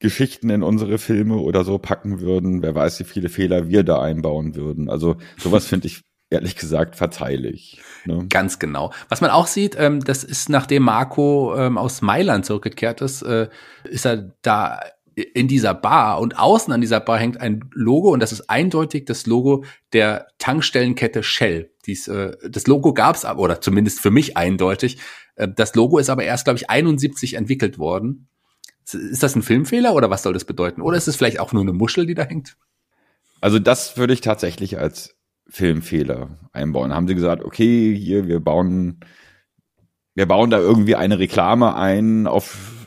Geschichten 0.00 0.50
in 0.50 0.62
unsere 0.62 0.98
Filme 0.98 1.36
oder 1.36 1.64
so 1.64 1.78
packen 1.78 2.20
würden, 2.20 2.62
wer 2.62 2.74
weiß, 2.74 3.00
wie 3.00 3.04
viele 3.04 3.28
Fehler 3.28 3.68
wir 3.68 3.82
da 3.82 4.00
einbauen 4.00 4.54
würden. 4.54 4.88
Also 4.88 5.16
sowas 5.36 5.66
finde 5.66 5.88
ich 5.88 6.02
ehrlich 6.30 6.56
gesagt 6.56 6.94
verzeihlich. 6.94 7.80
Ne? 8.04 8.26
Ganz 8.28 8.58
genau. 8.58 8.92
Was 9.08 9.20
man 9.20 9.30
auch 9.30 9.46
sieht, 9.46 9.76
ähm, 9.78 10.04
das 10.04 10.24
ist 10.24 10.48
nachdem 10.48 10.84
Marco 10.84 11.56
ähm, 11.56 11.78
aus 11.78 12.02
Mailand 12.02 12.44
zurückgekehrt 12.46 13.00
ist, 13.00 13.22
äh, 13.22 13.48
ist 13.84 14.04
er 14.04 14.34
da 14.42 14.80
in 15.22 15.48
dieser 15.48 15.74
Bar 15.74 16.20
und 16.20 16.38
außen 16.38 16.72
an 16.72 16.80
dieser 16.80 17.00
Bar 17.00 17.18
hängt 17.18 17.40
ein 17.40 17.68
Logo 17.72 18.10
und 18.10 18.20
das 18.20 18.32
ist 18.32 18.48
eindeutig 18.48 19.04
das 19.04 19.26
Logo 19.26 19.64
der 19.92 20.28
Tankstellenkette 20.38 21.22
Shell. 21.22 21.72
Dies, 21.86 22.08
äh, 22.08 22.36
das 22.48 22.66
Logo 22.66 22.94
gab 22.94 23.16
es 23.16 23.24
aber, 23.24 23.40
oder 23.40 23.60
zumindest 23.60 24.00
für 24.00 24.10
mich 24.10 24.36
eindeutig. 24.36 24.98
Äh, 25.36 25.48
das 25.54 25.74
Logo 25.74 25.98
ist 25.98 26.10
aber 26.10 26.24
erst, 26.24 26.44
glaube 26.44 26.58
ich, 26.58 26.70
71 26.70 27.34
entwickelt 27.34 27.78
worden. 27.78 28.28
Ist 28.84 29.22
das 29.22 29.34
ein 29.34 29.42
Filmfehler 29.42 29.94
oder 29.94 30.08
was 30.08 30.22
soll 30.22 30.32
das 30.32 30.44
bedeuten? 30.44 30.80
Oder 30.80 30.96
ist 30.96 31.08
es 31.08 31.16
vielleicht 31.16 31.40
auch 31.40 31.52
nur 31.52 31.62
eine 31.62 31.72
Muschel, 31.72 32.06
die 32.06 32.14
da 32.14 32.24
hängt? 32.24 32.56
Also 33.40 33.58
das 33.58 33.96
würde 33.96 34.14
ich 34.14 34.20
tatsächlich 34.20 34.78
als 34.78 35.16
Filmfehler 35.48 36.38
einbauen. 36.52 36.94
Haben 36.94 37.08
sie 37.08 37.14
gesagt, 37.14 37.42
okay, 37.42 37.94
hier, 37.94 38.28
wir 38.28 38.40
bauen, 38.40 39.00
wir 40.14 40.26
bauen 40.26 40.50
da 40.50 40.58
irgendwie 40.58 40.96
eine 40.96 41.18
Reklame 41.18 41.74
ein 41.74 42.26
auf 42.26 42.77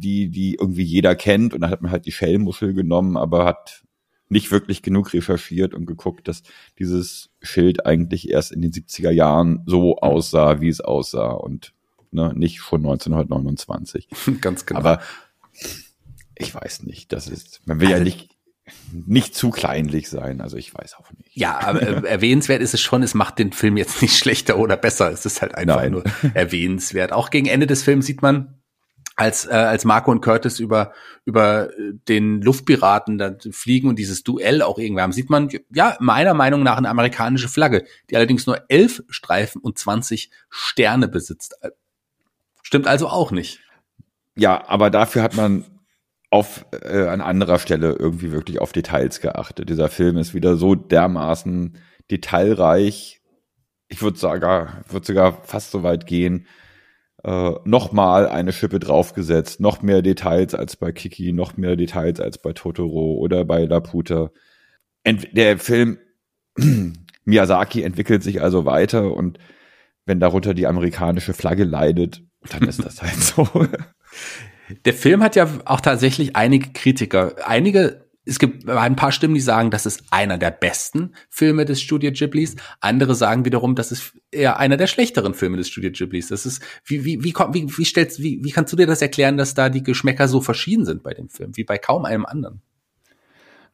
die, 0.00 0.30
die 0.30 0.54
irgendwie 0.54 0.82
jeder 0.82 1.14
kennt. 1.14 1.54
Und 1.54 1.60
dann 1.60 1.70
hat 1.70 1.82
man 1.82 1.90
halt 1.90 2.06
die 2.06 2.12
Shellmuschel 2.12 2.74
genommen, 2.74 3.16
aber 3.16 3.44
hat 3.44 3.82
nicht 4.28 4.50
wirklich 4.50 4.82
genug 4.82 5.12
recherchiert 5.12 5.74
und 5.74 5.86
geguckt, 5.86 6.28
dass 6.28 6.42
dieses 6.78 7.30
Schild 7.42 7.84
eigentlich 7.84 8.30
erst 8.30 8.52
in 8.52 8.62
den 8.62 8.72
70er 8.72 9.10
Jahren 9.10 9.62
so 9.66 9.98
aussah, 9.98 10.60
wie 10.60 10.68
es 10.68 10.80
aussah 10.80 11.30
und 11.30 11.74
ne, 12.12 12.32
nicht 12.34 12.60
schon 12.60 12.80
1929. 12.80 14.08
Ganz 14.40 14.66
genau. 14.66 14.80
Aber 14.80 15.00
ich 16.36 16.54
weiß 16.54 16.84
nicht, 16.84 17.12
das 17.12 17.28
ist, 17.28 17.60
man 17.66 17.80
will 17.80 17.88
also, 17.88 17.98
ja 17.98 18.04
nicht 18.04 18.30
nicht 18.92 19.34
zu 19.34 19.50
kleinlich 19.50 20.08
sein, 20.08 20.40
also 20.40 20.56
ich 20.56 20.72
weiß 20.72 20.94
auch 20.94 21.10
nicht. 21.12 21.36
Ja, 21.36 21.58
aber 21.60 21.82
äh, 21.82 22.08
erwähnenswert 22.08 22.62
ist 22.62 22.72
es 22.72 22.80
schon, 22.80 23.02
es 23.02 23.14
macht 23.14 23.40
den 23.40 23.52
Film 23.52 23.76
jetzt 23.76 24.00
nicht 24.00 24.16
schlechter 24.18 24.58
oder 24.58 24.76
besser, 24.76 25.10
es 25.10 25.26
ist 25.26 25.42
halt 25.42 25.56
einfach 25.56 25.76
Nein. 25.76 25.92
nur 25.92 26.04
erwähnenswert. 26.34 27.12
Auch 27.12 27.30
gegen 27.30 27.46
Ende 27.46 27.66
des 27.66 27.82
Films 27.82 28.06
sieht 28.06 28.22
man, 28.22 28.59
als 29.20 29.44
äh, 29.44 29.50
als 29.50 29.84
Marco 29.84 30.10
und 30.10 30.22
Curtis 30.22 30.58
über 30.60 30.92
über 31.26 31.68
den 32.08 32.40
Luftpiraten 32.40 33.18
da 33.18 33.36
fliegen 33.50 33.88
und 33.88 33.98
dieses 33.98 34.22
Duell 34.22 34.62
auch 34.62 34.78
irgendwie 34.78 35.02
haben, 35.02 35.12
sieht 35.12 35.28
man 35.28 35.50
ja 35.70 35.94
meiner 36.00 36.32
Meinung 36.32 36.62
nach 36.62 36.78
eine 36.78 36.88
amerikanische 36.88 37.50
Flagge, 37.50 37.84
die 38.08 38.16
allerdings 38.16 38.46
nur 38.46 38.62
elf 38.68 39.02
Streifen 39.10 39.60
und 39.60 39.78
20 39.78 40.30
Sterne 40.48 41.06
besitzt. 41.06 41.54
Stimmt 42.62 42.86
also 42.86 43.08
auch 43.08 43.30
nicht. 43.30 43.60
Ja, 44.36 44.66
aber 44.66 44.88
dafür 44.88 45.22
hat 45.22 45.36
man 45.36 45.66
auf 46.30 46.64
äh, 46.72 47.06
an 47.06 47.20
anderer 47.20 47.58
Stelle 47.58 47.96
irgendwie 47.98 48.32
wirklich 48.32 48.58
auf 48.58 48.72
Details 48.72 49.20
geachtet. 49.20 49.68
Dieser 49.68 49.90
Film 49.90 50.16
ist 50.16 50.32
wieder 50.32 50.56
so 50.56 50.74
dermaßen 50.74 51.76
detailreich. 52.10 53.20
Ich 53.88 54.00
würde 54.00 54.18
sogar 54.18 54.82
würde 54.88 55.06
sogar 55.06 55.44
fast 55.44 55.72
so 55.72 55.82
weit 55.82 56.06
gehen, 56.06 56.46
äh, 57.24 57.52
nochmal 57.64 58.28
eine 58.28 58.52
Schippe 58.52 58.78
draufgesetzt, 58.78 59.60
noch 59.60 59.82
mehr 59.82 60.02
Details 60.02 60.54
als 60.54 60.76
bei 60.76 60.92
Kiki, 60.92 61.32
noch 61.32 61.56
mehr 61.56 61.76
Details 61.76 62.20
als 62.20 62.38
bei 62.38 62.52
Totoro 62.52 63.14
oder 63.14 63.44
bei 63.44 63.64
Laputa. 63.64 64.30
Ent 65.02 65.28
der 65.36 65.58
Film 65.58 65.98
Miyazaki 67.24 67.82
entwickelt 67.82 68.22
sich 68.22 68.42
also 68.42 68.64
weiter 68.64 69.14
und 69.14 69.38
wenn 70.06 70.20
darunter 70.20 70.54
die 70.54 70.66
amerikanische 70.66 71.34
Flagge 71.34 71.64
leidet, 71.64 72.22
dann 72.50 72.66
ist 72.66 72.84
das 72.84 73.02
halt 73.02 73.14
so. 73.14 73.46
Der 74.84 74.94
Film 74.94 75.22
hat 75.22 75.36
ja 75.36 75.48
auch 75.64 75.80
tatsächlich 75.80 76.36
einige 76.36 76.70
Kritiker. 76.72 77.34
Einige, 77.46 78.09
es 78.30 78.38
gibt 78.38 78.68
ein 78.68 78.94
paar 78.94 79.10
Stimmen, 79.10 79.34
die 79.34 79.40
sagen, 79.40 79.72
das 79.72 79.86
ist 79.86 80.04
einer 80.10 80.38
der 80.38 80.52
besten 80.52 81.14
Filme 81.30 81.64
des 81.64 81.80
Studio 81.80 82.12
Ghiblis. 82.12 82.54
Andere 82.80 83.16
sagen 83.16 83.44
wiederum, 83.44 83.74
das 83.74 83.90
ist 83.90 84.12
eher 84.30 84.60
einer 84.60 84.76
der 84.76 84.86
schlechteren 84.86 85.34
Filme 85.34 85.56
des 85.56 85.68
Studio 85.68 85.90
Ghiblis. 85.90 86.28
Das 86.28 86.46
ist, 86.46 86.62
wie, 86.84 87.04
wie, 87.04 87.24
wie, 87.24 87.34
wie, 87.34 87.76
wie 87.76 87.84
stellst, 87.84 88.22
wie, 88.22 88.38
wie 88.44 88.52
kannst 88.52 88.72
du 88.72 88.76
dir 88.76 88.86
das 88.86 89.02
erklären, 89.02 89.36
dass 89.36 89.54
da 89.54 89.68
die 89.68 89.82
Geschmäcker 89.82 90.28
so 90.28 90.40
verschieden 90.40 90.84
sind 90.84 91.02
bei 91.02 91.12
dem 91.12 91.28
Film, 91.28 91.56
wie 91.56 91.64
bei 91.64 91.76
kaum 91.76 92.04
einem 92.04 92.24
anderen? 92.24 92.62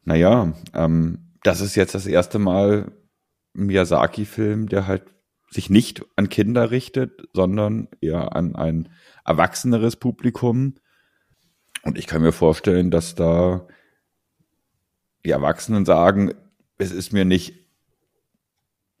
Naja, 0.05 0.51
ähm, 0.73 1.19
das 1.43 1.61
ist 1.61 1.75
jetzt 1.75 1.93
das 1.93 2.07
erste 2.07 2.39
Mal 2.39 2.91
Miyazaki-Film, 3.53 4.69
der 4.69 4.87
halt 4.87 5.03
sich 5.51 5.69
nicht 5.69 6.03
an 6.15 6.29
Kinder 6.29 6.71
richtet, 6.71 7.27
sondern 7.31 7.89
eher 8.01 8.35
an 8.35 8.55
ein 8.55 8.89
erwachseneres 9.23 9.97
Publikum. 9.97 10.73
Und 11.83 11.95
ich 11.99 12.07
kann 12.07 12.23
mir 12.23 12.31
vorstellen, 12.31 12.89
dass 12.89 13.13
da 13.13 13.67
die 15.27 15.31
Erwachsenen 15.31 15.85
sagen, 15.85 16.33
es 16.77 16.91
ist 16.91 17.13
mir 17.13 17.25
nicht 17.25 17.53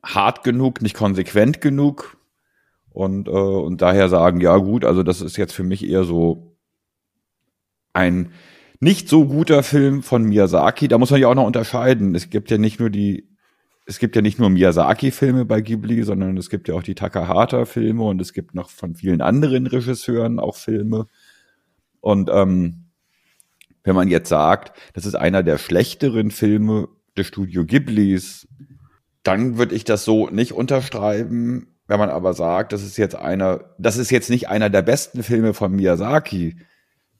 hart 0.03 0.43
genug, 0.43 0.81
nicht 0.81 0.95
konsequent 0.95 1.61
genug. 1.61 2.17
Und, 2.91 3.27
äh, 3.27 3.31
und 3.31 3.81
daher 3.81 4.09
sagen, 4.09 4.41
ja 4.41 4.57
gut, 4.57 4.83
also 4.83 5.03
das 5.03 5.21
ist 5.21 5.37
jetzt 5.37 5.53
für 5.53 5.63
mich 5.63 5.87
eher 5.87 6.03
so 6.03 6.57
ein 7.93 8.31
nicht 8.79 9.09
so 9.09 9.25
guter 9.25 9.63
Film 9.63 10.03
von 10.03 10.23
Miyazaki. 10.23 10.87
Da 10.87 10.97
muss 10.97 11.11
man 11.11 11.19
ja 11.19 11.27
auch 11.27 11.35
noch 11.35 11.47
unterscheiden. 11.47 12.13
Es 12.13 12.29
gibt 12.29 12.51
ja 12.51 12.57
nicht 12.57 12.79
nur 12.79 12.89
die 12.89 13.27
es 13.89 13.99
gibt 13.99 14.17
ja 14.17 14.21
nicht 14.21 14.37
nur 14.37 14.49
Miyazaki-Filme 14.49 15.45
bei 15.45 15.61
Ghibli, 15.61 16.03
sondern 16.03 16.35
es 16.35 16.49
gibt 16.49 16.67
ja 16.67 16.75
auch 16.75 16.83
die 16.83 16.93
Takahata-Filme 16.93 18.03
und 18.03 18.19
es 18.19 18.33
gibt 18.33 18.53
noch 18.53 18.69
von 18.69 18.95
vielen 18.95 19.21
anderen 19.21 19.65
Regisseuren 19.65 20.39
auch 20.39 20.57
Filme. 20.57 21.07
Und 22.01 22.29
ähm, 22.29 22.86
wenn 23.87 23.95
man 23.95 24.09
jetzt 24.09 24.27
sagt, 24.27 24.77
das 24.91 25.05
ist 25.05 25.15
einer 25.15 25.43
der 25.43 25.57
schlechteren 25.57 26.29
Filme 26.29 26.89
des 27.17 27.27
Studio 27.27 27.63
Ghiblis, 27.63 28.45
dann 29.23 29.57
würde 29.57 29.75
ich 29.75 29.85
das 29.85 30.03
so 30.03 30.27
nicht 30.27 30.51
unterschreiben. 30.51 31.73
Wenn 31.87 31.97
man 31.97 32.09
aber 32.09 32.33
sagt, 32.33 32.73
das 32.73 32.83
ist 32.83 32.97
jetzt 32.97 33.15
einer, 33.15 33.61
das 33.77 33.95
ist 33.95 34.11
jetzt 34.11 34.29
nicht 34.29 34.49
einer 34.49 34.69
der 34.69 34.81
besten 34.81 35.23
Filme 35.23 35.53
von 35.53 35.71
Miyazaki, 35.71 36.57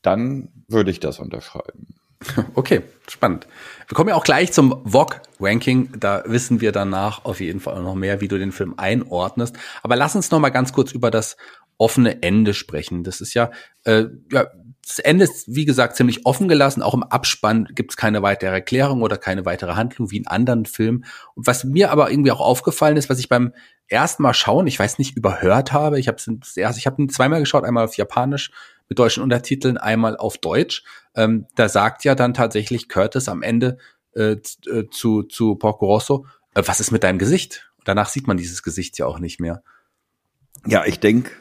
dann 0.01 0.49
würde 0.67 0.91
ich 0.91 0.99
das 0.99 1.19
unterschreiben. 1.19 1.95
Okay, 2.56 2.82
spannend. 3.08 3.47
Wir 3.88 3.95
kommen 3.95 4.10
ja 4.10 4.15
auch 4.15 4.23
gleich 4.25 4.51
zum 4.51 4.82
VOG-Ranking. 4.84 5.91
Da 5.99 6.23
wissen 6.25 6.60
wir 6.60 6.73
danach 6.73 7.23
auf 7.23 7.39
jeden 7.39 7.62
Fall 7.62 7.82
noch 7.82 7.95
mehr, 7.95 8.19
wie 8.19 8.27
du 8.27 8.38
den 8.38 8.51
Film 8.51 8.73
einordnest. 8.75 9.56
Aber 9.84 9.95
lass 9.95 10.15
uns 10.15 10.32
noch 10.32 10.39
mal 10.39 10.49
ganz 10.49 10.73
kurz 10.73 10.91
über 10.91 11.12
das 11.12 11.38
offene 11.77 12.23
Ende 12.23 12.53
sprechen. 12.53 13.03
Das 13.03 13.21
ist 13.21 13.36
ja, 13.36 13.51
äh, 13.86 14.06
ja 14.32 14.47
das 14.88 15.00
Ende 15.00 15.26
ist, 15.26 15.54
wie 15.54 15.65
gesagt, 15.65 15.97
ziemlich 15.97 16.26
offen 16.26 16.47
gelassen. 16.47 16.82
Auch 16.82 16.93
im 16.93 17.04
Abspann 17.04 17.67
gibt 17.76 17.91
es 17.91 17.97
keine 17.97 18.21
weitere 18.21 18.52
Erklärung 18.52 19.02
oder 19.02 19.17
keine 19.17 19.45
weitere 19.45 19.73
Handlung 19.73 20.12
wie 20.12 20.17
in 20.17 20.28
anderen 20.28 20.65
Filmen. 20.65 21.04
Und 21.36 21.45
was 21.45 21.65
mir 21.65 21.91
aber 21.91 22.10
irgendwie 22.10 22.32
auch 22.32 22.39
aufgefallen 22.39 22.95
ist, 22.95 23.10
was 23.10 23.19
ich 23.19 23.28
beim 23.28 23.54
ersten 23.89 24.23
Mal 24.23 24.34
schauen, 24.34 24.65
ich 24.65 24.80
weiß 24.80 24.97
nicht, 24.97 25.17
überhört 25.17 25.73
habe. 25.73 26.00
Ich 26.00 26.08
habe 26.08 26.17
es 26.17 26.58
erst, 26.58 26.80
ich 26.80 26.88
habe 26.88 27.02
ihn 27.02 27.10
zweimal 27.10 27.41
geschaut, 27.41 27.65
einmal 27.65 27.84
auf 27.84 27.97
Japanisch 27.97 28.52
mit 28.88 28.97
deutschen 28.97 29.23
Untertiteln, 29.23 29.78
einmal 29.78 30.15
auf 30.15 30.38
Deutsch. 30.38 30.84
Ähm, 31.15 31.47
da 31.56 31.67
sagt 31.67 32.06
ja 32.06 32.15
dann 32.15 32.34
tatsächlich 32.34 32.88
Curtis 32.88 33.28
am 33.28 33.41
Ende 33.41 33.78
äh, 34.15 34.38
äh, 34.67 34.89
zu, 34.89 35.23
zu 35.23 35.56
Porco 35.56 35.86
Rosso, 35.86 36.26
äh, 36.56 36.63
was 36.65 36.80
ist 36.80 36.91
mit 36.91 37.04
deinem 37.04 37.19
Gesicht? 37.19 37.71
Danach 37.84 38.08
sieht 38.08 38.28
man 38.28 38.38
dieses 38.38 38.63
Gesicht 38.63 38.97
ja 38.97 39.06
auch 39.06 39.19
nicht 39.19 39.39
mehr. 39.39 39.63
Ja, 40.65 40.86
ich 40.86 41.00
denke 41.00 41.32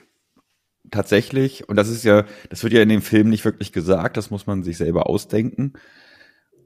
tatsächlich, 0.90 1.68
und 1.68 1.76
das 1.76 1.88
ist 1.88 2.04
ja, 2.04 2.24
das 2.50 2.62
wird 2.62 2.72
ja 2.72 2.82
in 2.82 2.88
dem 2.88 3.02
Film 3.02 3.28
nicht 3.28 3.44
wirklich 3.44 3.72
gesagt, 3.72 4.16
das 4.16 4.30
muss 4.30 4.46
man 4.46 4.62
sich 4.62 4.76
selber 4.76 5.08
ausdenken. 5.08 5.74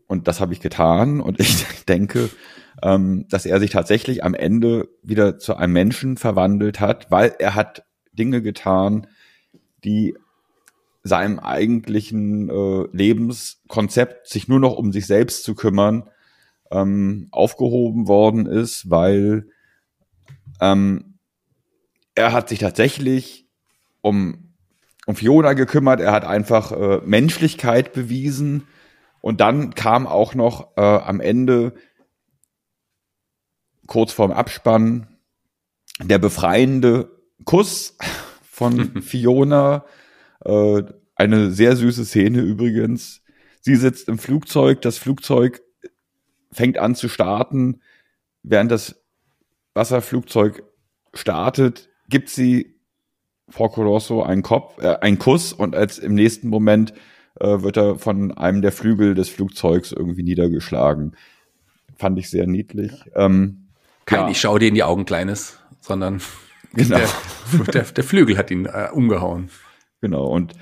Und 0.07 0.27
das 0.27 0.41
habe 0.41 0.53
ich 0.53 0.61
getan. 0.61 1.21
Und 1.21 1.39
ich 1.41 1.67
denke, 1.89 2.31
ähm, 2.83 3.27
dass 3.29 3.47
er 3.47 3.61
sich 3.61 3.71
tatsächlich 3.71 4.25
am 4.25 4.35
Ende 4.35 4.89
wieder 5.03 5.39
zu 5.39 5.57
einem 5.57 5.73
Menschen 5.73 6.17
verwandelt 6.17 6.81
hat, 6.81 7.11
weil 7.11 7.35
er 7.39 7.55
hat 7.55 7.85
Dinge 8.13 8.43
getan, 8.43 9.07
die 9.85 10.15
seinem 11.03 11.39
eigentlichen 11.39 12.51
äh, 12.51 12.87
Lebenskonzept, 12.93 14.29
sich 14.29 14.49
nur 14.49 14.61
noch 14.61 14.77
um 14.77 14.93
sich 14.93 15.07
selbst 15.07 15.45
zu 15.45 15.55
kümmern, 15.55 16.11
ähm, 16.71 17.29
aufgehoben 17.31 18.07
worden 18.07 18.47
ist, 18.47 18.91
weil 18.91 19.47
ähm, 20.61 21.19
er 22.15 22.33
hat 22.33 22.49
sich 22.49 22.59
tatsächlich 22.59 23.49
um, 24.01 24.55
um 25.07 25.17
Fiona 25.17 25.53
gekümmert, 25.55 26.01
er 26.01 26.13
hat 26.13 26.25
einfach 26.25 26.73
äh, 26.73 27.01
Menschlichkeit 27.05 27.93
bewiesen 27.93 28.67
und 29.21 29.41
dann 29.41 29.75
kam 29.75 30.07
auch 30.07 30.35
noch 30.35 30.77
äh, 30.77 30.81
am 30.81 31.21
Ende, 31.21 31.75
kurz 33.87 34.13
vorm 34.13 34.31
Abspann, 34.31 35.09
der 36.03 36.19
befreiende 36.19 37.11
Kuss 37.45 37.97
von 38.43 39.03
Fiona, 39.03 39.85
äh, 40.45 40.83
eine 41.15 41.51
sehr 41.51 41.77
süße 41.77 42.05
Szene 42.05 42.41
übrigens. 42.41 43.23
Sie 43.61 43.77
sitzt 43.77 44.09
im 44.09 44.19
Flugzeug, 44.19 44.81
das 44.81 44.97
Flugzeug 44.97 45.61
fängt 46.51 46.79
an 46.79 46.95
zu 46.95 47.09
starten. 47.09 47.83
Während 48.43 48.71
das 48.71 49.03
Wasserflugzeug 49.75 50.63
startet, 51.13 51.91
gibt 52.09 52.31
sie 52.31 52.80
Porco 53.53 53.83
Rosso 53.83 54.23
einen 54.23 54.43
Kopf, 54.43 54.83
äh, 54.83 54.97
einen 55.01 55.19
Kuss 55.19 55.53
und 55.53 55.75
als 55.75 55.99
im 55.99 56.15
nächsten 56.15 56.49
Moment 56.49 56.93
äh, 57.39 57.63
wird 57.63 57.77
er 57.77 57.97
von 57.97 58.33
einem 58.33 58.63
der 58.63 58.73
Flügel 58.73 59.15
des 59.15 59.29
Flugzeugs 59.29 59.93
irgendwie 59.93 60.23
niedergeschlagen. 60.23 61.17
Fand 61.97 62.19
ich 62.19 62.31
sehr 62.31 62.47
niedlich. 62.47 62.93
Ähm, 63.15 63.69
Kein, 64.07 64.21
ja. 64.21 64.31
ich 64.31 64.41
schau 64.41 64.59
dir 64.59 64.69
in 64.69 64.75
die 64.75 64.83
Augen, 64.83 65.05
Kleines, 65.05 65.59
sondern 65.81 66.21
genau. 66.73 66.99
der, 66.99 67.65
der, 67.73 67.83
der 67.83 68.05
Flügel 68.05 68.39
hat 68.39 68.51
ihn 68.51 68.67
äh, 68.67 68.89
umgehauen. 68.93 69.51
Genau, 70.01 70.27
und 70.27 70.55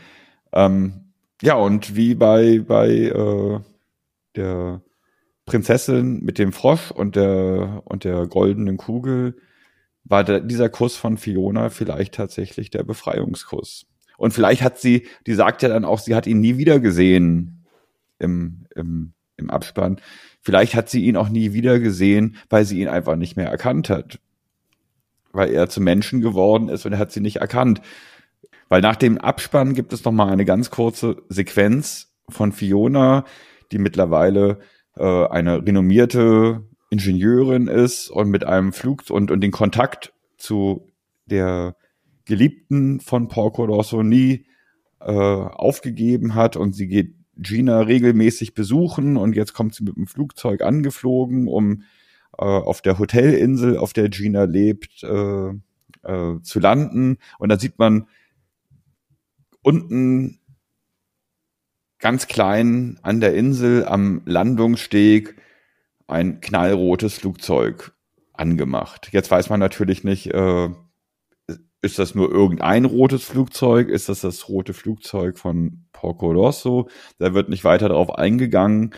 ähm, 0.52 1.12
ja, 1.42 1.54
und 1.54 1.94
wie 1.94 2.14
bei, 2.14 2.60
bei 2.66 2.88
äh, 2.88 3.60
der 4.34 4.82
Prinzessin 5.46 6.20
mit 6.24 6.38
dem 6.38 6.52
Frosch 6.52 6.90
und 6.90 7.16
der, 7.16 7.82
und 7.84 8.04
der 8.04 8.26
goldenen 8.26 8.76
Kugel 8.76 9.36
war 10.08 10.24
der, 10.24 10.40
dieser 10.40 10.68
Kuss 10.68 10.96
von 10.96 11.16
Fiona 11.16 11.70
vielleicht 11.70 12.14
tatsächlich 12.14 12.70
der 12.70 12.82
Befreiungskuss. 12.82 13.86
Und 14.16 14.32
vielleicht 14.32 14.62
hat 14.62 14.78
sie, 14.78 15.06
die 15.26 15.34
sagt 15.34 15.62
ja 15.62 15.68
dann 15.68 15.84
auch, 15.84 16.00
sie 16.00 16.14
hat 16.14 16.26
ihn 16.26 16.40
nie 16.40 16.58
wieder 16.58 16.80
gesehen 16.80 17.64
im, 18.18 18.66
im, 18.74 19.12
im 19.36 19.50
Abspann. 19.50 20.00
Vielleicht 20.40 20.74
hat 20.74 20.88
sie 20.88 21.04
ihn 21.04 21.16
auch 21.16 21.28
nie 21.28 21.52
wieder 21.52 21.78
gesehen, 21.78 22.36
weil 22.48 22.64
sie 22.64 22.80
ihn 22.80 22.88
einfach 22.88 23.16
nicht 23.16 23.36
mehr 23.36 23.48
erkannt 23.48 23.90
hat. 23.90 24.18
Weil 25.32 25.50
er 25.50 25.68
zum 25.68 25.84
Menschen 25.84 26.20
geworden 26.20 26.68
ist 26.68 26.84
und 26.84 26.94
er 26.94 26.98
hat 26.98 27.12
sie 27.12 27.20
nicht 27.20 27.36
erkannt. 27.36 27.80
Weil 28.68 28.80
nach 28.80 28.96
dem 28.96 29.18
Abspann 29.18 29.74
gibt 29.74 29.92
es 29.92 30.04
noch 30.04 30.12
mal 30.12 30.30
eine 30.30 30.44
ganz 30.44 30.70
kurze 30.70 31.22
Sequenz 31.28 32.12
von 32.28 32.52
Fiona, 32.52 33.24
die 33.70 33.78
mittlerweile 33.78 34.58
äh, 34.96 35.26
eine 35.26 35.64
renommierte 35.64 36.64
Ingenieurin 36.90 37.66
ist 37.66 38.08
und 38.08 38.30
mit 38.30 38.44
einem 38.44 38.72
Flug 38.72 39.04
und, 39.10 39.30
und 39.30 39.40
den 39.40 39.50
Kontakt 39.50 40.12
zu 40.36 40.86
der 41.26 41.76
Geliebten 42.24 43.00
von 43.00 43.28
Porco 43.28 43.64
Rosso 43.64 44.02
nie 44.02 44.46
äh, 45.00 45.12
aufgegeben 45.12 46.34
hat 46.34 46.56
und 46.56 46.74
sie 46.74 46.88
geht 46.88 47.14
Gina 47.36 47.80
regelmäßig 47.80 48.54
besuchen 48.54 49.16
und 49.16 49.36
jetzt 49.36 49.54
kommt 49.54 49.74
sie 49.74 49.84
mit 49.84 49.96
dem 49.96 50.06
Flugzeug 50.06 50.62
angeflogen, 50.62 51.46
um 51.46 51.82
äh, 52.36 52.44
auf 52.44 52.82
der 52.82 52.98
Hotelinsel, 52.98 53.76
auf 53.76 53.92
der 53.92 54.08
Gina 54.08 54.44
lebt, 54.44 55.02
äh, 55.04 55.50
äh, 56.02 56.40
zu 56.42 56.60
landen. 56.60 57.18
Und 57.38 57.48
da 57.48 57.58
sieht 57.58 57.78
man 57.78 58.08
unten 59.62 60.40
ganz 61.98 62.26
klein 62.26 62.98
an 63.02 63.20
der 63.20 63.34
Insel 63.34 63.84
am 63.84 64.22
Landungssteg 64.24 65.36
ein 66.08 66.40
knallrotes 66.40 67.14
Flugzeug 67.14 67.92
angemacht. 68.32 69.10
Jetzt 69.12 69.30
weiß 69.30 69.50
man 69.50 69.60
natürlich 69.60 70.04
nicht, 70.04 70.32
äh, 70.32 70.70
ist 71.80 71.98
das 71.98 72.14
nur 72.14 72.30
irgendein 72.30 72.84
rotes 72.84 73.24
Flugzeug? 73.24 73.88
Ist 73.88 74.08
das 74.08 74.22
das 74.22 74.48
rote 74.48 74.74
Flugzeug 74.74 75.38
von 75.38 75.84
Porco 75.92 76.32
Rosso? 76.32 76.88
Da 77.18 77.34
wird 77.34 77.48
nicht 77.48 77.64
weiter 77.64 77.88
darauf 77.88 78.10
eingegangen. 78.16 78.94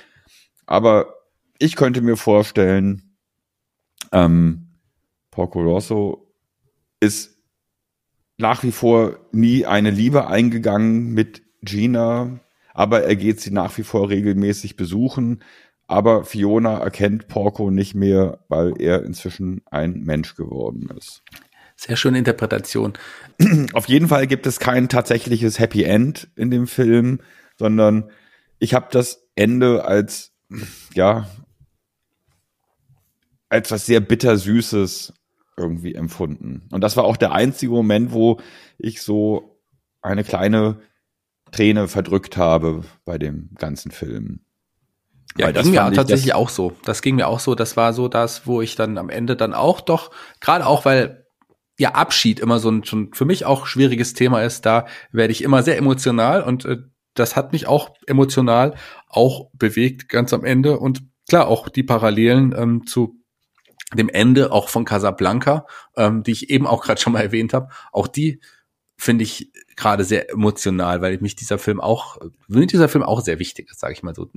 Aber 0.67 1.15
ich 1.59 1.77
könnte 1.77 2.01
mir 2.01 2.17
vorstellen, 2.17 3.17
ähm, 4.13 4.79
Porco 5.31 5.61
Rosso 5.61 6.33
ist 7.01 7.37
nach 8.39 8.63
wie 8.63 8.73
vor 8.73 9.19
nie 9.33 9.67
eine 9.67 9.91
Liebe 9.91 10.27
eingegangen 10.27 11.13
mit 11.13 11.43
Gina, 11.63 12.41
aber 12.73 13.03
er 13.03 13.17
geht 13.17 13.41
sie 13.41 13.51
nach 13.51 13.77
wie 13.77 13.83
vor 13.83 14.09
regelmäßig 14.09 14.77
besuchen. 14.77 15.43
Aber 15.91 16.25
Fiona 16.25 16.79
erkennt 16.79 17.27
Porco 17.27 17.73
nicht 17.73 17.97
mehr, 17.97 18.45
weil 18.47 18.81
er 18.81 19.03
inzwischen 19.03 19.63
ein 19.73 20.05
Mensch 20.05 20.37
geworden 20.37 20.89
ist. 20.97 21.25
Sehr 21.75 21.97
schöne 21.97 22.19
Interpretation. 22.19 22.93
Auf 23.73 23.89
jeden 23.89 24.07
Fall 24.07 24.29
gibt 24.29 24.47
es 24.47 24.61
kein 24.61 24.89
tatsächliches 24.89 25.59
Happy 25.59 25.83
End 25.83 26.29
in 26.37 26.53
dem 26.53 26.69
Film, 26.69 27.19
sondern 27.59 28.09
ich 28.61 28.73
habe 28.73 28.87
das 28.93 29.27
Ende 29.35 29.85
als 29.85 30.31
ja 30.95 31.29
als 33.49 33.73
was 33.73 33.85
sehr 33.85 33.99
bittersüßes 33.99 35.13
irgendwie 35.57 35.97
empfunden. 35.97 36.69
Und 36.71 36.83
das 36.85 36.97
war 36.97 37.03
auch 37.03 37.17
der 37.17 37.33
einzige 37.33 37.73
Moment, 37.73 38.13
wo 38.13 38.39
ich 38.79 39.03
so 39.03 39.61
eine 40.03 40.23
kleine 40.23 40.81
Träne 41.51 41.89
verdrückt 41.89 42.37
habe 42.37 42.85
bei 43.05 43.19
dem 43.19 43.51
ganzen 43.57 43.91
Film. 43.91 44.45
Ja, 45.39 45.47
Weil 45.47 45.53
das 45.53 45.65
ging 45.65 45.73
mir 45.73 45.93
tatsächlich 45.93 46.35
auch 46.35 46.49
so. 46.49 46.73
Das 46.85 47.03
ging 47.03 47.17
mir 47.17 47.29
auch 47.29 47.41
so. 47.41 47.55
Das 47.55 47.77
war 47.77 47.93
so 47.93 48.09
das, 48.09 48.47
wo 48.47 48.63
ich 48.63 48.75
dann 48.75 48.99
am 48.99 49.11
Ende 49.11 49.37
dann 49.37 49.55
auch 49.55 49.81
doch, 49.81 50.11
gerade 50.41 50.67
auch, 50.67 50.85
weil 50.85 51.27
ja 51.79 51.93
Abschied 51.93 52.41
immer 52.41 52.59
so 52.59 52.71
ein 52.71 52.85
schon 52.85 53.15
für 53.15 53.25
mich 53.25 53.47
auch 53.47 53.67
schwieriges 53.67 54.13
Thema 54.13 54.43
ist, 54.43 54.67
da 54.67 54.87
werde 55.13 55.33
ich 55.33 55.43
immer 55.43 55.63
sehr 55.63 55.79
emotional 55.79 56.43
und 56.43 56.67
äh, 56.67 56.77
das 57.15 57.37
hat 57.37 57.53
mich 57.53 57.67
auch 57.67 57.95
emotional 58.07 58.75
auch 59.09 59.51
bewegt 59.55 60.09
ganz 60.09 60.33
am 60.33 60.45
Ende 60.45 60.79
und 60.79 61.03
klar 61.29 61.49
auch 61.49 61.69
die 61.69 61.83
Parallelen 61.83 62.55
ähm, 62.57 62.87
zu 62.87 63.17
dem 63.95 64.09
Ende 64.09 64.53
auch 64.53 64.69
von 64.69 64.85
Casablanca, 64.85 65.67
ähm, 65.97 66.23
die 66.23 66.33
ich 66.33 66.51
eben 66.51 66.67
auch 66.67 66.83
gerade 66.83 67.01
schon 67.01 67.15
mal 67.15 67.23
erwähnt 67.23 67.55
habe, 67.55 67.69
auch 67.93 68.07
die 68.07 68.41
finde 68.97 69.25
ich 69.25 69.51
gerade 69.75 70.05
sehr 70.05 70.31
emotional, 70.31 71.01
weil 71.01 71.19
mich 71.21 71.35
dieser 71.35 71.59
Film 71.59 71.81
auch, 71.81 72.19
mir 72.47 72.67
dieser 72.67 72.91
Film 72.91 73.03
auch 73.03 73.23
sehr 73.23 73.39
wichtig 73.39 73.71
ist, 73.71 73.81
sage 73.81 73.95
ich 73.95 74.03
mal 74.03 74.15
so, 74.15 74.29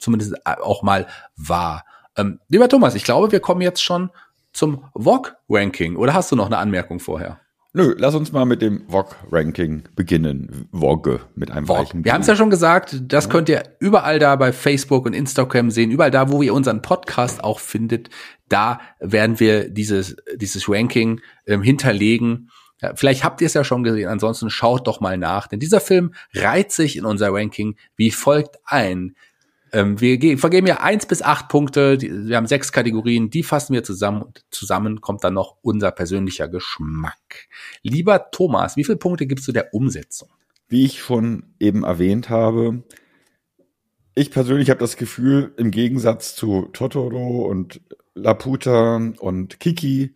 zumindest 0.00 0.34
auch 0.44 0.82
mal 0.82 1.06
war. 1.36 1.84
Ähm, 2.16 2.40
lieber 2.48 2.68
Thomas, 2.68 2.94
ich 2.96 3.04
glaube, 3.04 3.30
wir 3.30 3.40
kommen 3.40 3.60
jetzt 3.60 3.82
schon 3.82 4.10
zum 4.52 4.84
VOG-Ranking. 4.94 5.96
Oder 5.96 6.14
hast 6.14 6.32
du 6.32 6.36
noch 6.36 6.46
eine 6.46 6.58
Anmerkung 6.58 6.98
vorher? 6.98 7.40
Nö, 7.72 7.94
lass 7.96 8.16
uns 8.16 8.32
mal 8.32 8.46
mit 8.46 8.62
dem 8.62 8.82
VOG-Ranking 8.88 9.84
beginnen. 9.94 10.68
VOG 10.72 11.20
mit 11.36 11.52
einem 11.52 11.68
VOG. 11.68 11.90
Wir 12.02 12.12
haben 12.12 12.22
es 12.22 12.26
ja 12.26 12.34
schon 12.34 12.50
gesagt, 12.50 13.00
das 13.06 13.26
ja. 13.26 13.30
könnt 13.30 13.48
ihr 13.48 13.62
überall 13.78 14.18
da 14.18 14.34
bei 14.34 14.52
Facebook 14.52 15.06
und 15.06 15.12
Instagram 15.12 15.70
sehen, 15.70 15.92
überall 15.92 16.10
da, 16.10 16.32
wo 16.32 16.42
ihr 16.42 16.52
unseren 16.52 16.82
Podcast 16.82 17.44
auch 17.44 17.60
findet. 17.60 18.10
Da 18.48 18.80
werden 18.98 19.38
wir 19.38 19.70
dieses, 19.70 20.16
dieses 20.34 20.68
Ranking 20.68 21.20
ähm, 21.46 21.62
hinterlegen. 21.62 22.50
Ja, 22.82 22.96
vielleicht 22.96 23.22
habt 23.22 23.40
ihr 23.40 23.46
es 23.46 23.54
ja 23.54 23.62
schon 23.62 23.84
gesehen, 23.84 24.08
ansonsten 24.08 24.50
schaut 24.50 24.88
doch 24.88 25.00
mal 25.00 25.16
nach, 25.16 25.46
denn 25.46 25.60
dieser 25.60 25.80
Film 25.80 26.14
reiht 26.34 26.72
sich 26.72 26.96
in 26.96 27.04
unser 27.04 27.32
Ranking 27.32 27.76
wie 27.94 28.10
folgt 28.10 28.56
ein. 28.64 29.14
Ähm, 29.72 30.00
wir 30.00 30.38
vergeben 30.38 30.66
ja 30.66 30.80
eins 30.80 31.06
bis 31.06 31.22
acht 31.22 31.48
Punkte. 31.48 31.98
Wir 32.00 32.36
haben 32.36 32.46
sechs 32.46 32.72
Kategorien, 32.72 33.30
die 33.30 33.42
fassen 33.42 33.74
wir 33.74 33.84
zusammen 33.84 34.22
und 34.22 34.44
zusammen 34.50 35.00
kommt 35.00 35.24
dann 35.24 35.34
noch 35.34 35.56
unser 35.62 35.90
persönlicher 35.90 36.48
Geschmack. 36.48 37.48
Lieber 37.82 38.30
Thomas, 38.30 38.76
wie 38.76 38.84
viele 38.84 38.98
Punkte 38.98 39.26
gibst 39.26 39.46
du 39.48 39.52
der 39.52 39.72
Umsetzung? 39.74 40.28
Wie 40.68 40.84
ich 40.84 41.00
schon 41.00 41.54
eben 41.58 41.84
erwähnt 41.84 42.30
habe, 42.30 42.84
ich 44.14 44.30
persönlich 44.30 44.70
habe 44.70 44.80
das 44.80 44.96
Gefühl, 44.96 45.54
im 45.56 45.70
Gegensatz 45.70 46.34
zu 46.34 46.68
Totoro 46.72 47.46
und 47.46 47.80
Laputa 48.14 48.96
und 49.18 49.60
Kiki 49.60 50.14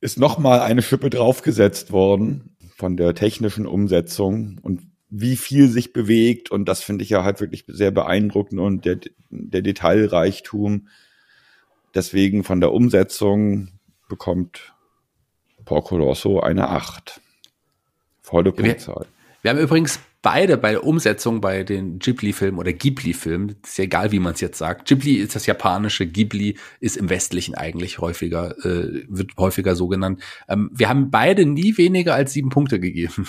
ist 0.00 0.18
nochmal 0.18 0.60
eine 0.60 0.82
Schippe 0.82 1.10
draufgesetzt 1.10 1.92
worden 1.92 2.56
von 2.76 2.96
der 2.96 3.14
technischen 3.14 3.66
Umsetzung 3.66 4.58
und 4.62 4.91
wie 5.14 5.36
viel 5.36 5.68
sich 5.68 5.92
bewegt 5.92 6.50
und 6.50 6.64
das 6.64 6.82
finde 6.82 7.04
ich 7.04 7.10
ja 7.10 7.22
halt 7.22 7.40
wirklich 7.40 7.64
sehr 7.68 7.90
beeindruckend 7.90 8.58
und 8.58 8.86
der, 8.86 8.98
der 9.28 9.60
Detailreichtum. 9.60 10.88
Deswegen 11.94 12.44
von 12.44 12.62
der 12.62 12.72
Umsetzung 12.72 13.68
bekommt 14.08 14.72
Porco 15.66 15.96
Rosso 15.96 16.40
eine 16.40 16.70
8. 16.70 17.20
Volle 18.22 18.52
Punktzahl. 18.52 19.04
Wir, 19.42 19.42
wir 19.42 19.50
haben 19.50 19.58
übrigens 19.58 20.00
beide 20.22 20.56
bei 20.56 20.70
der 20.70 20.84
Umsetzung 20.84 21.42
bei 21.42 21.62
den 21.62 21.98
Ghibli-Filmen 21.98 22.58
oder 22.58 22.72
Ghibli-Filmen, 22.72 23.56
ist 23.62 23.76
ja 23.76 23.84
egal, 23.84 24.12
wie 24.12 24.18
man 24.18 24.32
es 24.32 24.40
jetzt 24.40 24.56
sagt. 24.56 24.88
Ghibli 24.88 25.16
ist 25.16 25.36
das 25.36 25.44
japanische, 25.44 26.06
Ghibli 26.06 26.56
ist 26.80 26.96
im 26.96 27.10
Westlichen 27.10 27.54
eigentlich 27.54 27.98
häufiger, 27.98 28.56
äh, 28.64 29.04
wird 29.08 29.36
häufiger 29.36 29.76
so 29.76 29.88
genannt. 29.88 30.22
Ähm, 30.48 30.70
wir 30.72 30.88
haben 30.88 31.10
beide 31.10 31.44
nie 31.44 31.76
weniger 31.76 32.14
als 32.14 32.32
sieben 32.32 32.48
Punkte 32.48 32.80
gegeben. 32.80 33.28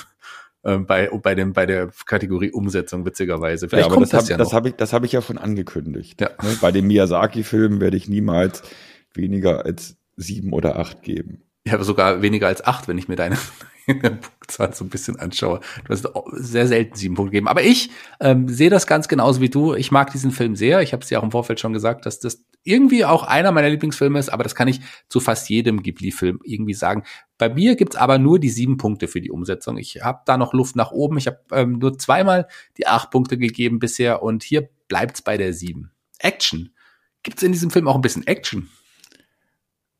Ähm, 0.66 0.86
bei, 0.86 1.10
bei, 1.10 1.36
dem, 1.36 1.54
bei 1.54 1.66
der 1.66 1.90
Kategorie 2.06 2.52
Umsetzung, 2.52 3.06
witzigerweise. 3.06 3.68
Vielleicht 3.68 3.90
ja, 3.90 3.94
kommt 3.94 4.04
das, 4.04 4.12
das 4.12 4.24
hab, 4.24 4.30
ja 4.30 4.38
noch. 4.38 4.46
Das 4.46 4.54
habe 4.54 4.70
ich, 4.70 4.76
das 4.76 4.94
hab 4.94 5.04
ich 5.04 5.12
ja 5.12 5.22
schon 5.22 5.38
angekündigt. 5.38 6.22
Ja. 6.22 6.30
Ne? 6.42 6.58
Bei 6.62 6.72
dem 6.72 6.88
Miyazaki-Film 6.88 7.82
werde 7.82 7.98
ich 7.98 8.08
niemals 8.08 8.64
weniger 9.14 9.66
als 9.66 9.98
sieben 10.16 10.54
oder 10.54 10.80
acht 10.80 11.02
geben. 11.02 11.42
Habe 11.68 11.84
sogar 11.84 12.22
weniger 12.22 12.48
als 12.48 12.66
acht, 12.66 12.88
wenn 12.88 12.98
ich 12.98 13.08
mir 13.08 13.16
deine, 13.16 13.38
Punktzahl 13.86 14.74
so 14.74 14.86
ein 14.86 14.90
bisschen 14.90 15.20
anschaue. 15.20 15.60
Du 15.86 15.94
hast 15.94 16.08
sehr 16.34 16.68
selten 16.68 16.96
sieben 16.96 17.16
Punkte 17.16 17.32
gegeben. 17.32 17.48
Aber 17.48 17.64
ich 17.64 17.90
ähm, 18.20 18.48
sehe 18.48 18.70
das 18.70 18.88
ganz 18.88 19.08
genauso 19.08 19.42
wie 19.42 19.50
du. 19.50 19.74
Ich 19.74 19.92
mag 19.92 20.12
diesen 20.12 20.32
Film 20.32 20.56
sehr. 20.56 20.82
Ich 20.82 20.94
habe 20.94 21.04
es 21.04 21.10
ja 21.10 21.20
auch 21.20 21.24
im 21.24 21.32
Vorfeld 21.32 21.60
schon 21.60 21.74
gesagt, 21.74 22.06
dass 22.06 22.20
das 22.20 22.44
irgendwie 22.64 23.06
auch 23.06 23.24
einer 23.24 23.52
meiner 23.52 23.70
Lieblingsfilme 23.70 24.20
ist, 24.20 24.30
aber 24.30 24.44
das 24.44 24.56
kann 24.56 24.68
ich 24.68 24.82
zu 25.10 25.20
fast 25.20 25.50
jedem 25.50 25.84
Ghibli-Film 25.84 26.40
irgendwie 26.44 26.74
sagen. 26.74 27.04
Bei 27.38 27.50
mir 27.50 27.76
gibt's 27.76 27.96
aber 27.96 28.18
nur 28.18 28.40
die 28.40 28.50
sieben 28.50 28.78
Punkte 28.78 29.08
für 29.08 29.22
die 29.22 29.32
Umsetzung. 29.32 29.78
Ich 29.78 30.02
habe 30.02 30.22
da 30.26 30.38
noch 30.38 30.54
Luft 30.54 30.76
nach 30.76 30.92
oben. 30.92 31.18
Ich 31.18 31.28
habe 31.28 31.40
ähm, 31.52 31.80
nur 31.80 31.98
zweimal 31.98 32.48
die 32.78 32.88
acht 32.88 33.12
Punkte 33.12 33.38
gegeben 33.38 33.80
bisher 33.80 34.24
und 34.24 34.44
hier 34.44 34.70
bleibt's 34.88 35.22
bei 35.22 35.38
der 35.38 35.54
sieben. 35.54 35.92
Action. 36.20 36.74
Gibt's 37.24 37.44
in 37.44 37.52
diesem 37.52 37.72
Film 37.72 37.88
auch 37.88 37.96
ein 37.96 38.02
bisschen 38.02 38.28
Action? 38.28 38.70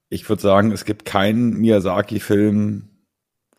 Ich 0.10 0.28
würde 0.30 0.42
sagen, 0.42 0.72
es 0.72 0.86
gibt 0.86 1.06
keinen 1.06 1.58
Miyazaki-Film, 1.58 2.90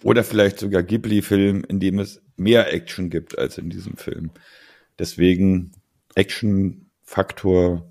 oder 0.04 0.22
vielleicht 0.22 0.58
sogar 0.58 0.82
Ghibli-Film, 0.82 1.64
in 1.66 1.80
dem 1.80 1.98
es 1.98 2.22
mehr 2.36 2.72
Action 2.72 3.08
gibt 3.08 3.38
als 3.38 3.56
in 3.56 3.70
diesem 3.70 3.96
Film. 3.96 4.30
Deswegen 4.98 5.72
Action-Faktor 6.14 7.90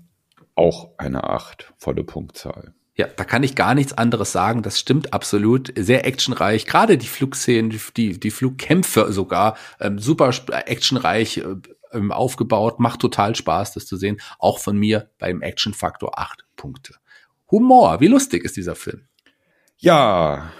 auch 0.54 0.90
eine 0.98 1.24
Acht, 1.24 1.72
volle 1.76 2.04
Punktzahl. 2.04 2.74
Ja, 2.96 3.08
da 3.08 3.24
kann 3.24 3.42
ich 3.42 3.56
gar 3.56 3.74
nichts 3.74 3.92
anderes 3.92 4.30
sagen. 4.30 4.62
Das 4.62 4.78
stimmt 4.78 5.12
absolut. 5.12 5.72
Sehr 5.76 6.06
actionreich. 6.06 6.64
Gerade 6.64 6.96
die 6.96 7.08
Flugszenen, 7.08 7.76
die, 7.96 8.20
die 8.20 8.30
Flugkämpfe 8.30 9.12
sogar, 9.12 9.56
ähm, 9.80 9.98
super 9.98 10.32
actionreich 10.66 11.38
äh, 11.38 11.56
ähm, 11.92 12.12
aufgebaut. 12.12 12.78
Macht 12.78 13.00
total 13.00 13.34
Spaß, 13.34 13.74
das 13.74 13.86
zu 13.86 13.96
sehen. 13.96 14.20
Auch 14.38 14.60
von 14.60 14.76
mir 14.76 15.10
beim 15.18 15.42
Action-Faktor 15.42 16.18
acht 16.20 16.44
Punkte. 16.54 16.94
Humor. 17.50 18.00
Wie 18.00 18.06
lustig 18.06 18.44
ist 18.44 18.56
dieser 18.56 18.76
Film? 18.76 19.08
Ja, 19.76 20.52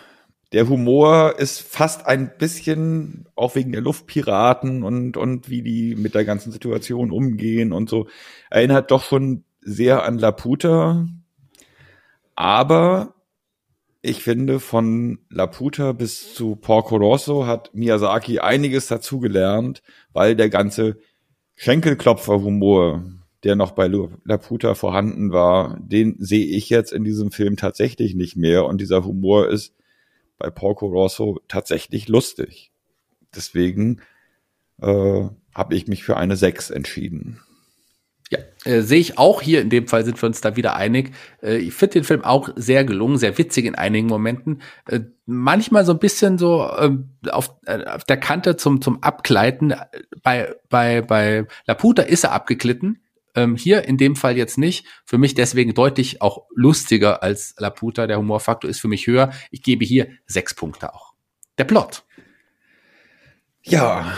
der 0.53 0.69
Humor 0.69 1.39
ist 1.39 1.61
fast 1.63 2.07
ein 2.07 2.37
bisschen, 2.37 3.29
auch 3.37 3.55
wegen 3.55 3.73
der 3.73 3.81
Luftpiraten 3.81 4.83
und, 4.83 5.17
und 5.17 5.49
wie 5.51 5.63
die 5.63 5.95
mit 5.95 6.15
der 6.15 6.25
ganzen 6.25 6.53
Situation 6.53 7.11
umgehen 7.11 7.73
und 7.73 7.89
so, 7.89 8.09
erinnert 8.51 8.91
doch 8.91 9.05
schon 9.05 9.45
sehr 9.65 10.05
an 10.05 10.19
Laputa. 10.19 11.07
Aber 12.35 13.15
ich 14.03 14.23
finde, 14.23 14.61
von 14.61 15.19
Laputa 15.31 15.93
bis 15.93 16.35
zu 16.35 16.57
Porco 16.57 16.97
Rosso 16.97 17.47
hat 17.47 17.75
Miyazaki 17.75 18.39
einiges 18.39 18.87
dazugelernt, 18.87 19.83
weil 20.13 20.37
der 20.37 20.51
ganze 20.51 20.99
Schenkelklopfer-Humor, 21.57 23.05
der 23.45 23.57
noch 23.57 23.73
bei 23.73 23.91
Laputa 24.25 24.75
vorhanden 24.75 25.33
war, 25.33 25.79
den 25.81 26.17
sehe 26.19 26.45
ich 26.45 26.69
jetzt 26.69 26.93
in 26.93 27.05
diesem 27.05 27.31
Film 27.31 27.57
tatsächlich 27.57 28.15
nicht 28.15 28.37
mehr. 28.37 28.67
Und 28.67 28.81
dieser 28.81 29.05
Humor 29.05 29.49
ist 29.49 29.75
bei 30.39 30.51
Porco 30.51 30.87
Rosso 30.87 31.41
tatsächlich 31.49 32.09
lustig. 32.09 32.73
Deswegen 33.35 34.01
äh, 34.83 35.29
habe 35.55 35.75
ich 35.75 35.87
mich 35.87 36.05
für 36.05 36.17
eine 36.17 36.37
6 36.37 36.71
entschieden. 36.71 37.41
Ja, 38.31 38.39
äh, 38.65 38.81
sehe 38.81 39.01
ich 39.01 39.19
auch 39.19 39.43
hier. 39.43 39.61
In 39.61 39.71
dem 39.71 39.87
Fall 39.87 40.05
sind 40.05 40.21
wir 40.21 40.27
uns 40.27 40.41
da 40.41 40.57
wieder 40.57 40.77
einig. 40.77 41.13
Äh, 41.43 41.59
ich 41.59 41.75
finde 41.75 41.95
den 41.95 42.05
Film 42.05 42.25
auch 42.25 42.49
sehr 42.57 42.85
gelungen, 42.85 43.19
sehr 43.19 43.37
witzig 43.37 43.67
in 43.67 43.75
einigen 43.75 44.07
Momenten. 44.07 44.63
Äh, 44.89 45.01
manchmal 45.27 45.85
so 45.85 45.93
ein 45.93 45.99
bisschen 45.99 46.39
so 46.39 46.71
ähm, 46.79 47.11
auf, 47.31 47.55
äh, 47.67 47.85
auf 47.85 48.05
der 48.05 48.17
Kante 48.17 48.57
zum, 48.57 48.81
zum 48.81 49.03
Abgleiten. 49.03 49.75
Bei, 50.23 50.55
bei, 50.71 51.03
bei 51.03 51.47
Laputa 51.67 52.03
ist 52.03 52.25
er 52.25 52.33
abgeglitten. 52.33 53.03
Ähm, 53.37 53.57
hier 53.57 53.85
in 53.85 53.99
dem 53.99 54.17
Fall 54.17 54.37
jetzt 54.37 54.59
nicht. 54.59 54.87
Für 55.05 55.19
mich 55.19 55.35
deswegen 55.35 55.75
deutlich 55.75 56.23
auch 56.23 56.47
lustiger 56.55 57.23
als 57.23 57.55
Laputa. 57.59 58.07
Der 58.07 58.19
Humorfaktor 58.19 58.71
ist 58.71 58.81
für 58.81 58.89
mich 58.89 59.07
höher. 59.07 59.33
Ich 59.51 59.63
gebe 59.63 59.85
hier 59.85 60.09
sechs 60.27 60.55
Punkte 60.55 60.95
auch. 60.95 61.13
Der 61.59 61.65
Plot. 61.65 62.05
Ja. 63.65 64.17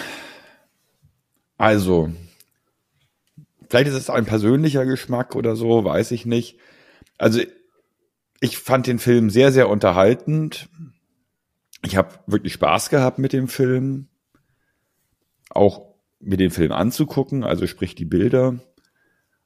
Also, 1.58 2.12
vielleicht 3.68 3.88
ist 3.88 3.94
es 3.94 4.10
ein 4.10 4.26
persönlicher 4.26 4.86
Geschmack 4.86 5.34
oder 5.36 5.56
so, 5.56 5.84
weiß 5.84 6.10
ich 6.12 6.26
nicht. 6.26 6.58
Also, 7.18 7.40
ich 8.40 8.58
fand 8.58 8.86
den 8.86 8.98
Film 8.98 9.30
sehr, 9.30 9.52
sehr 9.52 9.68
unterhaltend. 9.68 10.68
Ich 11.84 11.96
habe 11.96 12.10
wirklich 12.26 12.52
Spaß 12.52 12.90
gehabt 12.90 13.18
mit 13.18 13.32
dem 13.32 13.48
Film. 13.48 14.08
Auch 15.50 15.94
mir 16.20 16.36
den 16.36 16.50
Film 16.50 16.72
anzugucken, 16.72 17.44
also 17.44 17.66
sprich 17.66 17.94
die 17.94 18.04
Bilder. 18.04 18.58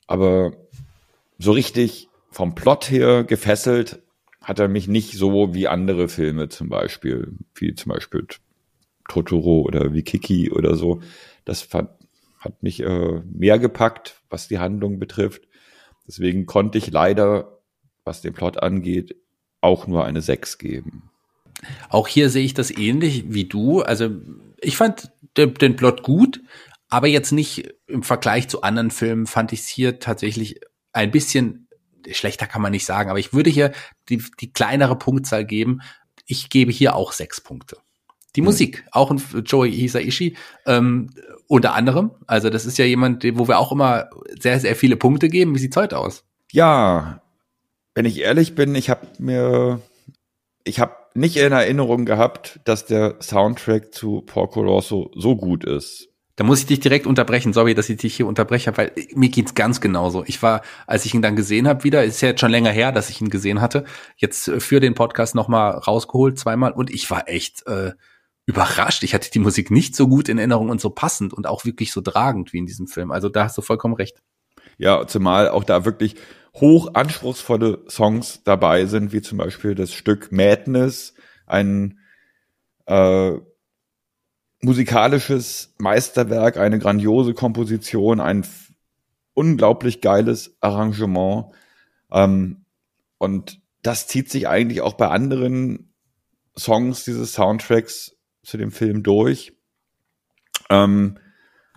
Aber 0.06 0.52
so 1.38 1.52
richtig 1.52 2.08
vom 2.30 2.54
Plot 2.54 2.90
her 2.90 3.24
gefesselt 3.24 4.02
hat 4.42 4.58
er 4.58 4.68
mich 4.68 4.88
nicht 4.88 5.12
so 5.12 5.54
wie 5.54 5.68
andere 5.68 6.08
Filme 6.08 6.48
zum 6.48 6.68
Beispiel, 6.68 7.34
wie 7.54 7.74
zum 7.74 7.92
Beispiel 7.92 8.26
Totoro 9.08 9.62
oder 9.62 9.92
wie 9.92 10.02
Kiki 10.02 10.50
oder 10.50 10.76
so. 10.76 11.02
Das 11.44 11.62
fand, 11.62 11.90
hat 12.40 12.62
mich 12.62 12.80
äh, 12.80 13.20
mehr 13.32 13.58
gepackt, 13.58 14.20
was 14.28 14.48
die 14.48 14.58
Handlung 14.58 14.98
betrifft. 14.98 15.42
Deswegen 16.06 16.46
konnte 16.46 16.78
ich 16.78 16.90
leider, 16.90 17.60
was 18.04 18.22
den 18.22 18.32
Plot 18.32 18.62
angeht, 18.62 19.14
auch 19.60 19.86
nur 19.86 20.04
eine 20.04 20.22
6 20.22 20.58
geben. 20.58 21.10
Auch 21.90 22.08
hier 22.08 22.30
sehe 22.30 22.44
ich 22.44 22.54
das 22.54 22.70
ähnlich 22.70 23.24
wie 23.28 23.44
du. 23.44 23.82
Also 23.82 24.10
ich 24.60 24.76
fand 24.76 25.12
den, 25.36 25.54
den 25.54 25.76
Plot 25.76 26.02
gut, 26.02 26.40
aber 26.88 27.06
jetzt 27.06 27.30
nicht 27.30 27.74
im 27.86 28.02
Vergleich 28.02 28.48
zu 28.48 28.62
anderen 28.62 28.90
Filmen 28.90 29.26
fand 29.26 29.52
ich 29.52 29.60
es 29.60 29.68
hier 29.68 30.00
tatsächlich 30.00 30.60
ein 30.92 31.10
bisschen 31.10 31.68
schlechter 32.10 32.46
kann 32.46 32.62
man 32.62 32.72
nicht 32.72 32.86
sagen, 32.86 33.10
aber 33.10 33.18
ich 33.18 33.32
würde 33.32 33.50
hier 33.50 33.72
die, 34.08 34.22
die 34.40 34.52
kleinere 34.52 34.96
Punktzahl 34.96 35.44
geben. 35.44 35.80
Ich 36.26 36.48
gebe 36.48 36.72
hier 36.72 36.96
auch 36.96 37.12
sechs 37.12 37.40
Punkte. 37.40 37.78
Die 38.36 38.40
mhm. 38.40 38.46
Musik, 38.46 38.84
auch 38.92 39.10
ein 39.10 39.22
Joey 39.44 39.72
Hisaishi, 39.72 40.36
ähm, 40.66 41.10
unter 41.46 41.74
anderem. 41.74 42.12
Also 42.26 42.50
das 42.50 42.66
ist 42.66 42.78
ja 42.78 42.84
jemand, 42.84 43.24
wo 43.36 43.48
wir 43.48 43.58
auch 43.58 43.72
immer 43.72 44.08
sehr, 44.38 44.60
sehr 44.60 44.76
viele 44.76 44.96
Punkte 44.96 45.28
geben. 45.28 45.54
Wie 45.54 45.58
sieht's 45.58 45.76
heute 45.76 45.98
aus? 45.98 46.24
Ja, 46.52 47.22
wenn 47.94 48.04
ich 48.04 48.20
ehrlich 48.20 48.54
bin, 48.54 48.74
ich 48.74 48.90
habe 48.90 49.06
mir, 49.18 49.80
ich 50.64 50.80
habe 50.80 50.94
nicht 51.14 51.36
in 51.36 51.52
Erinnerung 51.52 52.04
gehabt, 52.04 52.60
dass 52.64 52.86
der 52.86 53.16
Soundtrack 53.20 53.92
zu 53.92 54.22
Porco 54.22 54.60
Rosso 54.60 55.10
so 55.14 55.36
gut 55.36 55.64
ist. 55.64 56.08
Da 56.36 56.44
muss 56.44 56.60
ich 56.60 56.66
dich 56.66 56.80
direkt 56.80 57.06
unterbrechen. 57.06 57.52
Sorry, 57.52 57.74
dass 57.74 57.90
ich 57.90 57.98
dich 57.98 58.14
hier 58.14 58.26
unterbreche, 58.26 58.74
weil 58.76 58.92
mir 59.14 59.28
geht's 59.28 59.54
ganz 59.54 59.80
genauso. 59.80 60.24
Ich 60.26 60.42
war, 60.42 60.62
als 60.86 61.04
ich 61.04 61.12
ihn 61.12 61.20
dann 61.20 61.36
gesehen 61.36 61.68
habe, 61.68 61.84
wieder, 61.84 62.02
ist 62.02 62.22
ja 62.22 62.28
jetzt 62.28 62.40
schon 62.40 62.50
länger 62.50 62.70
her, 62.70 62.92
dass 62.92 63.10
ich 63.10 63.20
ihn 63.20 63.28
gesehen 63.28 63.60
hatte, 63.60 63.84
jetzt 64.16 64.50
für 64.58 64.80
den 64.80 64.94
Podcast 64.94 65.34
nochmal 65.34 65.72
rausgeholt, 65.72 66.38
zweimal, 66.38 66.72
und 66.72 66.90
ich 66.90 67.10
war 67.10 67.28
echt 67.28 67.66
äh, 67.66 67.92
überrascht. 68.50 69.02
Ich 69.04 69.14
hatte 69.14 69.30
die 69.30 69.38
Musik 69.38 69.70
nicht 69.70 69.96
so 69.96 70.08
gut 70.08 70.28
in 70.28 70.38
Erinnerung 70.38 70.68
und 70.68 70.80
so 70.80 70.90
passend 70.90 71.32
und 71.32 71.46
auch 71.46 71.64
wirklich 71.64 71.92
so 71.92 72.00
tragend 72.00 72.52
wie 72.52 72.58
in 72.58 72.66
diesem 72.66 72.86
Film. 72.86 73.10
Also 73.10 73.28
da 73.28 73.44
hast 73.44 73.56
du 73.56 73.62
vollkommen 73.62 73.94
recht. 73.94 74.20
Ja, 74.76 75.06
zumal 75.06 75.48
auch 75.48 75.64
da 75.64 75.84
wirklich 75.84 76.16
hoch 76.54 76.94
anspruchsvolle 76.94 77.84
Songs 77.88 78.42
dabei 78.44 78.86
sind, 78.86 79.12
wie 79.12 79.22
zum 79.22 79.38
Beispiel 79.38 79.74
das 79.74 79.92
Stück 79.92 80.32
Madness, 80.32 81.14
ein 81.46 82.00
äh, 82.86 83.32
musikalisches 84.60 85.74
Meisterwerk, 85.78 86.56
eine 86.56 86.78
grandiose 86.78 87.34
Komposition, 87.34 88.20
ein 88.20 88.44
unglaublich 89.34 90.00
geiles 90.00 90.56
Arrangement. 90.60 91.52
Ähm, 92.10 92.64
und 93.18 93.60
das 93.82 94.08
zieht 94.08 94.30
sich 94.30 94.48
eigentlich 94.48 94.80
auch 94.80 94.94
bei 94.94 95.08
anderen 95.08 95.92
Songs 96.58 97.04
dieses 97.04 97.32
Soundtracks 97.32 98.16
zu 98.42 98.56
dem 98.56 98.70
Film 98.72 99.02
durch. 99.02 99.52
Ähm, 100.68 101.18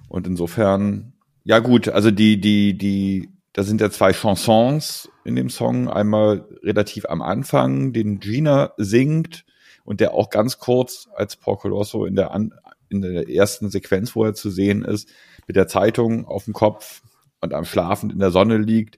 und 0.07 0.28
insofern, 0.28 1.14
ja 1.43 1.59
gut, 1.59 1.89
also 1.89 2.11
die, 2.11 2.39
die, 2.39 2.78
die, 2.78 3.30
da 3.53 3.64
sind 3.64 3.82
ja 3.82 3.89
zwei 3.89 4.14
Chansons 4.14 5.09
in 5.26 5.36
dem 5.36 5.49
Song. 5.49 5.89
Einmal 5.89 6.47
relativ 6.61 7.05
am 7.05 7.22
Anfang, 7.22 7.93
den 7.93 8.20
Gina 8.20 8.74
singt 8.78 9.45
und 9.84 9.99
der 9.99 10.14
auch 10.14 10.30
ganz 10.30 10.59
kurz 10.59 11.09
als 11.16 11.36
Porcolosso 11.36 12.05
in 12.05 12.16
der 12.16 12.32
An 12.32 12.53
in 12.89 13.01
der 13.01 13.28
ersten 13.28 13.70
Sequenz, 13.70 14.16
wo 14.16 14.24
er 14.24 14.36
zu 14.36 14.51
sehen 14.51 14.86
ist, 14.86 15.09
mit 15.47 15.55
der 15.55 15.68
Zeitung 15.68 16.26
auf 16.26 16.45
dem 16.45 16.53
Kopf 16.53 17.01
und 17.41 17.53
am 17.53 17.66
Schlafend 17.66 18.14
in 18.14 18.20
der 18.20 18.30
Sonne 18.30 18.57
liegt. 18.57 18.97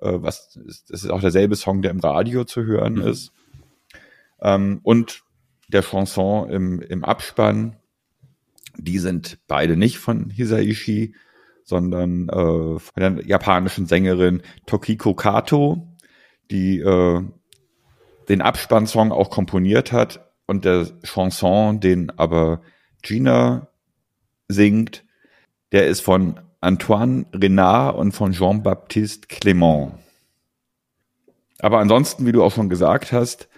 Äh, 0.00 0.22
was 0.22 0.58
das 0.88 1.02
ist 1.02 1.10
auch 1.10 1.20
derselbe 1.20 1.56
Song, 1.56 1.82
der 1.82 1.90
im 1.90 2.00
Radio 2.00 2.44
zu 2.44 2.62
hören 2.64 2.94
mhm. 2.94 3.06
ist. 3.08 3.32
Ähm, 4.40 4.80
und 4.84 5.24
der 5.72 5.82
Chanson 5.82 6.50
im, 6.50 6.80
im 6.80 7.04
Abspann, 7.04 7.76
die 8.76 8.98
sind 8.98 9.38
beide 9.48 9.76
nicht 9.76 9.98
von 9.98 10.30
Hisaishi, 10.30 11.14
sondern 11.64 12.28
äh, 12.28 12.78
von 12.78 12.92
der 12.96 13.24
japanischen 13.26 13.86
Sängerin 13.86 14.42
Tokiko 14.66 15.14
Kato, 15.14 15.88
die 16.50 16.78
äh, 16.78 17.22
den 18.28 18.42
Abspannsong 18.42 19.12
auch 19.12 19.30
komponiert 19.30 19.92
hat 19.92 20.32
und 20.46 20.64
der 20.64 20.86
Chanson, 21.02 21.80
den 21.80 22.10
aber 22.18 22.62
Gina 23.02 23.68
singt, 24.48 25.04
der 25.72 25.86
ist 25.86 26.00
von 26.00 26.40
Antoine 26.60 27.26
Renard 27.34 27.96
und 27.96 28.12
von 28.12 28.32
Jean-Baptiste 28.32 29.26
Clément. 29.28 29.92
Aber 31.58 31.78
ansonsten, 31.78 32.26
wie 32.26 32.32
du 32.32 32.42
auch 32.42 32.52
schon 32.52 32.68
gesagt 32.68 33.12
hast, 33.12 33.48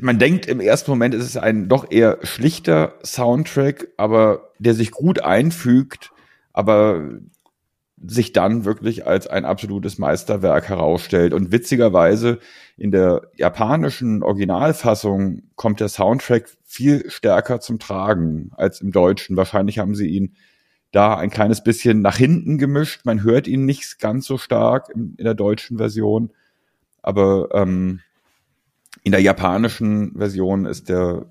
man 0.00 0.18
denkt 0.18 0.46
im 0.46 0.60
ersten 0.60 0.90
Moment, 0.90 1.14
ist 1.14 1.24
es 1.24 1.36
ein 1.36 1.68
doch 1.68 1.90
eher 1.90 2.18
schlichter 2.22 2.94
Soundtrack, 3.04 3.88
aber 3.96 4.50
der 4.58 4.74
sich 4.74 4.90
gut 4.90 5.20
einfügt, 5.20 6.12
aber 6.52 7.20
sich 8.06 8.32
dann 8.32 8.64
wirklich 8.64 9.06
als 9.06 9.26
ein 9.26 9.44
absolutes 9.44 9.98
Meisterwerk 9.98 10.68
herausstellt. 10.68 11.32
Und 11.32 11.52
witzigerweise 11.52 12.38
in 12.76 12.90
der 12.90 13.30
japanischen 13.36 14.22
Originalfassung 14.22 15.42
kommt 15.56 15.80
der 15.80 15.88
Soundtrack 15.88 16.48
viel 16.64 17.08
stärker 17.10 17.60
zum 17.60 17.78
Tragen 17.78 18.50
als 18.56 18.80
im 18.80 18.92
Deutschen. 18.92 19.36
Wahrscheinlich 19.36 19.78
haben 19.78 19.94
sie 19.94 20.08
ihn 20.08 20.34
da 20.92 21.16
ein 21.16 21.30
kleines 21.30 21.62
bisschen 21.64 22.02
nach 22.02 22.16
hinten 22.16 22.58
gemischt. 22.58 23.04
Man 23.04 23.22
hört 23.22 23.48
ihn 23.48 23.64
nicht 23.64 23.98
ganz 23.98 24.26
so 24.26 24.38
stark 24.38 24.90
in, 24.94 25.14
in 25.16 25.24
der 25.24 25.34
deutschen 25.34 25.78
Version. 25.78 26.30
Aber 27.02 27.48
ähm, 27.52 28.00
in 29.04 29.12
der 29.12 29.20
japanischen 29.20 30.16
Version 30.16 30.64
ist 30.64 30.88
der, 30.88 31.26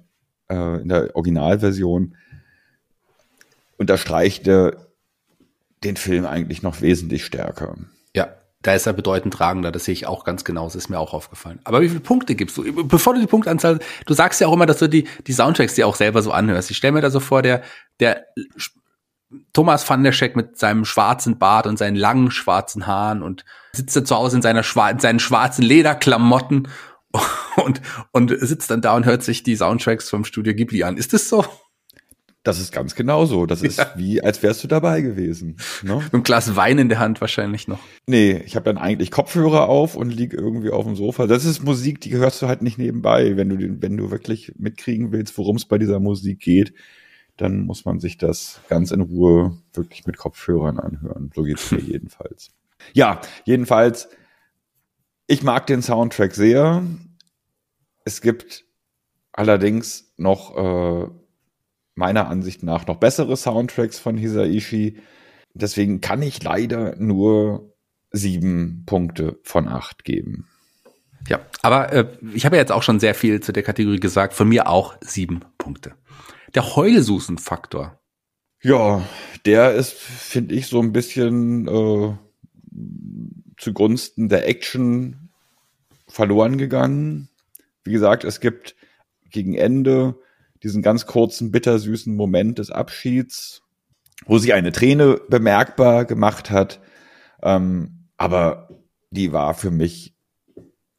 äh, 0.49 0.81
in 0.81 0.87
der 0.87 1.15
Originalversion 1.15 2.15
unterstreicht 3.77 4.47
er 4.47 4.77
den 5.83 5.97
Film 5.97 6.25
eigentlich 6.25 6.61
noch 6.61 6.81
wesentlich 6.81 7.25
stärker. 7.25 7.75
Ja, 8.15 8.29
da 8.61 8.75
ist 8.75 8.85
er 8.85 8.93
bedeutend 8.93 9.33
tragender, 9.33 9.71
das 9.71 9.85
sehe 9.85 9.93
ich 9.93 10.05
auch 10.05 10.23
ganz 10.23 10.45
genau, 10.45 10.65
das 10.65 10.75
ist 10.75 10.89
mir 10.89 10.99
auch 10.99 11.13
aufgefallen. 11.13 11.59
Aber 11.65 11.81
wie 11.81 11.89
viele 11.89 11.99
Punkte 11.99 12.35
gibst 12.35 12.55
du? 12.55 12.63
Bevor 12.85 13.15
du 13.15 13.19
die 13.19 13.27
Punktanzahl, 13.27 13.79
du 14.05 14.13
sagst 14.13 14.39
ja 14.39 14.47
auch 14.47 14.53
immer, 14.53 14.67
dass 14.67 14.77
du 14.77 14.87
die, 14.87 15.07
die 15.27 15.33
Soundtracks 15.33 15.73
dir 15.73 15.87
auch 15.87 15.95
selber 15.95 16.21
so 16.21 16.31
anhörst. 16.31 16.71
Ich 16.71 16.77
stelle 16.77 16.93
mir 16.93 17.01
da 17.01 17.09
so 17.09 17.19
vor, 17.19 17.41
der, 17.41 17.63
der 17.99 18.23
Thomas 19.51 19.89
van 19.89 20.03
der 20.03 20.11
Scheck 20.11 20.35
mit 20.35 20.57
seinem 20.59 20.85
schwarzen 20.85 21.39
Bart 21.39 21.65
und 21.65 21.77
seinen 21.77 21.95
langen 21.95 22.29
schwarzen 22.29 22.85
Haaren 22.85 23.23
und 23.23 23.43
sitzt 23.73 23.95
da 23.95 24.05
zu 24.05 24.15
Hause 24.15 24.37
in, 24.37 24.41
seiner 24.43 24.63
Schwa 24.63 24.91
in 24.91 24.99
seinen 24.99 25.19
schwarzen 25.19 25.63
Lederklamotten 25.63 26.67
und, 27.63 27.81
und 28.11 28.33
sitzt 28.39 28.71
dann 28.71 28.81
da 28.81 28.95
und 28.95 29.05
hört 29.05 29.23
sich 29.23 29.43
die 29.43 29.55
Soundtracks 29.55 30.09
vom 30.09 30.25
Studio 30.25 30.53
Ghibli 30.53 30.83
an. 30.83 30.97
Ist 30.97 31.13
das 31.13 31.29
so? 31.29 31.45
Das 32.43 32.59
ist 32.59 32.73
ganz 32.73 32.93
genau 32.93 33.25
so. 33.25 33.45
Das 33.45 33.61
ist 33.61 33.77
ja. 33.77 33.93
wie, 33.95 34.21
als 34.21 34.43
wärst 34.43 34.63
du 34.65 34.67
dabei 34.67 34.99
gewesen. 34.99 35.55
Ne? 35.81 35.95
Mit 35.95 36.13
einem 36.13 36.23
Glas 36.23 36.57
Wein 36.57 36.77
in 36.77 36.89
der 36.89 36.99
Hand 36.99 37.21
wahrscheinlich 37.21 37.69
noch. 37.69 37.79
Nee, 38.05 38.41
ich 38.45 38.57
habe 38.57 38.65
dann 38.65 38.77
eigentlich 38.77 39.11
Kopfhörer 39.11 39.69
auf 39.69 39.95
und 39.95 40.09
lieg 40.09 40.33
irgendwie 40.33 40.69
auf 40.69 40.83
dem 40.83 40.97
Sofa. 40.97 41.25
Das 41.25 41.45
ist 41.45 41.63
Musik, 41.63 42.01
die 42.01 42.11
hörst 42.11 42.41
du 42.41 42.47
halt 42.47 42.61
nicht 42.61 42.77
nebenbei. 42.77 43.37
Wenn 43.37 43.47
du, 43.47 43.81
wenn 43.81 43.95
du 43.95 44.11
wirklich 44.11 44.51
mitkriegen 44.57 45.13
willst, 45.13 45.37
worum 45.37 45.55
es 45.55 45.63
bei 45.65 45.77
dieser 45.77 46.01
Musik 46.01 46.41
geht, 46.41 46.73
dann 47.37 47.61
muss 47.61 47.85
man 47.85 48.01
sich 48.01 48.17
das 48.17 48.59
ganz 48.67 48.91
in 48.91 48.99
Ruhe 48.99 49.57
wirklich 49.73 50.05
mit 50.05 50.17
Kopfhörern 50.17 50.79
anhören. 50.79 51.31
So 51.33 51.43
geht's 51.43 51.71
mir 51.71 51.79
jedenfalls. 51.81 52.51
Ja, 52.91 53.21
jedenfalls, 53.45 54.09
ich 55.27 55.43
mag 55.43 55.67
den 55.67 55.81
Soundtrack 55.81 56.35
sehr. 56.35 56.83
Es 58.05 58.21
gibt 58.21 58.65
allerdings 59.31 60.13
noch 60.17 60.57
äh, 60.57 61.09
meiner 61.95 62.27
Ansicht 62.27 62.63
nach 62.63 62.87
noch 62.87 62.97
bessere 62.97 63.37
Soundtracks 63.37 63.99
von 63.99 64.17
Hisaishi. 64.17 64.99
Deswegen 65.53 66.01
kann 66.01 66.21
ich 66.21 66.41
leider 66.43 66.95
nur 66.97 67.73
sieben 68.11 68.83
Punkte 68.85 69.39
von 69.43 69.67
acht 69.67 70.03
geben. 70.03 70.47
Ja, 71.27 71.39
aber 71.61 71.93
äh, 71.93 72.07
ich 72.33 72.45
habe 72.45 72.57
ja 72.57 72.61
jetzt 72.61 72.71
auch 72.71 72.83
schon 72.83 72.99
sehr 72.99 73.15
viel 73.15 73.39
zu 73.39 73.53
der 73.53 73.63
Kategorie 73.63 73.99
gesagt. 73.99 74.33
Von 74.33 74.49
mir 74.49 74.67
auch 74.67 74.95
sieben 75.01 75.41
Punkte. 75.57 75.93
Der 76.53 76.75
Heulsusen-Faktor. 76.75 77.99
Ja, 78.61 79.01
der 79.45 79.73
ist, 79.73 79.93
finde 79.93 80.55
ich, 80.55 80.67
so 80.67 80.81
ein 80.81 80.93
bisschen 80.93 81.67
äh, 81.67 82.13
zugunsten 83.57 84.29
der 84.29 84.47
Action 84.47 85.29
verloren 86.07 86.57
gegangen. 86.57 87.29
Wie 87.83 87.91
gesagt, 87.91 88.23
es 88.23 88.39
gibt 88.39 88.75
gegen 89.29 89.55
Ende 89.55 90.15
diesen 90.63 90.81
ganz 90.81 91.05
kurzen, 91.05 91.51
bittersüßen 91.51 92.15
Moment 92.15 92.59
des 92.59 92.71
Abschieds, 92.71 93.61
wo 94.25 94.37
sich 94.37 94.53
eine 94.53 94.71
Träne 94.71 95.19
bemerkbar 95.27 96.05
gemacht 96.05 96.49
hat. 96.49 96.79
Ähm, 97.41 98.07
aber 98.17 98.69
die 99.11 99.33
war 99.33 99.53
für 99.53 99.71
mich 99.71 100.15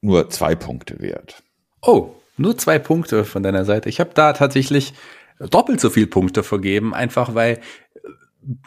nur 0.03 0.29
zwei 0.29 0.55
Punkte 0.55 1.01
wert. 1.01 1.43
Oh, 1.81 2.15
nur 2.37 2.59
zwei 2.59 2.79
Punkte 2.79 3.25
von 3.25 3.43
deiner 3.43 3.65
Seite. 3.65 3.89
Ich 3.89 4.01
habe 4.01 4.11
da 4.15 4.35
tatsächlich 4.35 4.93
doppelt 5.39 5.81
so 5.81 5.91
viel 5.91 6.07
Punkte 6.07 6.43
vergeben, 6.43 6.95
einfach 6.95 7.35
weil 7.35 7.61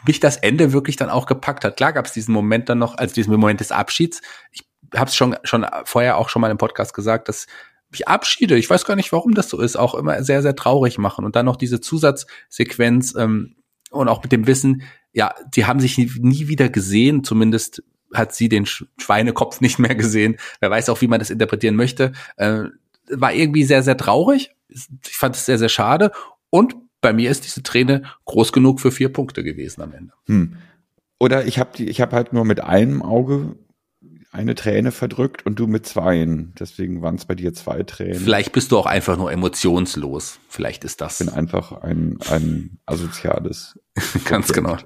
mich 0.06 0.20
das 0.20 0.36
Ende 0.36 0.72
wirklich 0.72 0.96
dann 0.96 1.10
auch 1.10 1.26
gepackt 1.26 1.64
hat. 1.64 1.76
Klar 1.76 1.92
gab 1.92 2.06
es 2.06 2.12
diesen 2.12 2.32
Moment 2.32 2.68
dann 2.68 2.78
noch, 2.78 2.96
also 2.96 3.14
diesen 3.14 3.32
Moment 3.32 3.60
des 3.60 3.72
Abschieds. 3.72 4.20
Ich 4.52 4.62
habe 4.94 5.08
es 5.08 5.16
schon 5.16 5.36
schon 5.44 5.66
vorher 5.84 6.16
auch 6.16 6.28
schon 6.28 6.40
mal 6.40 6.50
im 6.50 6.58
Podcast 6.58 6.94
gesagt, 6.94 7.28
dass 7.28 7.46
mich 7.90 8.08
Abschiede, 8.08 8.56
ich 8.56 8.68
weiß 8.68 8.84
gar 8.84 8.96
nicht, 8.96 9.12
warum 9.12 9.34
das 9.34 9.48
so 9.48 9.60
ist, 9.60 9.76
auch 9.76 9.94
immer 9.94 10.22
sehr, 10.22 10.42
sehr 10.42 10.56
traurig 10.56 10.98
machen. 10.98 11.24
Und 11.24 11.36
dann 11.36 11.46
noch 11.46 11.56
diese 11.56 11.80
Zusatzsequenz 11.80 13.14
ähm, 13.16 13.56
und 13.90 14.08
auch 14.08 14.22
mit 14.22 14.32
dem 14.32 14.46
Wissen, 14.46 14.82
ja, 15.12 15.34
die 15.54 15.64
haben 15.64 15.80
sich 15.80 15.96
nie, 15.96 16.10
nie 16.18 16.48
wieder 16.48 16.68
gesehen, 16.68 17.24
zumindest 17.24 17.82
hat 18.14 18.34
sie 18.34 18.48
den 18.48 18.66
Schweinekopf 18.66 19.60
nicht 19.60 19.78
mehr 19.78 19.94
gesehen. 19.94 20.36
Wer 20.60 20.70
weiß 20.70 20.88
auch, 20.88 21.00
wie 21.00 21.08
man 21.08 21.18
das 21.18 21.30
interpretieren 21.30 21.76
möchte. 21.76 22.12
Äh, 22.36 22.64
war 23.10 23.32
irgendwie 23.32 23.64
sehr, 23.64 23.82
sehr 23.82 23.96
traurig. 23.96 24.54
Ich 24.68 25.16
fand 25.16 25.34
es 25.34 25.46
sehr, 25.46 25.58
sehr 25.58 25.70
schade. 25.70 26.12
Und 26.50 26.76
bei 27.00 27.12
mir 27.12 27.30
ist 27.30 27.44
diese 27.44 27.62
Träne 27.62 28.02
groß 28.24 28.52
genug 28.52 28.80
für 28.80 28.90
vier 28.90 29.12
Punkte 29.12 29.44
gewesen 29.44 29.82
am 29.82 29.92
Ende. 29.92 30.12
Hm. 30.26 30.56
Oder 31.18 31.46
ich 31.46 31.58
habe 31.58 31.82
ich 31.82 32.00
habe 32.00 32.14
halt 32.14 32.32
nur 32.32 32.44
mit 32.44 32.60
einem 32.60 33.02
Auge 33.02 33.56
eine 34.30 34.54
Träne 34.54 34.92
verdrückt 34.92 35.46
und 35.46 35.58
du 35.58 35.66
mit 35.66 35.86
zweien. 35.86 36.52
Deswegen 36.58 37.02
waren 37.02 37.14
es 37.14 37.24
bei 37.24 37.34
dir 37.34 37.54
zwei 37.54 37.82
Tränen. 37.82 38.20
Vielleicht 38.20 38.52
bist 38.52 38.72
du 38.72 38.78
auch 38.78 38.86
einfach 38.86 39.16
nur 39.16 39.32
emotionslos. 39.32 40.38
Vielleicht 40.48 40.84
ist 40.84 41.00
das. 41.00 41.20
Ich 41.20 41.26
bin 41.26 41.34
einfach 41.34 41.72
ein, 41.82 42.18
ein 42.30 42.78
asoziales. 42.86 43.78
Ganz 44.26 44.52
genau. 44.52 44.76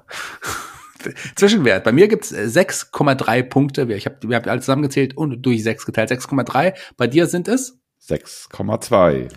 Zwischenwert. 1.35 1.83
Bei 1.83 1.91
mir 1.91 2.07
gibt's 2.07 2.33
6,3 2.33 3.43
Punkte. 3.43 3.93
Ich 3.93 4.05
hab, 4.05 4.23
wir 4.27 4.35
haben 4.37 4.49
alles 4.49 4.65
zusammengezählt 4.65 5.17
und 5.17 5.41
durch 5.41 5.61
6 5.61 5.85
geteilt. 5.85 6.11
6,3. 6.11 6.73
Bei 6.95 7.07
dir 7.07 7.27
sind 7.27 7.49
es? 7.49 7.79
6,2. 8.07 9.29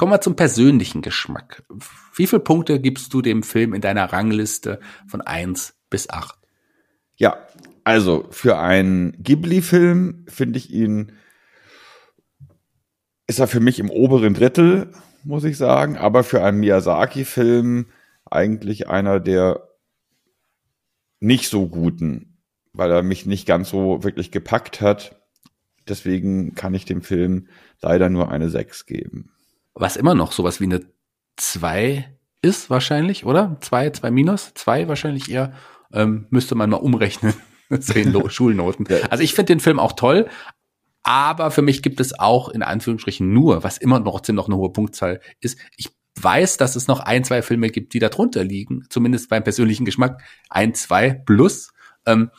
Kommen 0.00 0.12
wir 0.12 0.22
zum 0.22 0.34
persönlichen 0.34 1.02
Geschmack. 1.02 1.62
Wie 2.14 2.26
viele 2.26 2.40
Punkte 2.40 2.80
gibst 2.80 3.12
du 3.12 3.20
dem 3.20 3.42
Film 3.42 3.74
in 3.74 3.82
deiner 3.82 4.10
Rangliste 4.10 4.80
von 5.06 5.20
1 5.20 5.74
bis 5.90 6.08
8? 6.08 6.38
Ja, 7.16 7.46
also 7.84 8.26
für 8.30 8.56
einen 8.56 9.12
Ghibli-Film 9.22 10.24
finde 10.26 10.58
ich 10.58 10.70
ihn, 10.70 11.12
ist 13.26 13.40
er 13.40 13.46
für 13.46 13.60
mich 13.60 13.78
im 13.78 13.90
oberen 13.90 14.32
Drittel, 14.32 14.90
muss 15.22 15.44
ich 15.44 15.58
sagen, 15.58 15.98
aber 15.98 16.24
für 16.24 16.42
einen 16.42 16.60
Miyazaki-Film 16.60 17.84
eigentlich 18.24 18.88
einer 18.88 19.20
der 19.20 19.68
nicht 21.18 21.50
so 21.50 21.68
guten, 21.68 22.38
weil 22.72 22.90
er 22.90 23.02
mich 23.02 23.26
nicht 23.26 23.44
ganz 23.44 23.68
so 23.68 24.02
wirklich 24.02 24.30
gepackt 24.30 24.80
hat. 24.80 25.20
Deswegen 25.86 26.54
kann 26.54 26.72
ich 26.72 26.86
dem 26.86 27.02
Film 27.02 27.48
leider 27.82 28.08
nur 28.08 28.30
eine 28.30 28.48
6 28.48 28.86
geben 28.86 29.34
was 29.74 29.96
immer 29.96 30.14
noch 30.14 30.32
sowas 30.32 30.60
wie 30.60 30.64
eine 30.64 30.80
2 31.36 32.16
ist 32.42 32.70
wahrscheinlich, 32.70 33.24
oder? 33.24 33.56
2, 33.60 33.90
2 33.90 34.10
minus, 34.10 34.52
2 34.54 34.88
wahrscheinlich 34.88 35.30
eher. 35.30 35.52
Ähm, 35.92 36.26
müsste 36.30 36.54
man 36.54 36.70
mal 36.70 36.76
umrechnen. 36.76 37.34
Zehn 37.80 38.14
Schulnoten. 38.30 38.86
Also 39.10 39.22
ich 39.22 39.34
finde 39.34 39.52
den 39.52 39.60
Film 39.60 39.78
auch 39.78 39.92
toll, 39.92 40.28
aber 41.02 41.50
für 41.50 41.62
mich 41.62 41.82
gibt 41.82 42.00
es 42.00 42.18
auch 42.18 42.48
in 42.48 42.62
Anführungsstrichen 42.62 43.32
nur, 43.32 43.62
was 43.62 43.78
immer 43.78 44.00
noch, 44.00 44.26
noch 44.28 44.48
eine 44.48 44.56
hohe 44.56 44.72
Punktzahl 44.72 45.20
ist. 45.40 45.58
Ich 45.76 45.90
weiß, 46.20 46.56
dass 46.56 46.76
es 46.76 46.88
noch 46.88 47.00
ein, 47.00 47.24
zwei 47.24 47.42
Filme 47.42 47.70
gibt, 47.70 47.94
die 47.94 47.98
da 47.98 48.08
drunter 48.08 48.44
liegen, 48.44 48.84
zumindest 48.90 49.30
beim 49.30 49.44
persönlichen 49.44 49.84
Geschmack. 49.84 50.22
Ein, 50.48 50.74
zwei 50.74 51.10
plus. 51.12 51.72
Ähm, 52.06 52.30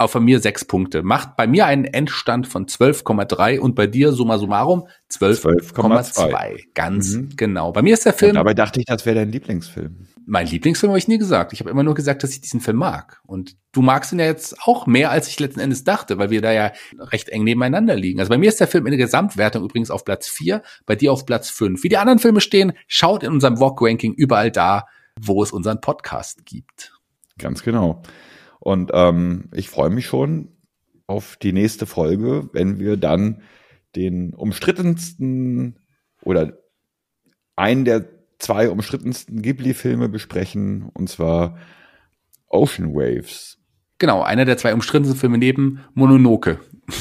auch 0.00 0.10
von 0.10 0.24
mir 0.24 0.40
sechs 0.40 0.64
Punkte. 0.64 1.02
Macht 1.02 1.36
bei 1.36 1.46
mir 1.46 1.66
einen 1.66 1.84
Endstand 1.84 2.46
von 2.46 2.66
12,3 2.66 3.58
und 3.58 3.74
bei 3.74 3.86
dir 3.86 4.12
summa 4.12 4.38
summarum 4.38 4.88
12,2. 5.10 6.72
Ganz 6.74 7.14
mhm. 7.14 7.30
genau. 7.36 7.72
Bei 7.72 7.82
mir 7.82 7.94
ist 7.94 8.06
der 8.06 8.12
Film. 8.12 8.30
Und 8.30 8.36
dabei 8.36 8.54
dachte 8.54 8.80
ich, 8.80 8.86
das 8.86 9.04
wäre 9.06 9.16
dein 9.16 9.30
Lieblingsfilm. 9.30 10.08
Mein 10.26 10.46
Lieblingsfilm 10.46 10.90
habe 10.90 10.98
ich 10.98 11.08
nie 11.08 11.18
gesagt. 11.18 11.52
Ich 11.52 11.60
habe 11.60 11.70
immer 11.70 11.82
nur 11.82 11.94
gesagt, 11.94 12.22
dass 12.22 12.32
ich 12.32 12.40
diesen 12.40 12.60
Film 12.60 12.78
mag. 12.78 13.20
Und 13.26 13.56
du 13.72 13.82
magst 13.82 14.12
ihn 14.12 14.18
ja 14.18 14.26
jetzt 14.26 14.62
auch 14.62 14.86
mehr, 14.86 15.10
als 15.10 15.28
ich 15.28 15.38
letzten 15.40 15.60
Endes 15.60 15.84
dachte, 15.84 16.18
weil 16.18 16.30
wir 16.30 16.40
da 16.40 16.52
ja 16.52 16.72
recht 16.98 17.28
eng 17.28 17.44
nebeneinander 17.44 17.96
liegen. 17.96 18.20
Also 18.20 18.30
bei 18.30 18.38
mir 18.38 18.48
ist 18.48 18.60
der 18.60 18.68
Film 18.68 18.86
in 18.86 18.92
der 18.92 19.04
Gesamtwertung 19.04 19.64
übrigens 19.64 19.90
auf 19.90 20.04
Platz 20.04 20.28
4, 20.28 20.62
bei 20.86 20.96
dir 20.96 21.12
auf 21.12 21.26
Platz 21.26 21.50
5. 21.50 21.82
Wie 21.82 21.88
die 21.88 21.98
anderen 21.98 22.18
Filme 22.20 22.40
stehen, 22.40 22.72
schaut 22.86 23.22
in 23.22 23.32
unserem 23.32 23.56
Vogue-Ranking 23.56 24.14
überall 24.14 24.50
da, 24.50 24.86
wo 25.20 25.42
es 25.42 25.52
unseren 25.52 25.80
Podcast 25.80 26.46
gibt. 26.46 26.92
Ganz 27.38 27.62
genau. 27.62 28.02
Und 28.60 28.90
ähm, 28.94 29.48
ich 29.52 29.68
freue 29.68 29.90
mich 29.90 30.06
schon 30.06 30.48
auf 31.06 31.36
die 31.36 31.52
nächste 31.52 31.86
Folge, 31.86 32.48
wenn 32.52 32.78
wir 32.78 32.96
dann 32.96 33.42
den 33.96 34.34
umstrittensten 34.34 35.80
oder 36.22 36.52
einen 37.56 37.84
der 37.84 38.08
zwei 38.38 38.70
umstrittensten 38.70 39.42
Ghibli-Filme 39.42 40.08
besprechen, 40.08 40.88
und 40.94 41.08
zwar 41.08 41.58
Ocean 42.46 42.94
Waves. 42.94 43.58
Genau, 43.98 44.22
einer 44.22 44.44
der 44.44 44.56
zwei 44.56 44.72
umstrittensten 44.72 45.18
Filme 45.18 45.38
neben 45.38 45.80
Mononoke. 45.94 46.60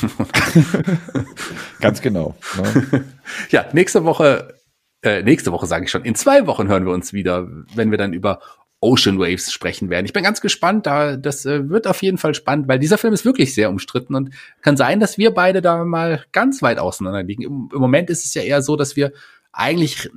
Ganz 1.80 2.02
genau. 2.02 2.36
Ne? 2.58 3.06
Ja, 3.52 3.66
nächste 3.74 4.04
Woche, 4.04 4.56
äh, 5.02 5.24
nächste 5.24 5.52
Woche 5.52 5.66
sage 5.66 5.86
ich 5.86 5.92
schon, 5.92 6.04
in 6.04 6.16
zwei 6.16 6.46
Wochen 6.46 6.68
hören 6.68 6.86
wir 6.86 6.94
uns 6.94 7.14
wieder, 7.14 7.48
wenn 7.74 7.92
wir 7.92 7.98
dann 7.98 8.12
über 8.12 8.40
Ocean 8.82 9.20
Waves 9.20 9.52
sprechen 9.52 9.90
werden. 9.90 10.06
Ich 10.06 10.14
bin 10.14 10.24
ganz 10.24 10.40
gespannt, 10.40 10.86
da 10.86 11.18
das 11.18 11.46
äh, 11.46 11.70
wird 11.70 11.86
auf 11.86 12.02
jeden 12.02 12.18
Fall 12.18 12.34
spannend, 12.34 12.68
weil 12.68 12.80
dieser 12.80 12.98
Film 12.98 13.14
ist 13.14 13.26
wirklich 13.26 13.54
sehr 13.54 13.70
umstritten 13.70 14.16
und 14.16 14.34
kann 14.62 14.78
sein, 14.78 15.00
dass 15.00 15.18
wir 15.18 15.34
beide 15.34 15.62
da 15.62 15.84
mal 15.84 16.24
ganz 16.32 16.62
weit 16.62 16.80
auseinander 16.80 17.24
liegen. 17.24 17.44
Im, 17.44 17.70
im 17.74 17.80
Moment 17.80 18.10
ist 18.10 18.26
es 18.26 18.34
ja 18.34 18.42
eher 18.42 18.62
so, 18.62 18.78
dass 18.78 18.96
wir 18.96 19.12
eigentlich 19.52 20.10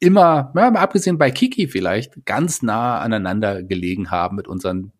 immer, 0.00 0.52
ja, 0.54 0.70
mal 0.70 0.80
abgesehen 0.80 1.18
bei 1.18 1.30
Kiki 1.30 1.68
vielleicht, 1.68 2.24
ganz 2.24 2.62
nah 2.62 3.00
aneinander 3.00 3.62
gelegen 3.62 4.10
haben 4.10 4.36
mit 4.36 4.48
unseren 4.48 4.92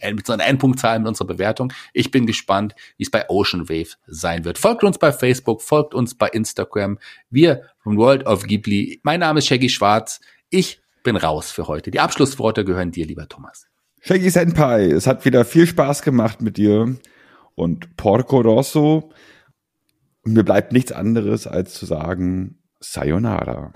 äh, 0.00 0.12
mit 0.12 0.26
so 0.26 0.32
einer 0.32 0.46
Endpunktzahl, 0.46 0.98
mit 0.98 1.08
unserer 1.08 1.26
Bewertung. 1.26 1.72
Ich 1.92 2.10
bin 2.10 2.26
gespannt, 2.26 2.74
wie 2.96 3.04
es 3.04 3.10
bei 3.10 3.28
Ocean 3.28 3.68
Wave 3.68 3.96
sein 4.06 4.44
wird. 4.44 4.58
Folgt 4.58 4.84
uns 4.84 4.98
bei 4.98 5.12
Facebook, 5.12 5.62
folgt 5.62 5.94
uns 5.94 6.14
bei 6.14 6.28
Instagram. 6.28 6.98
Wir 7.30 7.62
von 7.78 7.96
World 7.96 8.26
of 8.26 8.44
Ghibli. 8.44 9.00
Mein 9.02 9.20
Name 9.20 9.38
ist 9.38 9.46
Shaggy 9.46 9.68
Schwarz. 9.68 10.20
Ich 10.50 10.80
bin 11.04 11.16
raus 11.16 11.52
für 11.52 11.68
heute. 11.68 11.92
Die 11.92 12.00
Abschlussworte 12.00 12.64
gehören 12.64 12.90
dir, 12.90 13.06
lieber 13.06 13.28
Thomas. 13.28 13.68
Shaggy 14.00 14.30
Senpai, 14.30 14.86
es 14.86 15.06
hat 15.06 15.24
wieder 15.24 15.44
viel 15.44 15.66
Spaß 15.66 16.02
gemacht 16.02 16.42
mit 16.42 16.56
dir 16.56 16.96
und 17.54 17.96
Porco 17.96 18.40
Rosso. 18.40 19.12
Mir 20.24 20.42
bleibt 20.42 20.72
nichts 20.72 20.90
anderes 20.90 21.46
als 21.46 21.74
zu 21.74 21.86
sagen 21.86 22.58
Sayonara. 22.80 23.72